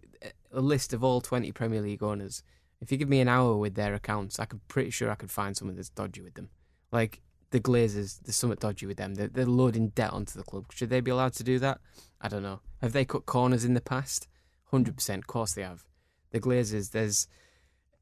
a 0.52 0.62
list 0.62 0.94
of 0.94 1.04
all 1.04 1.22
twenty 1.22 1.52
Premier 1.52 1.82
League 1.82 2.04
owners. 2.04 2.44
If 2.82 2.92
you 2.92 2.98
give 2.98 3.10
me 3.10 3.22
an 3.22 3.28
hour 3.28 3.56
with 3.56 3.76
their 3.76 3.94
accounts, 3.94 4.40
I 4.40 4.46
can 4.46 4.62
pretty 4.68 4.92
sure 4.92 5.10
I 5.10 5.16
could 5.16 5.32
find 5.32 5.56
someone 5.56 5.76
that's 5.76 5.90
dodgy 5.90 6.22
with 6.22 6.36
them. 6.36 6.50
Like 6.92 7.22
the 7.52 7.60
Glazers, 7.60 8.22
there's 8.22 8.36
something 8.36 8.60
dodgy 8.60 8.86
with 8.86 8.98
them. 8.98 9.16
They're, 9.16 9.28
they're 9.28 9.46
loading 9.46 9.90
debt 9.90 10.12
onto 10.12 10.38
the 10.38 10.44
club. 10.44 10.66
Should 10.72 10.90
they 10.90 11.00
be 11.00 11.12
allowed 11.12 11.34
to 11.34 11.44
do 11.44 11.58
that? 11.60 11.80
I 12.20 12.28
don't 12.28 12.44
know. 12.44 12.60
Have 12.82 12.94
they 12.94 13.06
cut 13.06 13.26
corners 13.26 13.66
in 13.66 13.74
the 13.74 13.82
past? 13.82 14.28
Hundred 14.72 14.98
percent. 14.98 15.24
Of 15.24 15.28
course 15.28 15.54
they 15.54 15.62
have. 15.62 15.86
The 16.32 16.40
Glazers, 16.40 16.92
there's 16.92 17.28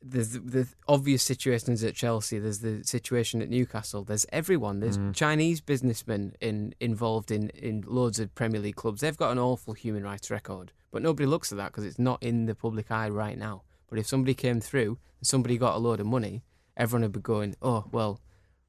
there's 0.04 0.32
the, 0.32 0.68
obvious 0.88 1.24
situations 1.24 1.84
at 1.84 1.96
Chelsea. 1.96 2.38
There's 2.40 2.60
the 2.60 2.84
situation 2.84 3.42
at 3.42 3.50
Newcastle. 3.50 4.04
There's 4.04 4.26
everyone. 4.32 4.80
There's 4.80 4.98
mm. 4.98 5.16
Chinese 5.16 5.62
businessmen 5.62 6.34
in 6.42 6.76
involved 6.80 7.32
in 7.32 7.50
in 7.50 7.84
loads 7.88 8.20
of 8.20 8.34
Premier 8.36 8.60
League 8.60 8.76
clubs. 8.76 9.02
They've 9.02 9.18
got 9.18 9.32
an 9.32 9.40
awful 9.40 9.74
human 9.74 10.04
rights 10.04 10.30
record, 10.30 10.72
but 10.92 11.02
nobody 11.02 11.26
looks 11.26 11.52
at 11.52 11.58
that 11.58 11.72
because 11.72 11.86
it's 11.86 12.00
not 12.00 12.22
in 12.22 12.46
the 12.46 12.56
public 12.56 12.92
eye 12.92 13.10
right 13.10 13.38
now. 13.38 13.64
But 13.90 14.00
if 14.00 14.08
somebody 14.08 14.34
came 14.34 14.60
through 14.60 14.98
and 15.20 15.28
somebody 15.28 15.58
got 15.58 15.76
a 15.76 15.80
load 15.80 16.00
of 16.00 16.06
money, 16.06 16.44
everyone 16.76 17.04
would 17.04 17.12
be 17.14 17.20
going, 17.22 17.56
"Oh 17.62 17.86
well, 17.92 18.20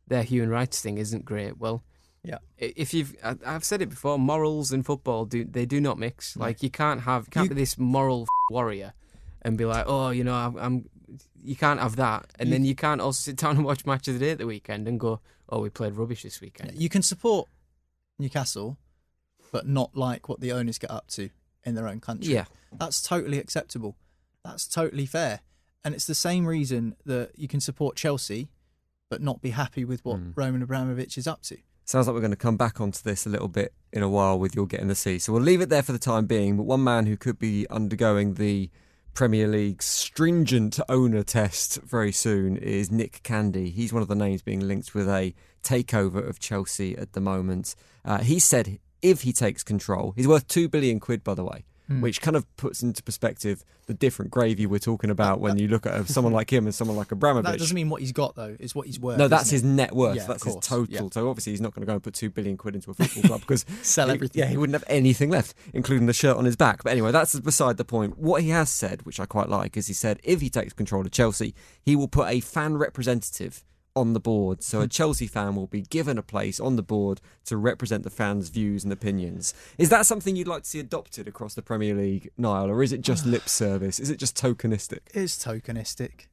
their 0.07 0.23
human 0.23 0.51
rights 0.51 0.81
thing 0.81 0.99
isn't 0.99 1.25
great." 1.25 1.59
Well, 1.59 1.83
Yeah. 2.23 2.39
if 2.59 2.95
you've, 2.95 3.15
I've 3.23 3.65
said 3.65 3.83
it 3.83 3.91
before, 3.91 4.19
morals 4.19 4.73
and 4.73 4.85
football 4.87 5.25
do 5.25 5.45
they 5.45 5.67
do 5.67 5.81
not 5.81 5.99
mix. 5.99 6.37
Like 6.37 6.63
you 6.63 6.71
can't 6.71 7.03
have, 7.03 7.31
can't 7.31 7.45
You- 7.45 7.55
be 7.55 7.61
this 7.63 7.77
moral 7.77 8.23
f- 8.23 8.29
warrior 8.51 8.93
and 9.43 9.59
be 9.59 9.65
like, 9.65 9.85
"Oh, 9.87 10.11
you 10.11 10.25
know, 10.25 10.35
I'm." 10.35 10.57
I'm 10.57 10.89
you 11.43 11.57
can't 11.57 11.81
have 11.81 11.97
that, 11.97 12.27
and 12.39 12.53
then 12.53 12.65
you 12.65 12.75
can't 12.75 13.01
also 13.01 13.31
sit 13.31 13.37
down 13.37 13.57
and 13.57 13.65
watch 13.65 13.85
match 13.87 14.09
of 14.09 14.15
the 14.15 14.21
day 14.21 14.31
at 14.31 14.39
the 14.39 14.47
weekend 14.47 14.89
and 14.89 14.99
go, 14.99 15.21
"Oh, 15.49 15.61
we 15.61 15.71
played 15.71 15.95
rubbish 15.95 16.23
this 16.23 16.41
weekend." 16.41 16.73
You 16.75 16.89
can 16.89 17.03
support 17.03 17.49
Newcastle, 18.19 18.79
but 19.53 19.67
not 19.67 19.97
like 19.97 20.29
what 20.29 20.41
the 20.41 20.53
owners 20.53 20.79
get 20.79 20.91
up 20.91 21.09
to 21.09 21.31
in 21.65 21.75
their 21.75 21.89
own 21.89 22.01
country. 22.01 22.35
Yeah. 22.35 22.45
That's 22.73 23.03
totally 23.03 23.39
acceptable. 23.39 23.97
That's 24.45 24.67
totally 24.67 25.07
fair. 25.07 25.41
And 25.85 25.95
it's 25.95 26.07
the 26.07 26.15
same 26.15 26.47
reason 26.47 26.97
that 27.05 27.33
you 27.37 27.49
can 27.49 27.61
support 27.61 27.97
Chelsea, 27.97 28.49
but 29.11 29.23
not 29.23 29.43
be 29.43 29.51
happy 29.51 29.85
with 29.85 30.05
what 30.05 30.17
hmm. 30.17 30.31
Roman 30.35 30.63
Abramovich 30.63 31.19
is 31.19 31.27
up 31.27 31.43
to. 31.43 31.59
Sounds 31.87 32.07
like 32.07 32.15
we're 32.15 32.21
going 32.21 32.31
to 32.31 32.37
come 32.37 32.57
back 32.57 32.81
onto 32.81 33.03
this 33.03 33.27
a 33.27 33.29
little 33.29 33.49
bit 33.49 33.75
in 33.93 34.03
a 34.03 34.09
while 34.09 34.39
with 34.39 34.55
your 34.55 34.67
getting 34.67 34.89
the 34.89 34.95
sea. 34.95 35.19
So 35.19 35.33
we'll 35.35 35.43
leave 35.43 35.61
it 35.61 35.69
there 35.69 35.83
for 35.83 35.93
the 35.93 35.99
time 35.99 36.25
being. 36.25 36.57
But 36.57 36.63
one 36.63 36.83
man 36.83 37.05
who 37.05 37.17
could 37.17 37.39
be 37.39 37.67
undergoing 37.69 38.35
the 38.35 38.71
Premier 39.15 39.47
League's 39.47 39.85
stringent 39.85 40.81
owner 40.89 41.23
test 41.23 41.81
very 41.83 42.11
soon 42.11 42.57
is 42.57 42.91
Nick 42.91 43.23
Candy. 43.23 43.71
He's 43.71 43.93
one 43.93 44.03
of 44.03 44.09
the 44.09 44.17
names 44.17 44.43
being 44.43 44.59
linked 44.59 44.93
with 44.93 45.09
a 45.09 45.33
takeover 45.63 46.29
of 46.29 46.41
Chelsea 46.41 46.99
at 46.99 47.13
the 47.13 47.21
moment. 47.21 47.77
Uh, 48.05 48.19
he 48.19 48.41
said 48.41 48.81
if 49.03 49.23
he 49.23 49.33
takes 49.33 49.63
control, 49.63 50.15
he's 50.17 50.27
worth 50.27 50.49
two 50.49 50.69
billion 50.69 50.99
quid, 50.99 51.23
by 51.23 51.35
the 51.35 51.45
way. 51.45 51.65
Hmm. 51.87 52.01
Which 52.01 52.23
kind 52.23 52.35
of 52.35 52.47
puts 52.57 52.83
into 52.83 53.03
perspective 53.03 53.63
the 53.87 53.93
different 53.93 54.31
gravy 54.31 54.65
we're 54.65 54.79
talking 54.79 55.11
about 55.11 55.41
when 55.41 55.59
you 55.59 55.69
look 55.69 55.85
at 55.85 56.09
someone 56.09 56.33
like 56.33 56.51
him 56.51 56.65
and 56.65 56.75
someone 56.75 56.97
like 56.97 57.13
Abramovich. 57.13 57.45
That 57.53 57.59
doesn't 57.59 57.75
mean 57.75 57.91
what 57.91 58.01
he's 58.01 58.13
got 58.13 58.35
though. 58.37 58.57
It's 58.59 58.75
what 58.75 58.87
he's 58.87 58.99
worth. 58.99 59.19
No, 59.19 59.29
that's 59.29 59.51
his 59.51 59.63
it? 59.63 59.67
net 59.67 59.95
worth. 59.95 60.17
Yeah, 60.17 60.27
that's 60.27 60.45
his 60.45 60.57
total. 60.63 60.87
yeah. 60.89 61.03
So 61.13 61.29
obviously 61.29 61.53
he's 61.53 61.61
not 61.61 61.75
going 61.75 61.83
to 61.83 61.87
go 61.87 61.93
and 61.93 62.03
put 62.03 62.15
two 62.15 62.31
billion 62.31 62.57
quid 62.57 62.75
into 62.75 62.91
a 62.91 62.95
football 62.95 63.23
club 63.25 63.41
because 63.41 63.67
Sell 63.83 64.07
he- 64.09 64.15
everything. 64.15 64.41
Yeah, 64.43 64.49
he 64.49 64.57
wouldn't 64.57 64.75
have 64.75 64.85
anything 64.87 65.29
left, 65.29 65.55
including 65.75 66.07
the 66.07 66.15
shirt 66.15 66.39
on 66.39 66.47
his 66.47 66.57
back. 66.57 66.83
But 66.83 66.93
anyway, 66.93 67.13
that's 67.13 67.39
beside 67.41 67.77
the 67.77 67.85
point. 67.85 68.17
What 68.19 68.41
he 68.43 68.49
has 68.49 68.71
said, 68.71 69.03
which 69.03 69.21
I 69.21 69.27
quite 69.27 69.51
like, 69.51 69.77
is 69.77 69.87
he 69.87 69.93
said 69.93 70.21
if 70.25 70.41
he 70.41 70.49
takes 70.49 70.73
control 70.73 71.03
of 71.05 71.11
Chelsea, 71.11 71.55
he 71.83 71.97
will 71.97 72.09
put 72.09 72.29
a 72.29 72.41
fan 72.41 72.79
representative 72.79 73.63
on 73.97 74.13
the 74.13 74.21
board. 74.21 74.63
So 74.63 74.79
Hmm. 74.79 74.85
a 74.85 74.89
Chelsea 74.89 75.27
fan 75.27 75.55
will 75.55 75.67
be 75.67 75.83
given 75.83 76.19
a 76.19 76.23
place 76.23 76.59
on 76.59 76.77
the 76.77 76.83
board 76.83 77.21
to 77.45 77.57
represent 77.57 78.03
the 78.03 78.11
fans' 78.11 78.49
views 78.49 78.85
and 78.85 78.93
opinions. 78.93 79.55
Is 79.79 79.89
that 79.91 80.07
something 80.07 80.35
you'd 80.37 80.49
like 80.49 80.65
to 80.65 80.69
see 80.69 80.81
adopted 80.81 81.29
across 81.29 81.55
the 81.55 81.63
Premier 81.63 81.95
League, 81.95 82.31
Niall, 82.37 82.71
or 82.71 82.83
is 82.83 82.93
it 82.93 83.01
just 83.03 83.25
lip 83.35 83.49
service? 83.49 84.01
Is 84.01 84.11
it 84.11 84.19
just 84.19 84.37
tokenistic? 84.37 85.01
It's 85.15 85.37
tokenistic. 85.45 86.27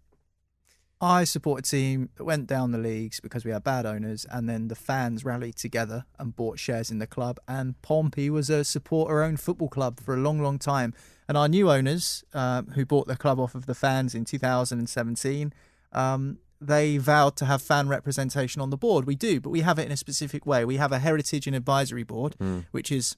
I 1.03 1.23
support 1.23 1.65
a 1.65 1.69
team 1.69 2.09
that 2.17 2.25
went 2.25 2.45
down 2.45 2.71
the 2.71 2.77
leagues 2.77 3.19
because 3.19 3.43
we 3.43 3.49
had 3.49 3.63
bad 3.63 3.87
owners, 3.87 4.23
and 4.29 4.47
then 4.47 4.67
the 4.67 4.75
fans 4.75 5.25
rallied 5.25 5.55
together 5.55 6.05
and 6.19 6.35
bought 6.35 6.59
shares 6.59 6.91
in 6.91 6.99
the 6.99 7.07
club. 7.07 7.39
And 7.47 7.81
Pompey 7.81 8.29
was 8.29 8.51
a 8.51 8.63
supporter-owned 8.63 9.39
football 9.39 9.67
club 9.69 9.99
for 9.99 10.13
a 10.13 10.17
long, 10.17 10.43
long 10.43 10.59
time. 10.59 10.93
And 11.27 11.35
our 11.39 11.47
new 11.47 11.71
owners, 11.71 12.23
um, 12.35 12.67
who 12.75 12.85
bought 12.85 13.07
the 13.07 13.15
club 13.15 13.39
off 13.39 13.55
of 13.55 13.65
the 13.65 13.73
fans 13.73 14.13
in 14.13 14.25
2017, 14.25 15.53
um, 15.91 16.37
they 16.61 16.97
vowed 16.97 17.35
to 17.37 17.45
have 17.45 17.61
fan 17.61 17.87
representation 17.89 18.61
on 18.61 18.69
the 18.69 18.77
board. 18.77 19.05
We 19.05 19.15
do, 19.15 19.41
but 19.41 19.49
we 19.49 19.61
have 19.61 19.79
it 19.79 19.87
in 19.87 19.91
a 19.91 19.97
specific 19.97 20.45
way. 20.45 20.63
We 20.63 20.77
have 20.77 20.91
a 20.91 20.99
heritage 20.99 21.47
and 21.47 21.55
advisory 21.55 22.03
board, 22.03 22.35
which 22.71 22.91
is 22.91 23.17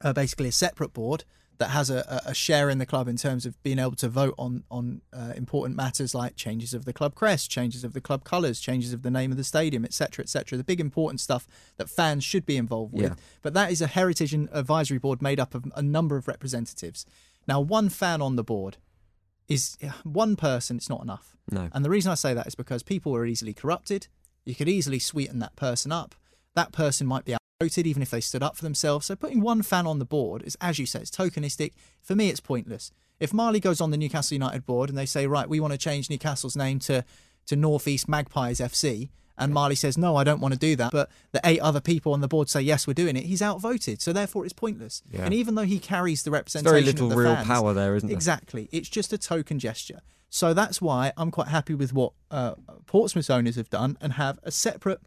uh, 0.00 0.12
basically 0.12 0.48
a 0.48 0.52
separate 0.52 0.92
board 0.92 1.24
that 1.58 1.68
has 1.68 1.90
a, 1.90 1.98
a 2.08 2.30
a 2.30 2.34
share 2.34 2.70
in 2.70 2.78
the 2.78 2.86
club 2.86 3.06
in 3.06 3.16
terms 3.16 3.46
of 3.46 3.62
being 3.62 3.78
able 3.78 3.94
to 3.94 4.08
vote 4.08 4.34
on 4.38 4.64
on 4.70 5.02
uh, 5.12 5.32
important 5.36 5.76
matters 5.76 6.14
like 6.14 6.34
changes 6.34 6.74
of 6.74 6.86
the 6.86 6.92
club 6.92 7.14
crest, 7.14 7.50
changes 7.50 7.84
of 7.84 7.92
the 7.92 8.00
club 8.00 8.24
colours, 8.24 8.58
changes 8.58 8.92
of 8.92 9.02
the 9.02 9.10
name 9.10 9.30
of 9.30 9.36
the 9.36 9.44
stadium, 9.44 9.84
etc., 9.84 10.22
etc. 10.24 10.56
The 10.56 10.64
big 10.64 10.80
important 10.80 11.20
stuff 11.20 11.46
that 11.76 11.88
fans 11.88 12.24
should 12.24 12.46
be 12.46 12.56
involved 12.56 12.94
with. 12.94 13.02
Yeah. 13.02 13.14
But 13.42 13.54
that 13.54 13.70
is 13.70 13.80
a 13.80 13.86
heritage 13.86 14.32
and 14.34 14.48
advisory 14.52 14.98
board 14.98 15.22
made 15.22 15.38
up 15.38 15.54
of 15.54 15.70
a 15.76 15.82
number 15.82 16.16
of 16.16 16.26
representatives. 16.26 17.04
Now, 17.46 17.60
one 17.60 17.88
fan 17.90 18.22
on 18.22 18.36
the 18.36 18.44
board 18.44 18.78
is 19.48 19.76
one 20.04 20.36
person. 20.36 20.76
It's 20.76 20.88
not 20.88 21.02
enough. 21.02 21.36
No. 21.50 21.68
And 21.72 21.84
the 21.84 21.90
reason 21.90 22.10
I 22.10 22.14
say 22.14 22.34
that 22.34 22.46
is 22.46 22.54
because 22.54 22.82
people 22.82 23.14
are 23.14 23.26
easily 23.26 23.52
corrupted. 23.52 24.08
You 24.44 24.54
could 24.54 24.68
easily 24.68 24.98
sweeten 24.98 25.38
that 25.40 25.56
person 25.56 25.92
up. 25.92 26.14
That 26.54 26.72
person 26.72 27.06
might 27.06 27.24
be 27.24 27.34
outvoted 27.34 27.86
even 27.86 28.02
if 28.02 28.10
they 28.10 28.20
stood 28.20 28.42
up 28.42 28.56
for 28.56 28.64
themselves. 28.64 29.06
So 29.06 29.16
putting 29.16 29.40
one 29.40 29.62
fan 29.62 29.86
on 29.86 29.98
the 29.98 30.04
board 30.04 30.42
is, 30.42 30.56
as 30.60 30.78
you 30.78 30.86
say, 30.86 31.00
it's 31.00 31.10
tokenistic. 31.10 31.72
For 32.02 32.14
me, 32.14 32.28
it's 32.28 32.40
pointless. 32.40 32.90
If 33.20 33.32
Marley 33.32 33.60
goes 33.60 33.80
on 33.80 33.90
the 33.90 33.96
Newcastle 33.96 34.34
United 34.34 34.66
board 34.66 34.88
and 34.88 34.98
they 34.98 35.06
say, 35.06 35.26
right, 35.26 35.48
we 35.48 35.60
want 35.60 35.72
to 35.72 35.78
change 35.78 36.10
Newcastle's 36.10 36.56
name 36.56 36.78
to 36.80 37.04
to 37.46 37.56
North 37.56 37.88
East 37.88 38.08
Magpies 38.08 38.60
FC, 38.60 39.10
and 39.38 39.52
Marley 39.52 39.74
says, 39.74 39.96
no, 39.96 40.16
I 40.16 40.24
don't 40.24 40.40
want 40.40 40.54
to 40.54 40.60
do 40.60 40.76
that, 40.76 40.92
but 40.92 41.10
the 41.32 41.40
eight 41.44 41.60
other 41.60 41.80
people 41.80 42.12
on 42.12 42.20
the 42.20 42.28
board 42.28 42.48
say, 42.48 42.60
yes, 42.60 42.86
we're 42.86 42.94
doing 42.94 43.16
it, 43.16 43.24
he's 43.24 43.42
outvoted. 43.42 44.00
So 44.00 44.12
therefore, 44.12 44.44
it's 44.44 44.52
pointless. 44.52 45.02
Yeah. 45.10 45.24
And 45.24 45.34
even 45.34 45.54
though 45.54 45.62
he 45.62 45.78
carries 45.78 46.22
the 46.22 46.30
Very 46.30 46.40
representation 46.40 46.86
little 46.86 47.06
of 47.06 47.10
the 47.10 47.16
real 47.16 47.34
fans, 47.34 47.46
power 47.46 47.72
there, 47.72 47.96
isn't 47.96 48.08
there? 48.08 48.16
Exactly. 48.16 48.68
It's 48.72 48.88
just 48.88 49.12
a 49.12 49.18
token 49.18 49.58
gesture. 49.58 50.00
So 50.28 50.54
that's 50.54 50.80
why 50.80 51.12
I'm 51.16 51.30
quite 51.30 51.48
happy 51.48 51.74
with 51.74 51.92
what 51.92 52.12
uh, 52.30 52.54
Portsmouth 52.86 53.28
owners 53.28 53.56
have 53.56 53.68
done 53.68 53.98
and 54.00 54.14
have 54.14 54.38
a 54.42 54.50
separate 54.50 55.00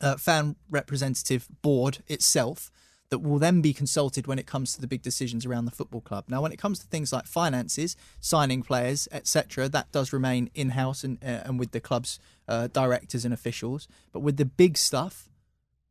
uh, 0.00 0.16
fan 0.16 0.56
representative 0.70 1.48
board 1.62 1.98
itself 2.06 2.70
that 3.14 3.20
will 3.20 3.38
then 3.38 3.60
be 3.60 3.72
consulted 3.72 4.26
when 4.26 4.40
it 4.40 4.46
comes 4.46 4.74
to 4.74 4.80
the 4.80 4.88
big 4.88 5.00
decisions 5.00 5.46
around 5.46 5.66
the 5.66 5.70
football 5.70 6.00
club. 6.00 6.24
Now, 6.26 6.42
when 6.42 6.50
it 6.50 6.58
comes 6.58 6.80
to 6.80 6.86
things 6.88 7.12
like 7.12 7.26
finances, 7.26 7.96
signing 8.18 8.60
players, 8.60 9.06
etc., 9.12 9.68
that 9.68 9.92
does 9.92 10.12
remain 10.12 10.50
in 10.52 10.70
house 10.70 11.04
and 11.04 11.22
uh, 11.22 11.46
and 11.46 11.56
with 11.56 11.70
the 11.70 11.78
club's 11.78 12.18
uh, 12.48 12.66
directors 12.66 13.24
and 13.24 13.32
officials. 13.32 13.86
But 14.12 14.18
with 14.18 14.36
the 14.36 14.44
big 14.44 14.76
stuff 14.76 15.30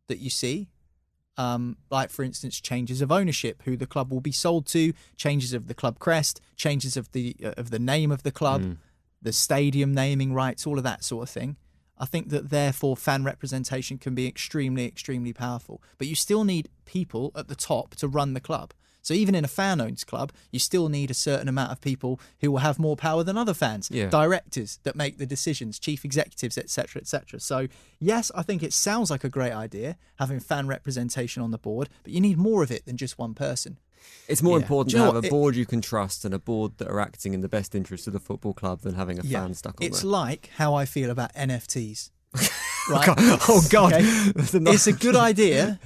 that 0.08 0.18
you 0.20 0.30
see, 0.30 0.68
um, 1.38 1.78
like 1.89 2.10
for 2.10 2.24
instance 2.24 2.60
changes 2.60 3.02
of 3.02 3.10
ownership, 3.10 3.62
who 3.64 3.78
the 3.78 3.88
club 3.88 4.12
will 4.12 4.20
be 4.20 4.34
sold 4.34 4.66
to, 4.68 4.91
changes 5.16 5.54
of 5.54 5.70
the 5.70 5.74
club 5.74 6.00
crest, 6.00 6.41
changes 6.58 6.98
of 6.98 7.10
the 7.14 7.38
uh, 7.41 7.54
of 7.56 7.70
the 7.70 7.80
name 7.80 8.12
of 8.12 8.24
the 8.24 8.34
club, 8.34 8.64
the 9.22 9.32
stadium 9.32 9.93
naming 9.93 10.34
rights, 10.34 10.68
all 10.68 10.78
of 10.78 10.84
that 10.84 11.06
sort 11.06 11.24
of 11.24 11.30
thing. 11.30 11.56
I 11.98 12.06
think 12.06 12.30
that 12.30 12.50
therefore 12.50 12.98
fan 12.98 13.24
representation 13.24 13.98
can 13.98 14.16
be 14.16 14.28
extremely, 14.28 14.86
extremely 14.86 15.34
powerful. 15.34 15.82
But 15.98 16.08
you 16.08 16.16
still 16.16 16.44
need 16.44 16.70
people 16.86 17.32
at 17.36 17.48
the 17.48 17.56
top 17.56 17.96
to 17.96 18.08
run 18.08 18.34
the 18.34 18.39
club. 18.39 18.74
So 19.04 19.14
even 19.14 19.36
in 19.36 19.44
a 19.44 19.50
fan 19.50 19.82
owned 19.82 20.06
club, 20.08 20.32
you 20.50 20.60
still 20.60 20.88
need 20.88 21.12
a 21.12 21.14
certain 21.14 21.50
amount 21.50 21.74
of 21.74 21.82
people 21.82 22.22
who 22.39 22.50
will 22.50 22.60
have 22.60 22.80
more 22.80 22.96
power 22.96 23.22
than 23.24 23.38
other 23.38 23.54
fans. 23.54 23.89
Yeah. 23.91 24.08
Directors 24.08 24.80
that 24.84 24.96
make 24.96 25.18
the 25.18 25.26
decisions, 25.26 25.78
chief 25.78 26.06
executives, 26.06 26.58
etc., 26.58 27.02
etc. 27.02 27.41
So 27.41 27.68
yes, 28.00 28.32
I 28.34 28.44
think 28.44 28.64
it 28.64 28.72
sounds 28.72 29.12
like 29.12 29.26
a 29.26 29.30
great 29.30 29.52
idea 29.52 29.98
having 30.20 30.39
fan 30.39 30.68
representation 30.68 31.44
on 31.44 31.52
the 31.52 31.58
board, 31.58 31.89
but 32.04 32.14
you 32.14 32.22
need 32.22 32.38
more 32.38 32.64
of 32.64 32.72
it 32.72 32.86
than 32.86 32.96
just 32.96 33.20
one 33.20 33.34
person. 33.34 33.78
It's 34.28 34.41
more 34.41 34.58
Yeah. 34.58 34.64
important 34.64 34.91
Do 34.91 34.97
to 34.97 35.04
have 35.04 35.14
what? 35.16 35.24
a 35.24 35.28
It- 35.28 35.30
board 35.32 35.56
you 35.56 35.66
can 35.66 35.82
trust 35.82 36.24
and 36.26 36.34
a 36.34 36.39
board 36.39 36.74
that 36.78 36.88
are 36.88 36.99
acting 36.99 37.34
in 37.34 37.41
the 37.41 37.49
best 37.49 37.76
interest 37.76 38.08
of 38.08 38.14
the 38.14 38.20
football 38.20 38.54
club 38.54 38.82
than 38.82 38.95
having 38.95 39.20
a 39.20 39.24
fan 39.24 39.54
stuck 39.54 39.80
on 39.82 39.86
it's 39.88 40.01
there. 40.01 40.10
like 40.12 40.49
how 40.58 40.74
I 40.74 40.86
feel 40.86 41.10
about 41.10 41.34
NFTs. 41.36 42.10
right? 42.89 43.08
oh 43.10 43.66
God, 43.70 43.93
oh, 43.93 43.97
Okay? 43.97 44.32
That's 44.36 44.54
enough. 44.54 44.74
it's 44.74 44.88
a 44.88 44.93
good 44.93 45.16
idea, 45.32 45.80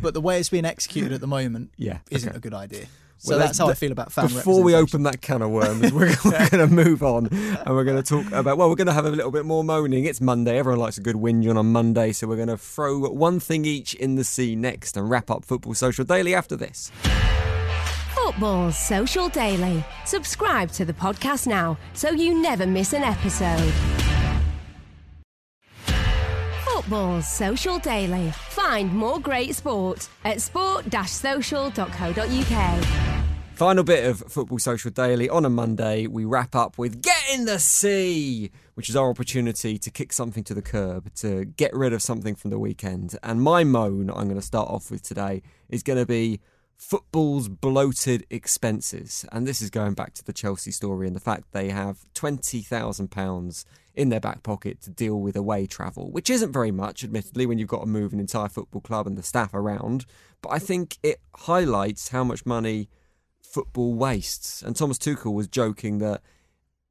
but 0.00 0.14
the 0.14 0.20
way 0.20 0.38
it's 0.38 0.48
being 0.48 0.64
executed 0.64 1.12
at 1.12 1.20
the 1.20 1.26
moment 1.26 1.70
Yeah, 1.76 1.98
isn't 2.10 2.28
okay. 2.28 2.36
a 2.36 2.40
good 2.40 2.54
idea. 2.54 2.86
So 3.22 3.32
Well, 3.36 3.38
that's 3.46 3.58
how 3.58 3.68
I 3.68 3.74
feel 3.74 3.92
about 3.92 4.10
fan 4.10 4.28
Before 4.28 4.62
we 4.62 4.74
open 4.74 5.02
that 5.02 5.20
can 5.20 5.42
of 5.42 5.50
worms, 5.50 5.92
we're, 5.92 6.14
we're 6.24 6.48
going 6.48 6.66
to 6.66 6.74
move 6.74 7.02
on 7.02 7.26
and 7.26 7.66
we're 7.76 7.84
going 7.84 8.02
to 8.02 8.08
talk 8.08 8.32
about, 8.32 8.56
well, 8.56 8.70
we're 8.70 8.76
going 8.76 8.86
to 8.86 8.94
have 8.94 9.04
a 9.04 9.10
little 9.10 9.30
bit 9.30 9.44
more 9.44 9.62
moaning. 9.62 10.06
It's 10.06 10.22
Monday. 10.22 10.56
Everyone 10.56 10.80
likes 10.80 10.96
a 10.96 11.02
good 11.02 11.16
whinge 11.16 11.46
on 11.50 11.58
a 11.58 11.62
Monday. 11.62 12.12
So 12.12 12.26
we're 12.26 12.36
going 12.36 12.48
to 12.48 12.56
throw 12.56 12.98
one 13.10 13.38
thing 13.38 13.66
each 13.66 13.92
in 13.92 14.14
the 14.14 14.24
sea 14.24 14.56
next 14.56 14.96
and 14.96 15.10
wrap 15.10 15.30
up 15.30 15.44
Football 15.44 15.74
Social 15.74 16.02
Daily 16.06 16.34
after 16.34 16.56
this. 16.56 16.90
Football's 18.30 18.78
Social 18.78 19.28
Daily. 19.28 19.84
Subscribe 20.04 20.70
to 20.72 20.84
the 20.84 20.92
podcast 20.92 21.46
now 21.48 21.76
so 21.94 22.10
you 22.10 22.40
never 22.40 22.64
miss 22.64 22.92
an 22.92 23.02
episode. 23.02 23.72
Football's 26.64 27.26
Social 27.26 27.80
Daily. 27.80 28.30
Find 28.50 28.94
more 28.94 29.18
great 29.18 29.56
sport 29.56 30.08
at 30.24 30.40
sport-social.co.uk. 30.40 32.84
Final 33.54 33.82
bit 33.82 34.06
of 34.06 34.20
Football 34.28 34.60
Social 34.60 34.92
Daily 34.92 35.28
on 35.28 35.44
a 35.44 35.50
Monday. 35.50 36.06
We 36.06 36.24
wrap 36.24 36.54
up 36.54 36.78
with 36.78 37.02
Get 37.02 37.20
in 37.34 37.46
the 37.46 37.58
Sea, 37.58 38.52
which 38.74 38.88
is 38.88 38.94
our 38.94 39.10
opportunity 39.10 39.76
to 39.76 39.90
kick 39.90 40.12
something 40.12 40.44
to 40.44 40.54
the 40.54 40.62
curb, 40.62 41.12
to 41.16 41.46
get 41.46 41.74
rid 41.74 41.92
of 41.92 42.00
something 42.00 42.36
from 42.36 42.52
the 42.52 42.60
weekend. 42.60 43.18
And 43.24 43.42
my 43.42 43.64
moan 43.64 44.08
I'm 44.08 44.28
going 44.28 44.36
to 44.36 44.40
start 44.40 44.70
off 44.70 44.88
with 44.88 45.02
today 45.02 45.42
is 45.68 45.82
going 45.82 45.98
to 45.98 46.06
be 46.06 46.38
football's 46.80 47.46
bloated 47.46 48.26
expenses. 48.30 49.26
And 49.30 49.46
this 49.46 49.60
is 49.60 49.68
going 49.68 49.92
back 49.92 50.14
to 50.14 50.24
the 50.24 50.32
Chelsea 50.32 50.70
story 50.70 51.06
and 51.06 51.14
the 51.14 51.20
fact 51.20 51.52
they 51.52 51.68
have 51.68 52.06
£20,000 52.14 53.64
in 53.94 54.08
their 54.08 54.18
back 54.18 54.42
pocket 54.42 54.80
to 54.80 54.90
deal 54.90 55.20
with 55.20 55.36
away 55.36 55.66
travel, 55.66 56.10
which 56.10 56.30
isn't 56.30 56.52
very 56.52 56.70
much, 56.70 57.04
admittedly, 57.04 57.44
when 57.44 57.58
you've 57.58 57.68
got 57.68 57.80
to 57.80 57.86
move 57.86 58.14
an 58.14 58.18
entire 58.18 58.48
football 58.48 58.80
club 58.80 59.06
and 59.06 59.18
the 59.18 59.22
staff 59.22 59.52
around. 59.52 60.06
But 60.40 60.50
I 60.50 60.58
think 60.58 60.96
it 61.02 61.20
highlights 61.36 62.08
how 62.08 62.24
much 62.24 62.46
money 62.46 62.88
football 63.42 63.92
wastes. 63.92 64.62
And 64.62 64.74
Thomas 64.74 64.96
Tuchel 64.96 65.34
was 65.34 65.48
joking 65.48 65.98
that 65.98 66.22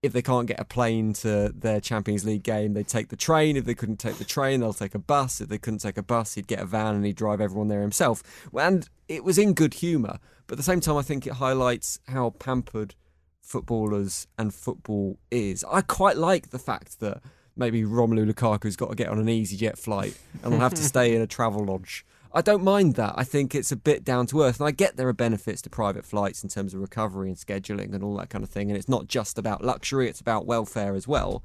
if 0.01 0.13
they 0.13 0.21
can't 0.21 0.47
get 0.47 0.59
a 0.59 0.65
plane 0.65 1.13
to 1.13 1.51
their 1.53 1.81
Champions 1.81 2.25
League 2.25 2.43
game, 2.43 2.73
they 2.73 2.83
take 2.83 3.09
the 3.09 3.17
train. 3.17 3.57
If 3.57 3.65
they 3.65 3.75
couldn't 3.75 3.97
take 3.97 4.17
the 4.17 4.25
train, 4.25 4.61
they'll 4.61 4.73
take 4.73 4.95
a 4.95 4.99
bus. 4.99 5.41
If 5.41 5.49
they 5.49 5.57
couldn't 5.57 5.79
take 5.79 5.97
a 5.97 6.03
bus, 6.03 6.35
he'd 6.35 6.47
get 6.47 6.59
a 6.59 6.65
van 6.65 6.95
and 6.95 7.05
he'd 7.05 7.17
drive 7.17 7.41
everyone 7.41 7.67
there 7.67 7.81
himself. 7.81 8.23
And 8.53 8.87
it 9.09 9.23
was 9.23 9.37
in 9.37 9.53
good 9.53 9.75
humour. 9.75 10.19
But 10.47 10.53
at 10.53 10.57
the 10.57 10.63
same 10.63 10.79
time, 10.79 10.95
I 10.95 11.01
think 11.01 11.27
it 11.27 11.33
highlights 11.33 11.99
how 12.07 12.31
pampered 12.31 12.95
footballers 13.41 14.27
and 14.37 14.53
football 14.53 15.19
is. 15.31 15.65
I 15.69 15.81
quite 15.81 16.17
like 16.17 16.51
the 16.51 16.59
fact 16.59 17.01
that 17.01 17.21
maybe 17.57 17.83
Romelu 17.83 18.25
Lukaku's 18.25 18.77
got 18.77 18.89
to 18.89 18.95
get 18.95 19.09
on 19.09 19.19
an 19.19 19.27
EasyJet 19.27 19.77
flight 19.77 20.17
and 20.41 20.53
will 20.53 20.59
have 20.59 20.73
to 20.75 20.83
stay 20.83 21.13
in 21.13 21.21
a 21.21 21.27
Travelodge. 21.27 22.03
I 22.33 22.41
don't 22.41 22.63
mind 22.63 22.95
that. 22.95 23.13
I 23.17 23.23
think 23.23 23.55
it's 23.55 23.71
a 23.71 23.75
bit 23.75 24.03
down 24.03 24.27
to 24.27 24.41
earth. 24.43 24.59
And 24.59 24.67
I 24.67 24.71
get 24.71 24.97
there 24.97 25.07
are 25.07 25.13
benefits 25.13 25.61
to 25.63 25.69
private 25.69 26.05
flights 26.05 26.43
in 26.43 26.49
terms 26.49 26.73
of 26.73 26.79
recovery 26.81 27.29
and 27.29 27.37
scheduling 27.37 27.93
and 27.93 28.03
all 28.03 28.15
that 28.17 28.29
kind 28.29 28.43
of 28.43 28.49
thing. 28.49 28.69
And 28.69 28.77
it's 28.77 28.89
not 28.89 29.07
just 29.07 29.37
about 29.37 29.63
luxury, 29.63 30.07
it's 30.07 30.21
about 30.21 30.45
welfare 30.45 30.93
as 30.95 31.07
well. 31.07 31.43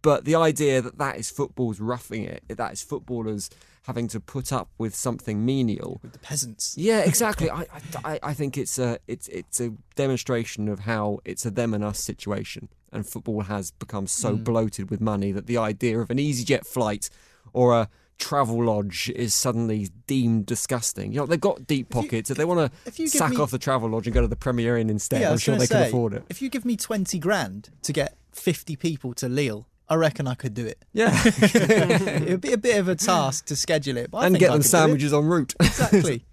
But 0.00 0.24
the 0.24 0.34
idea 0.34 0.80
that 0.82 0.98
that 0.98 1.16
is 1.16 1.30
football's 1.30 1.78
roughing 1.80 2.24
it, 2.24 2.42
that 2.48 2.72
is 2.72 2.82
footballers 2.82 3.50
having 3.84 4.08
to 4.08 4.18
put 4.20 4.52
up 4.52 4.68
with 4.78 4.94
something 4.94 5.44
menial, 5.44 6.00
with 6.02 6.12
the 6.12 6.18
peasants. 6.18 6.74
yeah, 6.76 7.00
exactly. 7.04 7.50
I, 7.50 7.66
I, 8.04 8.18
I 8.22 8.34
think 8.34 8.56
it's 8.58 8.78
a 8.80 8.98
it's 9.06 9.28
it's 9.28 9.60
a 9.60 9.74
demonstration 9.94 10.68
of 10.68 10.80
how 10.80 11.20
it's 11.24 11.46
a 11.46 11.50
them 11.52 11.72
and 11.74 11.84
us 11.84 12.00
situation, 12.00 12.68
and 12.90 13.06
football 13.06 13.42
has 13.42 13.70
become 13.70 14.06
so 14.08 14.36
Mm. 14.36 14.42
bloated 14.44 14.90
with 14.90 15.00
money 15.00 15.30
that 15.30 15.46
the 15.46 15.56
idea 15.58 16.00
of 16.00 16.10
an 16.10 16.18
EasyJet 16.18 16.66
flight 16.66 17.08
or 17.52 17.72
a 17.72 17.88
Travelodge 18.22 19.10
is 19.10 19.34
suddenly 19.34 19.88
deemed 20.06 20.46
disgusting. 20.46 21.12
You 21.12 21.20
know, 21.20 21.26
they've 21.26 21.40
got 21.40 21.66
deep 21.66 21.88
If 21.90 21.96
you- 21.96 22.02
pockets. 22.02 22.30
If 22.30 22.36
they 22.36 22.44
want 22.44 22.72
to 22.94 23.08
sack 23.08 23.32
me- 23.32 23.36
off 23.38 23.50
the 23.50 23.58
travel 23.58 23.90
lodge 23.90 24.06
and 24.06 24.14
go 24.14 24.20
to 24.20 24.28
the 24.28 24.36
Premier 24.36 24.76
Inn 24.78 24.88
instead, 24.90 25.20
Yeah, 25.20 25.30
I'm 25.32 25.38
sure 25.38 25.56
they 25.56 25.66
can 25.66 25.82
afford 25.82 26.14
it. 26.14 26.24
If 26.28 26.40
you 26.40 26.48
give 26.48 26.64
me 26.64 26.76
20 26.76 27.18
grand 27.18 27.70
to 27.82 27.92
get 27.92 28.16
50 28.32 28.76
people 28.76 29.12
to 29.14 29.28
Lille, 29.28 29.66
I 29.88 29.96
reckon 29.96 30.26
I 30.26 30.34
could 30.34 30.54
do 30.54 30.64
it. 30.66 30.84
Yeah, 30.92 31.10
it 31.24 32.30
would 32.30 32.40
be 32.40 32.52
a 32.52 32.58
bit 32.58 32.78
of 32.78 32.88
a 32.88 32.94
task 32.94 33.46
to 33.46 33.56
schedule 33.56 33.96
it, 33.98 34.10
but 34.10 34.18
I 34.18 34.26
and 34.26 34.34
think 34.34 34.40
get 34.40 34.50
I 34.50 34.54
them 34.54 34.62
could 34.62 34.62
do 34.62 34.66
it. 34.68 34.70
sandwiches 34.70 35.12
en 35.12 35.24
route. 35.26 35.54
Exactly. 35.60 36.24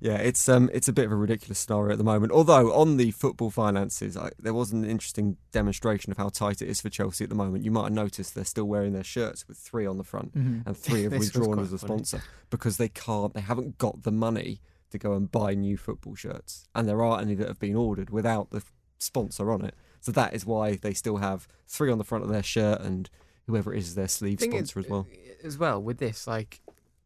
Yeah, 0.00 0.16
it's 0.16 0.48
um, 0.48 0.68
it's 0.72 0.88
a 0.88 0.92
bit 0.92 1.04
of 1.06 1.12
a 1.12 1.16
ridiculous 1.16 1.58
scenario 1.60 1.92
at 1.92 1.98
the 1.98 2.04
moment. 2.04 2.32
Although 2.32 2.72
on 2.74 2.96
the 2.96 3.10
football 3.12 3.50
finances, 3.50 4.16
I, 4.16 4.30
there 4.38 4.54
was 4.54 4.72
an 4.72 4.84
interesting 4.84 5.36
demonstration 5.52 6.10
of 6.10 6.18
how 6.18 6.28
tight 6.28 6.60
it 6.62 6.68
is 6.68 6.80
for 6.80 6.88
Chelsea 6.90 7.22
at 7.24 7.30
the 7.30 7.36
moment. 7.36 7.64
You 7.64 7.70
might 7.70 7.84
have 7.84 7.92
noticed 7.92 8.34
they're 8.34 8.44
still 8.44 8.64
wearing 8.64 8.92
their 8.92 9.04
shirts 9.04 9.46
with 9.46 9.58
three 9.58 9.86
on 9.86 9.98
the 9.98 10.04
front, 10.04 10.34
Mhm. 10.36 10.66
and 10.66 10.76
three 10.86 11.02
have 11.04 11.12
withdrawn 11.12 11.58
as 11.60 11.72
a 11.72 11.78
funny. 11.78 11.88
sponsor 12.04 12.22
because 12.50 12.76
they 12.78 12.88
can't, 12.88 13.32
they 13.34 13.40
haven't 13.40 13.78
got 13.78 14.02
the 14.02 14.12
money 14.12 14.60
to 14.90 14.98
go 14.98 15.12
and 15.14 15.30
buy 15.30 15.54
new 15.54 15.76
football 15.76 16.14
shirts, 16.14 16.66
and 16.74 16.88
there 16.88 17.02
aren't 17.02 17.22
any 17.22 17.34
that 17.36 17.48
have 17.48 17.58
been 17.60 17.76
ordered 17.76 18.10
without 18.10 18.50
the 18.50 18.62
sponsor 18.98 19.50
on 19.50 19.64
it. 19.64 19.74
So 20.00 20.10
that 20.12 20.34
is 20.34 20.44
why 20.44 20.76
they 20.76 20.94
still 20.94 21.18
have 21.18 21.46
three 21.68 21.90
on 21.92 21.98
the 21.98 22.04
front 22.04 22.24
of 22.24 22.30
their 22.30 22.42
shirt 22.42 22.80
and 22.80 23.08
whoever 23.46 23.72
it 23.72 23.78
is 23.78 23.94
their 23.94 24.08
sleeve 24.08 24.40
sponsor 24.40 24.80
as 24.80 24.88
well. 24.88 25.06
uh, 25.10 25.46
As 25.46 25.56
well 25.58 25.80
with 25.82 25.98
this, 25.98 26.26
like 26.26 26.60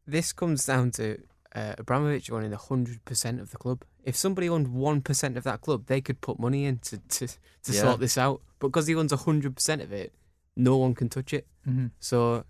this 0.07 0.33
comes 0.33 0.65
down 0.67 0.91
to 0.93 1.19
uh, 1.57 1.75
Abramovich 1.79 2.31
owning 2.31 2.53
hundred 2.53 3.05
percent 3.05 3.41
of 3.41 3.51
the 3.51 3.57
club. 3.57 3.83
If 4.05 4.15
somebody 4.15 4.49
owned 4.49 4.69
one 4.69 5.01
percent 5.01 5.37
of 5.37 5.45
that 5.45 5.61
club, 5.63 5.87
they 5.87 6.01
could 6.01 6.21
put 6.21 6.39
money 6.39 6.65
in 6.67 6.79
to 6.81 6.99
to, 6.99 7.27
to 7.27 7.73
Yeah. 7.73 7.81
sort 7.81 8.01
this 8.01 8.17
out. 8.19 8.43
But 8.59 8.69
because 8.69 8.87
he 8.87 8.95
owns 8.95 9.13
hundred 9.13 9.55
percent 9.57 9.81
of 9.83 9.93
it, 9.93 10.13
no 10.57 10.77
one 10.77 10.95
can 10.95 11.09
touch 11.09 11.33
it. 11.33 11.47
Mhm. 11.67 11.91
So, 11.99 12.45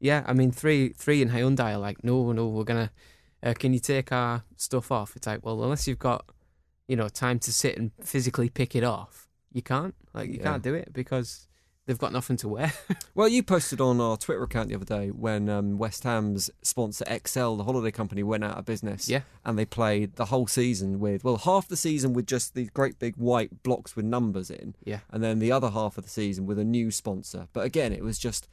yeah, 0.00 0.24
I 0.26 0.32
mean, 0.32 0.50
three 0.52 0.90
three 0.90 1.20
in 1.22 1.28
Hyundai 1.30 1.74
are 1.74 1.78
like, 1.78 2.02
no, 2.02 2.32
no, 2.32 2.48
we're 2.48 2.64
gonna. 2.64 2.90
Uh, 3.42 3.54
can 3.54 3.72
you 3.74 3.78
take 3.80 4.10
our 4.12 4.42
stuff 4.56 4.90
off? 4.90 5.14
It's 5.16 5.26
like, 5.26 5.44
well, 5.44 5.62
unless 5.62 5.86
you've 5.86 5.98
got, 5.98 6.24
you 6.88 6.96
know, 6.96 7.08
time 7.08 7.38
to 7.40 7.52
sit 7.52 7.76
and 7.78 7.90
physically 8.02 8.48
pick 8.48 8.74
it 8.74 8.82
off, 8.82 9.28
you 9.52 9.62
can't. 9.62 9.94
Like, 10.14 10.28
you 10.30 10.38
Yeah. 10.38 10.44
can't 10.44 10.62
do 10.62 10.74
it 10.74 10.92
because 10.92 11.46
they've 11.86 11.98
got 11.98 12.12
nothing 12.12 12.36
to 12.38 12.48
wear. 12.48 12.72
Well, 13.14 13.28
you 13.28 13.42
posted 13.42 13.80
on 13.80 13.98
our 13.98 14.18
Twitter 14.18 14.42
account 14.42 14.68
the 14.68 14.74
other 14.74 14.84
day 14.84 15.08
when 15.08 15.48
um, 15.48 15.78
West 15.78 16.04
Ham's 16.04 16.50
sponsor 16.60 17.02
XL, 17.26 17.54
the 17.54 17.64
holiday 17.64 17.90
company, 17.90 18.22
went 18.22 18.44
out 18.44 18.58
of 18.58 18.66
business. 18.66 19.08
Yeah. 19.08 19.22
And 19.42 19.58
they 19.58 19.64
played 19.64 20.16
the 20.16 20.26
whole 20.26 20.46
season 20.46 21.00
with, 21.00 21.24
well, 21.24 21.38
half 21.38 21.66
the 21.66 21.78
season 21.78 22.12
with 22.12 22.26
just 22.26 22.54
these 22.54 22.68
great 22.68 22.98
big 22.98 23.16
white 23.16 23.62
blocks 23.62 23.96
with 23.96 24.04
numbers 24.04 24.50
in. 24.50 24.74
Yeah. 24.84 24.98
And 25.10 25.24
then 25.24 25.38
the 25.38 25.50
other 25.50 25.70
half 25.70 25.96
of 25.96 26.04
the 26.04 26.10
season 26.10 26.44
with 26.44 26.58
a 26.58 26.64
new 26.64 26.90
sponsor. 26.90 27.48
But 27.54 27.64
again, 27.64 27.90
it 27.94 28.04
was 28.04 28.18
just 28.18 28.48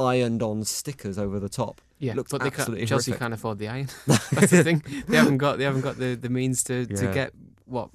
ironed 0.00 0.42
on 0.42 0.64
stickers 0.64 1.16
over 1.16 1.38
the 1.38 1.48
top. 1.48 1.80
Yeah, 2.00 2.14
Looked 2.14 2.32
but 2.32 2.42
absolutely 2.42 2.86
Chelsea 2.86 3.12
horrific. 3.12 3.20
can't 3.20 3.34
afford 3.34 3.58
the 3.60 3.68
iron. 3.68 3.88
That's 4.08 4.50
the 4.50 4.64
thing. 4.64 4.82
They 5.06 5.16
haven't 5.16 5.38
got 5.38 5.58
they 5.58 5.64
haven't 5.64 5.82
got 5.82 5.96
the, 5.98 6.16
the 6.16 6.28
means 6.28 6.64
to, 6.64 6.88
Yeah. 6.90 6.96
to 6.96 7.14
get 7.14 7.32
what. 7.66 7.90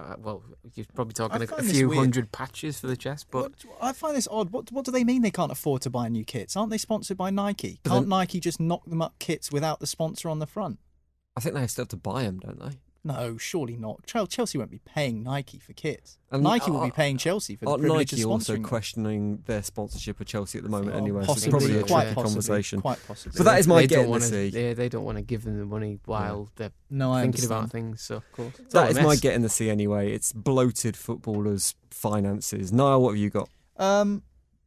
Uh, 0.00 0.16
well, 0.18 0.42
you're 0.74 0.86
probably 0.94 1.12
talking 1.12 1.42
a, 1.42 1.54
a 1.56 1.62
few 1.62 1.92
hundred 1.92 2.32
patches 2.32 2.80
for 2.80 2.86
the 2.86 2.96
chest, 2.96 3.26
but 3.30 3.42
What, 3.42 3.76
I 3.80 3.92
find 3.92 4.16
this 4.16 4.28
odd. 4.30 4.50
What, 4.50 4.72
what 4.72 4.84
do 4.84 4.90
they 4.90 5.04
mean 5.04 5.20
they 5.22 5.30
can't 5.30 5.52
afford 5.52 5.82
to 5.82 5.90
buy 5.90 6.08
new 6.08 6.24
kits? 6.24 6.56
Aren't 6.56 6.70
they 6.70 6.78
sponsored 6.78 7.16
by 7.18 7.30
Nike? 7.30 7.80
Can't 7.84 8.02
then- 8.02 8.08
Nike 8.08 8.40
just 8.40 8.60
knock 8.60 8.84
them 8.86 9.02
up 9.02 9.18
kits 9.18 9.52
without 9.52 9.80
the 9.80 9.86
sponsor 9.86 10.28
on 10.30 10.38
the 10.38 10.46
front? 10.46 10.78
I 11.36 11.40
think 11.40 11.54
they 11.54 11.66
still 11.66 11.82
have 11.82 11.88
to 11.88 11.96
buy 11.96 12.22
them, 12.22 12.38
don't 12.38 12.58
they? 12.58 12.78
No, 13.02 13.38
surely 13.38 13.76
not. 13.78 14.04
Chelsea 14.28 14.58
won't 14.58 14.70
be 14.70 14.80
paying 14.84 15.22
Nike 15.22 15.58
for 15.58 15.72
kits. 15.72 16.18
And 16.30 16.42
Nike 16.42 16.70
will 16.70 16.84
be 16.84 16.90
paying 16.90 17.16
Chelsea 17.16 17.56
for 17.56 17.64
the 17.64 17.70
Aren't 17.70 17.80
privilege 17.80 18.12
Nike 18.12 18.22
of 18.24 18.30
also 18.30 18.52
them. 18.52 18.62
questioning 18.62 19.42
their 19.46 19.62
sponsorship 19.62 20.20
of 20.20 20.26
Chelsea 20.26 20.58
at 20.58 20.64
the 20.64 20.70
moment 20.70 20.94
Oh, 20.94 20.98
anyway? 20.98 21.24
so 21.24 21.32
it's 21.32 21.46
possibly, 21.46 21.58
probably 21.58 21.78
a 21.78 21.82
quite 21.84 22.02
tricky 22.02 22.14
possibly, 22.14 22.30
conversation. 22.42 22.80
Quite 22.82 22.98
possibly. 23.08 23.38
But 23.38 23.44
that 23.44 23.58
is 23.58 23.66
my 23.66 23.80
they 23.80 23.86
get 23.86 23.98
in 24.00 24.04
the 24.04 24.10
want 24.10 24.22
sea. 24.24 24.50
to. 24.50 24.56
They, 24.56 24.74
they 24.74 24.88
don't 24.90 25.04
want 25.04 25.16
to 25.16 25.22
give 25.22 25.44
them 25.44 25.58
the 25.58 25.64
money 25.64 25.98
while 26.04 26.50
they're 26.56 26.72
no, 26.90 27.10
I 27.12 27.22
thinking 27.22 27.46
about 27.46 27.70
things. 27.70 28.02
So 28.02 28.16
of 28.16 28.32
course, 28.32 28.58
It's 28.58 28.74
all 28.74 28.82
That 28.82 28.88
a 28.88 28.90
is 28.90 28.96
my 28.98 29.02
mess. 29.10 29.20
get 29.20 29.34
in 29.34 29.40
the 29.42 29.48
sea 29.48 29.70
anyway. 29.70 30.12
It's 30.12 30.32
bloated 30.34 30.94
footballers' 30.94 31.74
finances. 31.90 32.70
Niall, 32.70 33.00
what 33.02 33.10
have 33.12 33.18
you 33.18 33.30
got? 33.30 33.48
Um, 33.78 34.22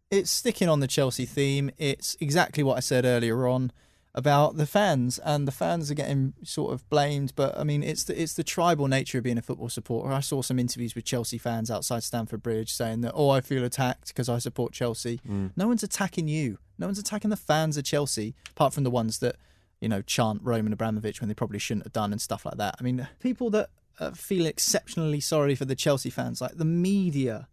it's 0.09 0.31
sticking 0.31 0.69
on 0.69 0.79
the 0.79 0.88
Chelsea 0.88 1.25
theme. 1.27 1.69
It's 1.77 2.17
exactly 2.19 2.63
what 2.63 2.77
I 2.77 2.79
said 2.79 3.05
earlier 3.05 3.47
on 3.47 3.71
about 4.16 4.57
the 4.57 4.66
fans, 4.66 5.18
and 5.20 5.47
the 5.47 5.51
fans 5.51 5.89
are 5.89 5.95
getting 5.95 6.34
sort 6.43 6.74
of 6.74 6.88
blamed. 6.89 7.34
But 7.36 7.57
I 7.57 7.64
mean, 7.64 7.82
it's 7.84 8.03
the 8.03 8.22
it's 8.22 8.34
the 8.34 8.43
tribal 8.43 8.88
nature 8.88 9.18
of 9.18 9.24
being 9.24 9.38
a 9.38 9.41
football 9.41 9.70
supporter. 9.70 10.14
I 10.14 10.20
saw 10.20 10.41
some 10.41 10.59
interviews 10.59 10.93
with 10.95 11.05
Chelsea 11.05 11.38
fans 11.38 11.72
outside 11.72 12.03
Stamford 12.03 12.43
Bridge 12.43 12.72
saying 12.72 13.01
that, 13.01 13.14
oh, 13.16 13.30
I 13.30 13.41
feel 13.41 13.64
attacked 13.64 14.09
because 14.09 14.30
I 14.30 14.38
support 14.39 14.74
Chelsea. 14.74 15.20
No 15.55 15.68
one's 15.68 15.84
attacking 15.84 16.28
you. 16.28 16.59
No 16.78 16.88
one's 16.88 16.99
attacking 16.99 17.30
the 17.30 17.38
fans 17.38 17.78
of 17.78 17.84
Chelsea, 17.86 18.36
apart 18.51 18.74
from 18.74 18.84
the 18.84 18.91
ones 18.91 19.20
that 19.20 19.36
you 19.82 19.89
know 19.89 20.01
chant 20.01 20.41
Roman 20.43 20.74
Abramovich 20.74 21.20
when 21.22 21.28
they 21.28 21.34
probably 21.34 21.59
shouldn't 21.59 21.86
have 21.86 21.93
done 21.93 22.11
and 22.11 22.22
stuff 22.22 22.45
like 22.45 22.57
that. 22.57 22.76
I 22.80 22.84
mean, 22.84 23.07
people 23.20 23.49
that 23.51 23.70
uh, 23.99 24.11
feel 24.11 24.45
exceptionally 24.45 25.20
sorry 25.20 25.55
for 25.55 25.66
the 25.66 25.76
Chelsea 25.76 26.09
fans. 26.09 26.41
Like 26.41 26.57
the 26.57 26.66
media, 26.66 27.47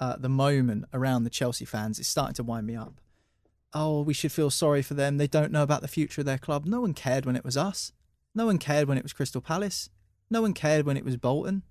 uh, 0.00 0.16
the 0.16 0.28
moment 0.28 0.84
around 0.92 1.24
the 1.24 1.30
Chelsea 1.30 1.64
fans 1.64 1.98
is 1.98 2.06
starting 2.06 2.34
to 2.34 2.42
wind 2.42 2.66
me 2.66 2.76
up. 2.76 3.00
Oh, 3.74 4.02
we 4.02 4.14
should 4.14 4.32
feel 4.32 4.50
sorry 4.50 4.82
for 4.82 4.94
them. 4.94 5.18
They 5.18 5.26
don't 5.26 5.50
know 5.50 5.64
about 5.64 5.82
the 5.82 5.88
future 5.88 6.20
of 6.20 6.26
their 6.26 6.38
club. 6.38 6.64
No 6.64 6.80
one 6.80 6.94
cared 6.94 7.26
when 7.26 7.36
it 7.36 7.44
was 7.44 7.56
us. 7.56 7.92
No 8.34 8.46
one 8.46 8.58
cared 8.58 8.86
when 8.88 8.96
it 8.96 9.02
was 9.02 9.12
Crystal 9.12 9.40
Palace. 9.40 9.90
No 10.30 10.42
one 10.42 10.54
cared 10.54 10.86
when 10.86 10.96
it 10.96 11.04
was 11.04 11.16
Bolton. 11.16 11.62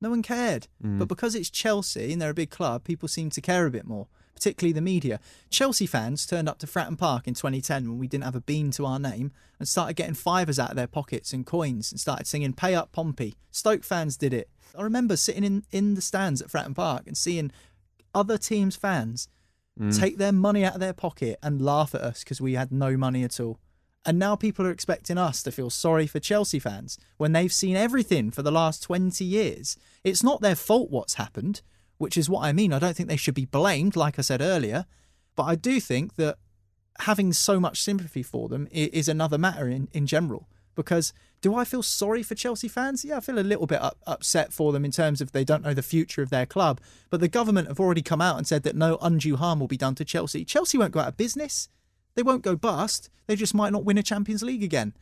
No 0.00 0.10
one 0.10 0.22
cared. 0.22 0.68
Mm. 0.82 0.98
But 0.98 1.08
because 1.08 1.34
it's 1.34 1.50
Chelsea 1.50 2.12
and 2.12 2.22
they're 2.22 2.30
a 2.30 2.34
big 2.34 2.50
club, 2.50 2.84
people 2.84 3.08
seem 3.08 3.30
to 3.30 3.40
care 3.40 3.66
a 3.66 3.70
bit 3.70 3.86
more, 3.86 4.06
particularly 4.34 4.72
the 4.72 4.80
media. 4.80 5.18
Chelsea 5.50 5.86
fans 5.86 6.26
turned 6.26 6.48
up 6.48 6.58
to 6.60 6.66
Fratton 6.66 6.96
Park 6.96 7.26
in 7.26 7.34
2010 7.34 7.88
when 7.88 7.98
we 7.98 8.06
didn't 8.06 8.24
have 8.24 8.36
a 8.36 8.40
bean 8.40 8.70
to 8.72 8.86
our 8.86 9.00
name 9.00 9.32
and 9.58 9.68
started 9.68 9.96
getting 9.96 10.14
fivers 10.14 10.58
out 10.58 10.70
of 10.70 10.76
their 10.76 10.86
pockets 10.86 11.32
and 11.32 11.44
coins 11.44 11.90
and 11.90 12.00
started 12.00 12.26
singing 12.26 12.52
Pay 12.52 12.74
Up 12.74 12.92
Pompey. 12.92 13.34
Stoke 13.50 13.82
fans 13.82 14.16
did 14.16 14.32
it. 14.32 14.48
I 14.76 14.82
remember 14.82 15.16
sitting 15.16 15.44
in, 15.44 15.64
in 15.72 15.94
the 15.94 16.02
stands 16.02 16.40
at 16.40 16.48
Fratton 16.48 16.76
Park 16.76 17.04
and 17.06 17.16
seeing 17.16 17.50
other 18.14 18.38
teams' 18.38 18.76
fans 18.76 19.28
Mm. 19.78 19.98
take 19.98 20.18
their 20.18 20.32
money 20.32 20.64
out 20.64 20.74
of 20.74 20.80
their 20.80 20.92
pocket 20.92 21.38
and 21.42 21.62
laugh 21.62 21.94
at 21.94 22.00
us 22.00 22.24
because 22.24 22.40
we 22.40 22.54
had 22.54 22.72
no 22.72 22.96
money 22.96 23.22
at 23.24 23.38
all. 23.38 23.60
And 24.04 24.18
now 24.18 24.36
people 24.36 24.66
are 24.66 24.70
expecting 24.70 25.18
us 25.18 25.42
to 25.42 25.52
feel 25.52 25.70
sorry 25.70 26.06
for 26.06 26.18
Chelsea 26.20 26.58
fans 26.58 26.98
when 27.16 27.32
they've 27.32 27.52
seen 27.52 27.76
everything 27.76 28.30
for 28.30 28.42
the 28.42 28.50
last 28.50 28.82
20 28.82 29.24
years. 29.24 29.76
It's 30.02 30.22
not 30.22 30.40
their 30.40 30.54
fault 30.54 30.90
what's 30.90 31.14
happened, 31.14 31.62
which 31.98 32.16
is 32.16 32.30
what 32.30 32.44
I 32.44 32.52
mean. 32.52 32.72
I 32.72 32.78
don't 32.78 32.96
think 32.96 33.08
they 33.08 33.16
should 33.16 33.34
be 33.34 33.44
blamed, 33.44 33.96
like 33.96 34.18
I 34.18 34.22
said 34.22 34.40
earlier. 34.40 34.86
But 35.36 35.44
I 35.44 35.54
do 35.56 35.78
think 35.78 36.16
that 36.16 36.38
having 37.00 37.32
so 37.32 37.60
much 37.60 37.82
sympathy 37.82 38.22
for 38.22 38.48
them 38.48 38.66
is 38.70 39.08
another 39.08 39.38
matter 39.38 39.68
in, 39.68 39.88
in 39.92 40.06
general. 40.06 40.48
Because 40.74 41.12
do 41.40 41.54
I 41.54 41.64
feel 41.64 41.82
sorry 41.82 42.22
for 42.22 42.34
Chelsea 42.34 42.68
fans? 42.68 43.04
Yeah, 43.04 43.18
I 43.18 43.20
feel 43.20 43.38
a 43.38 43.40
little 43.40 43.66
bit 43.66 43.80
up, 43.80 43.98
upset 44.06 44.52
for 44.52 44.72
them 44.72 44.84
in 44.84 44.90
terms 44.90 45.20
of 45.20 45.32
they 45.32 45.44
don't 45.44 45.62
know 45.62 45.74
the 45.74 45.82
future 45.82 46.22
of 46.22 46.30
their 46.30 46.46
club. 46.46 46.80
But 47.10 47.20
the 47.20 47.28
government 47.28 47.68
have 47.68 47.80
already 47.80 48.02
come 48.02 48.20
out 48.20 48.38
and 48.38 48.46
said 48.46 48.62
that 48.64 48.76
no 48.76 48.98
undue 49.00 49.36
harm 49.36 49.60
will 49.60 49.68
be 49.68 49.76
done 49.76 49.94
to 49.96 50.04
Chelsea. 50.04 50.44
Chelsea 50.44 50.78
won't 50.78 50.92
go 50.92 51.00
out 51.00 51.08
of 51.08 51.16
business. 51.16 51.68
They 52.14 52.22
won't 52.22 52.42
go 52.42 52.56
bust. 52.56 53.10
They 53.26 53.36
just 53.36 53.54
might 53.54 53.72
not 53.72 53.84
win 53.84 53.98
a 53.98 54.02
Champions 54.02 54.42
League 54.42 54.64
again. 54.64 54.94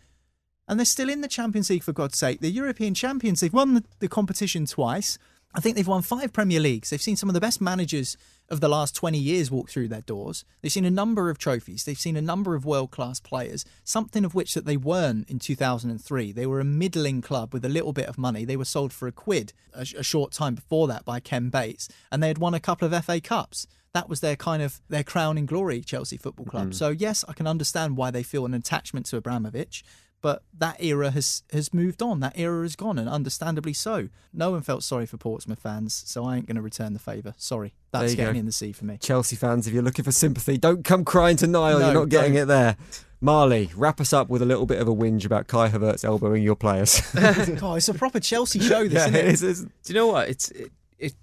And 0.68 0.78
they're 0.78 0.84
still 0.84 1.08
in 1.08 1.20
the 1.20 1.28
Champions 1.28 1.70
League, 1.70 1.84
for 1.84 1.92
God's 1.92 2.18
sake. 2.18 2.40
They're 2.40 2.50
European 2.50 2.92
champions. 2.92 3.40
They've 3.40 3.52
won 3.52 3.74
the, 3.74 3.84
the 4.00 4.08
competition 4.08 4.66
twice. 4.66 5.16
I 5.56 5.60
think 5.60 5.74
they've 5.74 5.88
won 5.88 6.02
five 6.02 6.34
Premier 6.34 6.60
Leagues. 6.60 6.90
They've 6.90 7.00
seen 7.00 7.16
some 7.16 7.30
of 7.30 7.34
the 7.34 7.40
best 7.40 7.62
managers 7.62 8.18
of 8.50 8.60
the 8.60 8.68
last 8.68 8.94
20 8.94 9.18
years 9.18 9.50
walk 9.50 9.70
through 9.70 9.88
their 9.88 10.02
doors. 10.02 10.44
They've 10.60 10.70
seen 10.70 10.84
a 10.84 10.90
number 10.90 11.30
of 11.30 11.38
trophies. 11.38 11.84
They've 11.84 11.98
seen 11.98 12.14
a 12.14 12.22
number 12.22 12.54
of 12.54 12.66
world 12.66 12.90
class 12.90 13.20
players, 13.20 13.64
something 13.82 14.22
of 14.26 14.34
which 14.34 14.52
that 14.52 14.66
they 14.66 14.76
weren't 14.76 15.30
in 15.30 15.38
2003. 15.38 16.30
They 16.30 16.46
were 16.46 16.60
a 16.60 16.64
middling 16.64 17.22
club 17.22 17.54
with 17.54 17.64
a 17.64 17.70
little 17.70 17.94
bit 17.94 18.06
of 18.06 18.18
money. 18.18 18.44
They 18.44 18.58
were 18.58 18.66
sold 18.66 18.92
for 18.92 19.08
a 19.08 19.12
quid 19.12 19.54
a, 19.72 19.80
a 19.80 20.02
short 20.02 20.32
time 20.32 20.56
before 20.56 20.88
that 20.88 21.06
by 21.06 21.20
Ken 21.20 21.48
Bates, 21.48 21.88
and 22.12 22.22
they 22.22 22.28
had 22.28 22.38
won 22.38 22.52
a 22.52 22.60
couple 22.60 22.92
of 22.92 23.04
FA 23.04 23.18
Cups. 23.18 23.66
That 23.94 24.10
was 24.10 24.20
their 24.20 24.36
kind 24.36 24.62
of 24.62 24.82
their 24.90 25.04
crowning 25.04 25.46
glory, 25.46 25.80
Chelsea 25.80 26.18
Football 26.18 26.44
Club. 26.44 26.68
Mm. 26.68 26.74
So 26.74 26.90
yes, 26.90 27.24
I 27.26 27.32
can 27.32 27.46
understand 27.46 27.96
why 27.96 28.10
they 28.10 28.22
feel 28.22 28.44
an 28.44 28.52
attachment 28.52 29.06
to 29.06 29.16
Abramovich, 29.16 29.82
but 30.26 30.42
that 30.58 30.82
era 30.82 31.12
has 31.12 31.44
has 31.52 31.72
moved 31.72 32.02
on. 32.02 32.18
That 32.18 32.36
era 32.36 32.64
is 32.64 32.74
gone, 32.74 32.98
and 32.98 33.08
understandably 33.08 33.72
so. 33.72 34.08
No 34.32 34.50
one 34.50 34.60
felt 34.62 34.82
sorry 34.82 35.06
for 35.06 35.16
Portsmouth 35.16 35.60
fans, 35.60 36.02
so 36.04 36.24
I 36.24 36.34
ain't 36.34 36.46
going 36.46 36.56
to 36.56 36.62
return 36.62 36.94
the 36.94 36.98
favour. 36.98 37.32
Sorry, 37.36 37.74
that's 37.92 38.10
you 38.10 38.16
getting 38.16 38.34
go. 38.34 38.40
in 38.40 38.46
the 38.46 38.50
sea 38.50 38.72
for 38.72 38.86
me. 38.86 38.98
Chelsea 39.00 39.36
fans, 39.36 39.68
if 39.68 39.72
you're 39.72 39.84
looking 39.84 40.04
for 40.04 40.10
sympathy, 40.10 40.58
don't 40.58 40.84
come 40.84 41.04
crying 41.04 41.36
to 41.36 41.46
Niall. 41.46 41.78
No, 41.78 41.84
you're 41.84 41.94
not 41.94 42.08
getting 42.08 42.32
don't. 42.32 42.42
it 42.42 42.46
there. 42.46 42.76
Marley, 43.20 43.70
wrap 43.76 44.00
us 44.00 44.12
up 44.12 44.28
with 44.28 44.42
a 44.42 44.44
little 44.44 44.66
bit 44.66 44.80
of 44.80 44.88
a 44.88 44.92
whinge 44.92 45.24
about 45.24 45.46
Kai 45.46 45.68
Havertz 45.68 46.04
elbowing 46.04 46.42
your 46.42 46.56
players. 46.56 47.00
God, 47.14 47.76
it's 47.76 47.88
a 47.88 47.94
proper 47.94 48.18
Chelsea 48.18 48.58
show, 48.58 48.82
this, 48.82 48.94
yeah, 48.94 49.02
isn't 49.04 49.14
it 49.14 49.24
it? 49.26 49.30
is. 49.32 49.42
it's- 49.44 49.60
Do 49.84 49.92
you 49.92 49.94
know 49.94 50.08
what? 50.08 50.28
It's 50.28 50.50
it 50.50 50.72
it, 50.98 51.14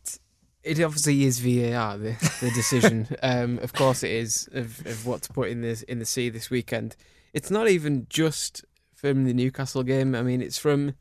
it 0.64 0.80
obviously 0.82 1.26
is 1.26 1.40
VAR 1.40 1.98
the 1.98 2.16
the 2.40 2.52
decision. 2.56 3.10
um, 3.22 3.60
of 3.60 3.74
course, 3.74 4.02
it 4.02 4.12
is 4.12 4.48
of, 4.54 4.86
of 4.86 5.06
what 5.06 5.24
to 5.24 5.34
put 5.34 5.50
in 5.50 5.60
this 5.60 5.82
in 5.82 6.00
the 6.00 6.06
sea 6.06 6.30
this 6.30 6.50
weekend. 6.50 6.96
It's 7.34 7.52
not 7.52 7.68
even 7.68 8.06
just 8.10 8.64
from 9.04 9.26
the 9.26 9.34
Newcastle 9.34 9.84
game. 9.84 10.16
I 10.16 10.22
mean, 10.22 10.42
it's 10.42 10.58
from 10.58 10.94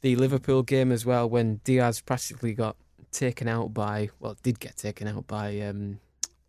the 0.00 0.16
Liverpool 0.16 0.64
game 0.64 0.90
as 0.90 1.06
well 1.06 1.30
when 1.30 1.60
Diaz 1.62 2.00
practically 2.00 2.52
got 2.52 2.74
taken 3.12 3.46
out 3.46 3.72
by 3.72 4.10
well, 4.18 4.36
did 4.42 4.58
get 4.58 4.76
taken 4.76 5.06
out 5.06 5.28
by 5.28 5.60
um, 5.60 6.00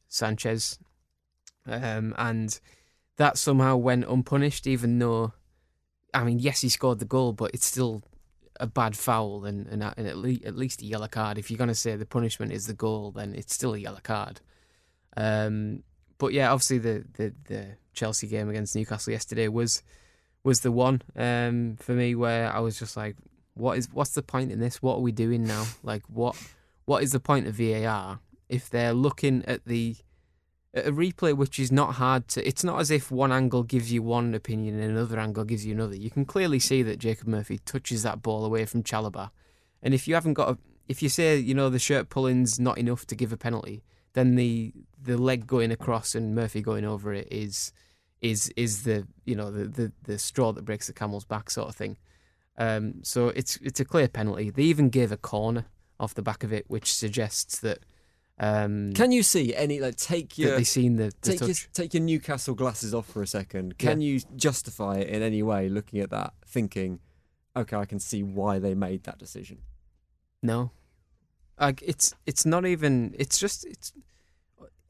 Sanchez, 0.07 0.79
um, 1.67 2.15
and 2.17 2.59
that 3.17 3.37
somehow 3.37 3.77
went 3.77 4.05
unpunished, 4.05 4.65
even 4.65 4.97
though. 4.97 5.33
I 6.11 6.23
mean, 6.23 6.39
yes, 6.39 6.61
he 6.61 6.69
scored 6.69 6.97
the 6.97 7.05
goal, 7.05 7.33
but 7.33 7.51
it's 7.53 7.67
still 7.67 8.01
a 8.59 8.65
bad 8.65 8.97
foul 8.97 9.45
and, 9.45 9.67
and, 9.67 9.83
and 9.95 10.07
at, 10.07 10.17
le- 10.17 10.43
at 10.43 10.55
least 10.55 10.81
a 10.81 10.85
yellow 10.85 11.07
card. 11.07 11.37
If 11.37 11.51
you're 11.51 11.59
going 11.59 11.67
to 11.67 11.75
say 11.75 11.95
the 11.97 12.05
punishment 12.07 12.51
is 12.51 12.65
the 12.65 12.73
goal, 12.73 13.11
then 13.11 13.35
it's 13.35 13.53
still 13.53 13.75
a 13.75 13.77
yellow 13.77 13.99
card. 14.01 14.41
Um, 15.15 15.83
but 16.17 16.33
yeah, 16.33 16.51
obviously 16.51 16.79
the, 16.79 17.05
the, 17.13 17.33
the 17.45 17.67
Chelsea 17.93 18.25
game 18.25 18.49
against 18.49 18.75
Newcastle 18.75 19.13
yesterday 19.13 19.49
was 19.49 19.83
was 20.43 20.61
the 20.61 20.71
one 20.71 21.01
um, 21.15 21.75
for 21.79 21.91
me 21.93 22.15
where 22.15 22.51
I 22.51 22.59
was 22.59 22.79
just 22.79 22.95
like, 22.95 23.15
what 23.53 23.77
is 23.77 23.89
what's 23.91 24.11
the 24.11 24.21
point 24.21 24.51
in 24.51 24.59
this? 24.59 24.81
What 24.81 24.95
are 24.95 25.01
we 25.01 25.11
doing 25.11 25.43
now? 25.43 25.65
Like 25.83 26.03
what 26.07 26.35
what 26.85 27.03
is 27.03 27.11
the 27.11 27.19
point 27.19 27.47
of 27.47 27.55
VAR 27.55 28.19
if 28.49 28.69
they're 28.69 28.93
looking 28.93 29.45
at 29.45 29.65
the 29.65 29.95
at 30.73 30.87
a 30.87 30.91
replay 30.91 31.35
which 31.35 31.59
is 31.59 31.71
not 31.71 31.95
hard 31.95 32.27
to 32.27 32.47
it's 32.47 32.63
not 32.63 32.79
as 32.79 32.91
if 32.91 33.11
one 33.11 33.31
angle 33.31 33.63
gives 33.63 33.91
you 33.91 34.01
one 34.01 34.33
opinion 34.33 34.79
and 34.79 34.91
another 34.91 35.19
angle 35.19 35.43
gives 35.43 35.65
you 35.65 35.73
another 35.73 35.95
you 35.95 36.09
can 36.09 36.25
clearly 36.25 36.59
see 36.59 36.83
that 36.83 36.99
jacob 36.99 37.27
murphy 37.27 37.59
touches 37.59 38.03
that 38.03 38.21
ball 38.21 38.45
away 38.45 38.65
from 38.65 38.83
chalobah 38.83 39.29
and 39.81 39.93
if 39.93 40.07
you 40.07 40.13
haven't 40.13 40.33
got 40.33 40.49
a 40.49 40.57
if 40.87 41.01
you 41.01 41.09
say 41.09 41.37
you 41.37 41.53
know 41.53 41.69
the 41.69 41.79
shirt 41.79 42.09
pulling's 42.09 42.59
not 42.59 42.77
enough 42.77 43.05
to 43.05 43.15
give 43.15 43.33
a 43.33 43.37
penalty 43.37 43.83
then 44.13 44.35
the 44.35 44.73
the 45.01 45.17
leg 45.17 45.47
going 45.47 45.71
across 45.71 46.13
and 46.13 46.35
murphy 46.35 46.61
going 46.61 46.85
over 46.85 47.13
it 47.13 47.27
is 47.31 47.71
is 48.21 48.49
is 48.55 48.83
the 48.83 49.07
you 49.25 49.35
know 49.35 49.51
the 49.51 49.65
the, 49.65 49.91
the 50.03 50.17
straw 50.17 50.51
that 50.51 50.65
breaks 50.65 50.87
the 50.87 50.93
camel's 50.93 51.25
back 51.25 51.49
sort 51.49 51.69
of 51.69 51.75
thing 51.75 51.97
um, 52.57 52.95
so 53.03 53.29
it's 53.29 53.57
it's 53.57 53.79
a 53.79 53.85
clear 53.85 54.07
penalty 54.07 54.49
they 54.49 54.63
even 54.63 54.89
gave 54.89 55.11
a 55.11 55.17
corner 55.17 55.65
off 55.99 56.13
the 56.13 56.21
back 56.21 56.43
of 56.43 56.51
it 56.51 56.65
which 56.67 56.93
suggests 56.93 57.59
that 57.59 57.79
um, 58.39 58.93
Can 58.93 59.11
you 59.11 59.21
see 59.21 59.53
any 59.53 59.81
like 59.81 59.97
take 59.97 60.37
your 60.37 60.55
they 60.55 60.63
seen 60.63 60.95
the, 60.95 61.11
the 61.21 61.31
take 61.31 61.39
your, 61.41 61.49
touch. 61.49 61.69
take 61.73 61.93
your 61.93 62.03
Newcastle 62.03 62.55
glasses 62.55 62.93
off 62.93 63.05
for 63.05 63.21
a 63.21 63.27
second? 63.27 63.77
Can 63.77 63.99
you 63.99 64.21
justify 64.37 64.99
it 64.99 65.09
in 65.09 65.21
any 65.21 65.43
way? 65.43 65.67
Looking 65.67 65.99
at 65.99 66.09
that, 66.11 66.33
thinking, 66.45 66.99
okay, 67.55 67.75
I 67.75 67.83
can 67.83 67.99
see 67.99 68.23
why 68.23 68.57
they 68.59 68.75
made 68.75 69.03
that 69.03 69.17
decision. 69.17 69.59
No, 70.41 70.71
like 71.59 71.81
it's 71.85 72.15
it's 72.25 72.45
not 72.45 72.65
even. 72.65 73.13
It's 73.19 73.37
just 73.37 73.65
it's 73.65 73.91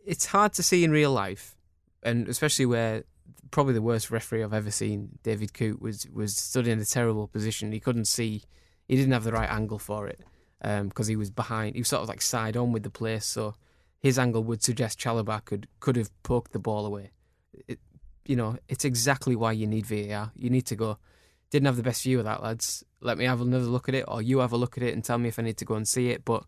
it's 0.06 0.28
hard 0.28 0.54
to 0.54 0.64
see 0.64 0.84
in 0.84 0.92
real 0.92 1.12
life, 1.12 1.58
and 2.04 2.28
especially 2.28 2.68
where 2.68 3.04
probably 3.52 3.74
the 3.74 3.82
worst 3.82 4.12
referee 4.12 4.44
I've 4.44 4.54
ever 4.54 4.72
seen, 4.72 5.20
David 5.24 5.54
Coote, 5.54 5.82
was 5.82 6.08
was 6.14 6.36
stood 6.36 6.68
in 6.68 6.80
a 6.80 6.86
terrible 6.86 7.28
position. 7.28 7.72
He 7.72 7.80
couldn't 7.80 8.06
see. 8.06 8.44
He 8.88 8.96
didn't 8.96 9.12
have 9.12 9.24
the 9.24 9.32
right 9.32 9.50
angle 9.50 9.80
for 9.80 10.08
it 10.08 10.22
because 10.62 11.08
he 11.08 11.16
was 11.16 11.30
behind. 11.30 11.76
He 11.76 11.82
was 11.82 11.88
sort 11.88 12.04
of 12.04 12.10
like 12.10 12.22
side 12.22 12.58
on 12.58 12.72
with 12.72 12.84
the 12.84 12.90
place, 12.90 13.26
so 13.26 13.56
his 14.00 14.18
angle 14.18 14.44
would 14.44 14.64
suggest 14.64 15.00
Chalobah 15.00 15.46
could 15.46 15.68
could 15.80 15.96
have 15.96 16.12
poked 16.24 16.54
the 16.54 16.60
ball 16.60 16.86
away. 16.86 17.12
It, 17.68 17.80
you 18.26 18.36
know, 18.36 18.58
it's 18.68 18.86
exactly 18.86 19.36
why 19.36 19.52
you 19.52 19.68
need 19.68 19.86
VAR. 19.86 20.32
You 20.36 20.50
need 20.50 20.66
to 20.68 20.76
go. 20.76 20.98
Didn't 21.50 21.66
have 21.66 21.78
the 21.78 21.84
best 21.84 22.04
view 22.04 22.20
of 22.20 22.26
that, 22.26 22.44
lads. 22.44 22.84
Let 23.02 23.18
me 23.18 23.26
have 23.26 23.42
another 23.42 23.66
look 23.66 23.90
at 23.90 23.96
it, 23.96 24.06
or 24.08 24.22
you 24.22 24.40
have 24.40 24.52
a 24.52 24.58
look 24.58 24.78
at 24.78 24.84
it 24.84 24.94
and 24.94 25.04
tell 25.04 25.18
me 25.18 25.30
if 25.30 25.40
I 25.40 25.42
need 25.42 25.58
to 25.58 25.66
go 25.66 25.76
and 25.76 25.88
see 25.88 26.10
it. 26.10 26.24
But 26.24 26.44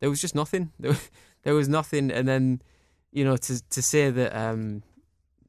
there 0.00 0.10
was 0.10 0.20
just 0.20 0.34
nothing. 0.34 0.72
There, 0.80 0.96
there 1.44 1.54
was 1.54 1.68
nothing, 1.68 2.10
and 2.10 2.26
then 2.26 2.62
you 3.12 3.24
know 3.24 3.36
to 3.36 3.62
to 3.70 3.82
say 3.82 4.10
that 4.10 4.36
um, 4.36 4.82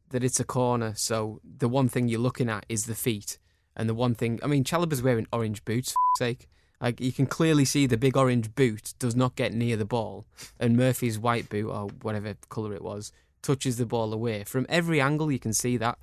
that 0.09 0.23
it's 0.23 0.39
a 0.39 0.43
corner. 0.43 0.93
So 0.95 1.39
the 1.43 1.69
one 1.69 1.89
thing 1.89 2.07
you're 2.07 2.19
looking 2.19 2.49
at 2.49 2.65
is 2.69 2.85
the 2.85 2.95
feet, 2.95 3.37
and 3.75 3.89
the 3.89 3.93
one 3.93 4.15
thing 4.15 4.39
I 4.43 4.47
mean, 4.47 4.63
Chalobah's 4.63 5.01
wearing 5.01 5.27
orange 5.31 5.63
boots. 5.65 5.91
For 5.91 6.25
sake, 6.25 6.49
like 6.81 6.99
you 6.99 7.11
can 7.11 7.25
clearly 7.25 7.65
see 7.65 7.85
the 7.85 7.97
big 7.97 8.17
orange 8.17 8.53
boot 8.55 8.93
does 8.99 9.15
not 9.15 9.35
get 9.35 9.53
near 9.53 9.77
the 9.77 9.85
ball, 9.85 10.25
and 10.59 10.77
Murphy's 10.77 11.19
white 11.19 11.49
boot 11.49 11.69
or 11.69 11.87
whatever 12.01 12.35
color 12.49 12.73
it 12.73 12.83
was 12.83 13.11
touches 13.41 13.77
the 13.77 13.85
ball 13.85 14.13
away 14.13 14.43
from 14.43 14.65
every 14.69 14.99
angle. 15.01 15.31
You 15.31 15.39
can 15.39 15.53
see 15.53 15.77
that, 15.77 15.99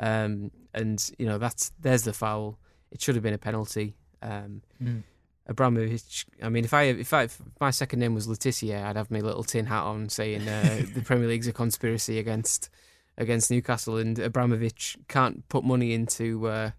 um, 0.00 0.50
and 0.74 1.10
you 1.18 1.26
know 1.26 1.38
that's 1.38 1.72
there's 1.80 2.02
the 2.02 2.12
foul. 2.12 2.58
It 2.90 3.00
should 3.00 3.14
have 3.14 3.24
been 3.24 3.34
a 3.34 3.38
penalty. 3.38 3.96
Um, 4.22 4.62
Abramovich. 5.46 6.26
I 6.42 6.48
mean, 6.50 6.64
if 6.64 6.74
I 6.74 6.84
if 6.84 7.12
I 7.12 7.22
if 7.24 7.40
my 7.60 7.70
second 7.70 8.00
name 8.00 8.14
was 8.14 8.28
Letitia, 8.28 8.84
I'd 8.84 8.96
have 8.96 9.10
my 9.10 9.20
little 9.20 9.44
tin 9.44 9.66
hat 9.66 9.84
on 9.84 10.08
saying 10.08 10.46
uh, 10.46 10.82
the 10.94 11.02
Premier 11.02 11.28
League's 11.28 11.48
a 11.48 11.52
conspiracy 11.52 12.18
against 12.18 12.68
against 13.18 13.50
Newcastle, 13.50 13.98
and 13.98 14.18
Abramovich 14.18 14.96
can't 15.08 15.46
put 15.50 15.64
money 15.64 15.92
into 15.92 16.48
uh, 16.48 16.70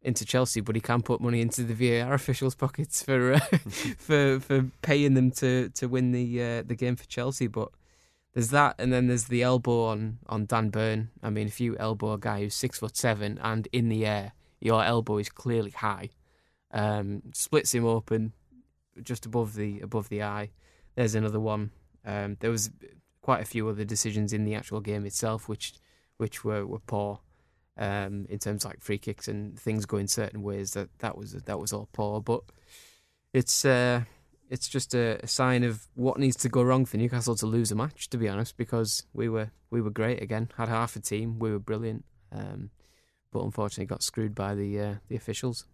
into 0.00 0.24
Chelsea, 0.24 0.62
but 0.62 0.74
he 0.74 0.80
can 0.80 1.02
put 1.02 1.20
money 1.20 1.42
into 1.42 1.62
the 1.62 1.74
VAR 1.74 2.14
officials' 2.14 2.54
pockets 2.54 3.02
for 3.02 3.34
uh, 3.34 3.40
for 3.98 4.40
for 4.40 4.70
paying 4.80 5.14
them 5.14 5.30
to 5.32 5.68
to 5.70 5.86
win 5.86 6.12
the 6.12 6.42
uh, 6.42 6.62
the 6.62 6.74
game 6.74 6.96
for 6.96 7.04
Chelsea. 7.04 7.48
But 7.48 7.70
there's 8.32 8.50
that, 8.50 8.76
and 8.78 8.92
then 8.92 9.08
there's 9.08 9.24
the 9.24 9.42
elbow 9.42 9.84
on 9.84 10.18
on 10.28 10.46
Dan 10.46 10.70
Burn. 10.70 11.10
I 11.22 11.28
mean, 11.30 11.46
if 11.48 11.60
you 11.60 11.76
elbow 11.78 12.12
a 12.12 12.18
guy 12.18 12.40
who's 12.40 12.54
six 12.54 12.78
foot 12.78 12.96
seven 12.96 13.38
and 13.42 13.68
in 13.72 13.88
the 13.88 14.06
air, 14.06 14.32
your 14.60 14.82
elbow 14.84 15.18
is 15.18 15.28
clearly 15.28 15.72
high. 15.72 16.10
um, 16.72 17.22
splits 17.34 17.74
him 17.74 17.84
open 17.84 18.32
just 19.02 19.26
above 19.26 19.54
the 19.54 19.80
above 19.80 20.08
the 20.08 20.22
eye. 20.22 20.50
There's 20.94 21.14
another 21.14 21.40
one. 21.40 21.72
Um, 22.04 22.36
there 22.40 22.50
was 22.50 22.70
quite 23.22 23.42
a 23.42 23.46
few 23.46 23.68
other 23.68 23.84
decisions 23.84 24.32
in 24.32 24.44
the 24.44 24.54
actual 24.54 24.80
game 24.80 25.06
itself, 25.06 25.48
which 25.48 25.74
which 26.16 26.44
were, 26.44 26.66
were 26.66 26.80
poor 26.80 27.20
um, 27.78 28.26
in 28.28 28.38
terms 28.38 28.64
of 28.64 28.70
like 28.70 28.82
free 28.82 28.98
kicks 28.98 29.26
and 29.26 29.58
things 29.58 29.86
going 29.86 30.06
certain 30.06 30.42
ways. 30.42 30.72
That 30.72 30.88
that 30.98 31.16
was 31.16 31.32
that 31.32 31.58
was 31.58 31.72
all 31.72 31.88
poor, 31.92 32.20
but 32.20 32.42
it's 33.32 33.64
uh, 33.64 34.02
it's 34.50 34.68
just 34.68 34.94
a, 34.94 35.18
a, 35.22 35.26
sign 35.26 35.64
of 35.64 35.86
what 35.94 36.18
needs 36.18 36.36
to 36.36 36.48
go 36.48 36.62
wrong 36.62 36.84
for 36.84 36.96
Newcastle 36.96 37.36
to 37.36 37.46
lose 37.46 37.70
a 37.70 37.74
match. 37.74 38.10
To 38.10 38.18
be 38.18 38.28
honest, 38.28 38.56
because 38.56 39.04
we 39.12 39.28
were 39.28 39.50
we 39.70 39.80
were 39.80 39.90
great 39.90 40.22
again, 40.22 40.50
had 40.56 40.68
half 40.68 40.96
a 40.96 41.00
team, 41.00 41.38
we 41.38 41.50
were 41.50 41.58
brilliant, 41.58 42.04
um, 42.32 42.70
but 43.32 43.42
unfortunately 43.42 43.86
got 43.86 44.02
screwed 44.02 44.34
by 44.34 44.54
the 44.54 44.80
uh, 44.80 44.94
the 45.08 45.16
officials. 45.16 45.66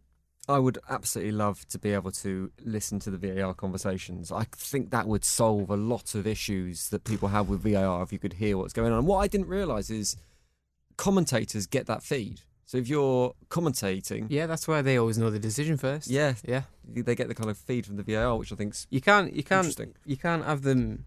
I 0.49 0.59
would 0.59 0.79
absolutely 0.89 1.33
love 1.33 1.67
to 1.69 1.79
be 1.79 1.93
able 1.93 2.13
to 2.13 2.53
listen 2.65 3.01
to 3.01 3.11
the 3.11 3.19
VAR 3.19 3.53
conversations. 3.53 4.31
I 4.31 4.45
think 4.53 4.91
that 4.91 5.09
would 5.09 5.25
solve 5.25 5.71
a 5.71 5.77
lot 5.77 6.15
of 6.15 6.27
issues 6.27 6.89
that 6.91 7.05
people 7.05 7.29
have 7.29 7.49
with 7.49 7.63
VAR 7.63 8.03
if 8.03 8.13
you 8.13 8.19
could 8.19 8.35
hear 8.35 8.57
what's 8.57 8.73
going 8.73 8.93
on. 8.93 8.99
And 8.99 9.07
what 9.09 9.19
I 9.19 9.27
didn't 9.27 9.49
realise 9.49 9.91
is 9.91 10.17
commentators 10.97 11.67
get 11.67 11.87
that 11.87 12.03
feed. 12.03 12.43
So 12.65 12.79
if 12.79 12.89
you're 12.89 13.33
commentating, 13.49 14.27
yeah, 14.29 14.47
that's 14.47 14.67
why 14.67 14.83
they 14.83 14.99
always 14.99 15.19
know 15.19 15.31
the 15.31 15.39
decision 15.39 15.77
first. 15.77 16.09
Yeah, 16.09 16.35
yeah, 16.45 16.63
they 16.85 17.15
get 17.15 17.29
the 17.29 17.35
kind 17.35 17.49
of 17.49 17.57
feed 17.57 17.87
from 17.87 17.97
the 17.97 18.03
VAR, 18.03 18.37
which 18.37 18.53
I 18.53 18.57
think's 18.57 18.87
you 18.91 19.01
can't 19.01 19.33
you 19.33 19.45
can't 19.45 19.79
you 20.05 20.17
can't 20.17 20.45
have 20.45 20.63
them 20.63 21.05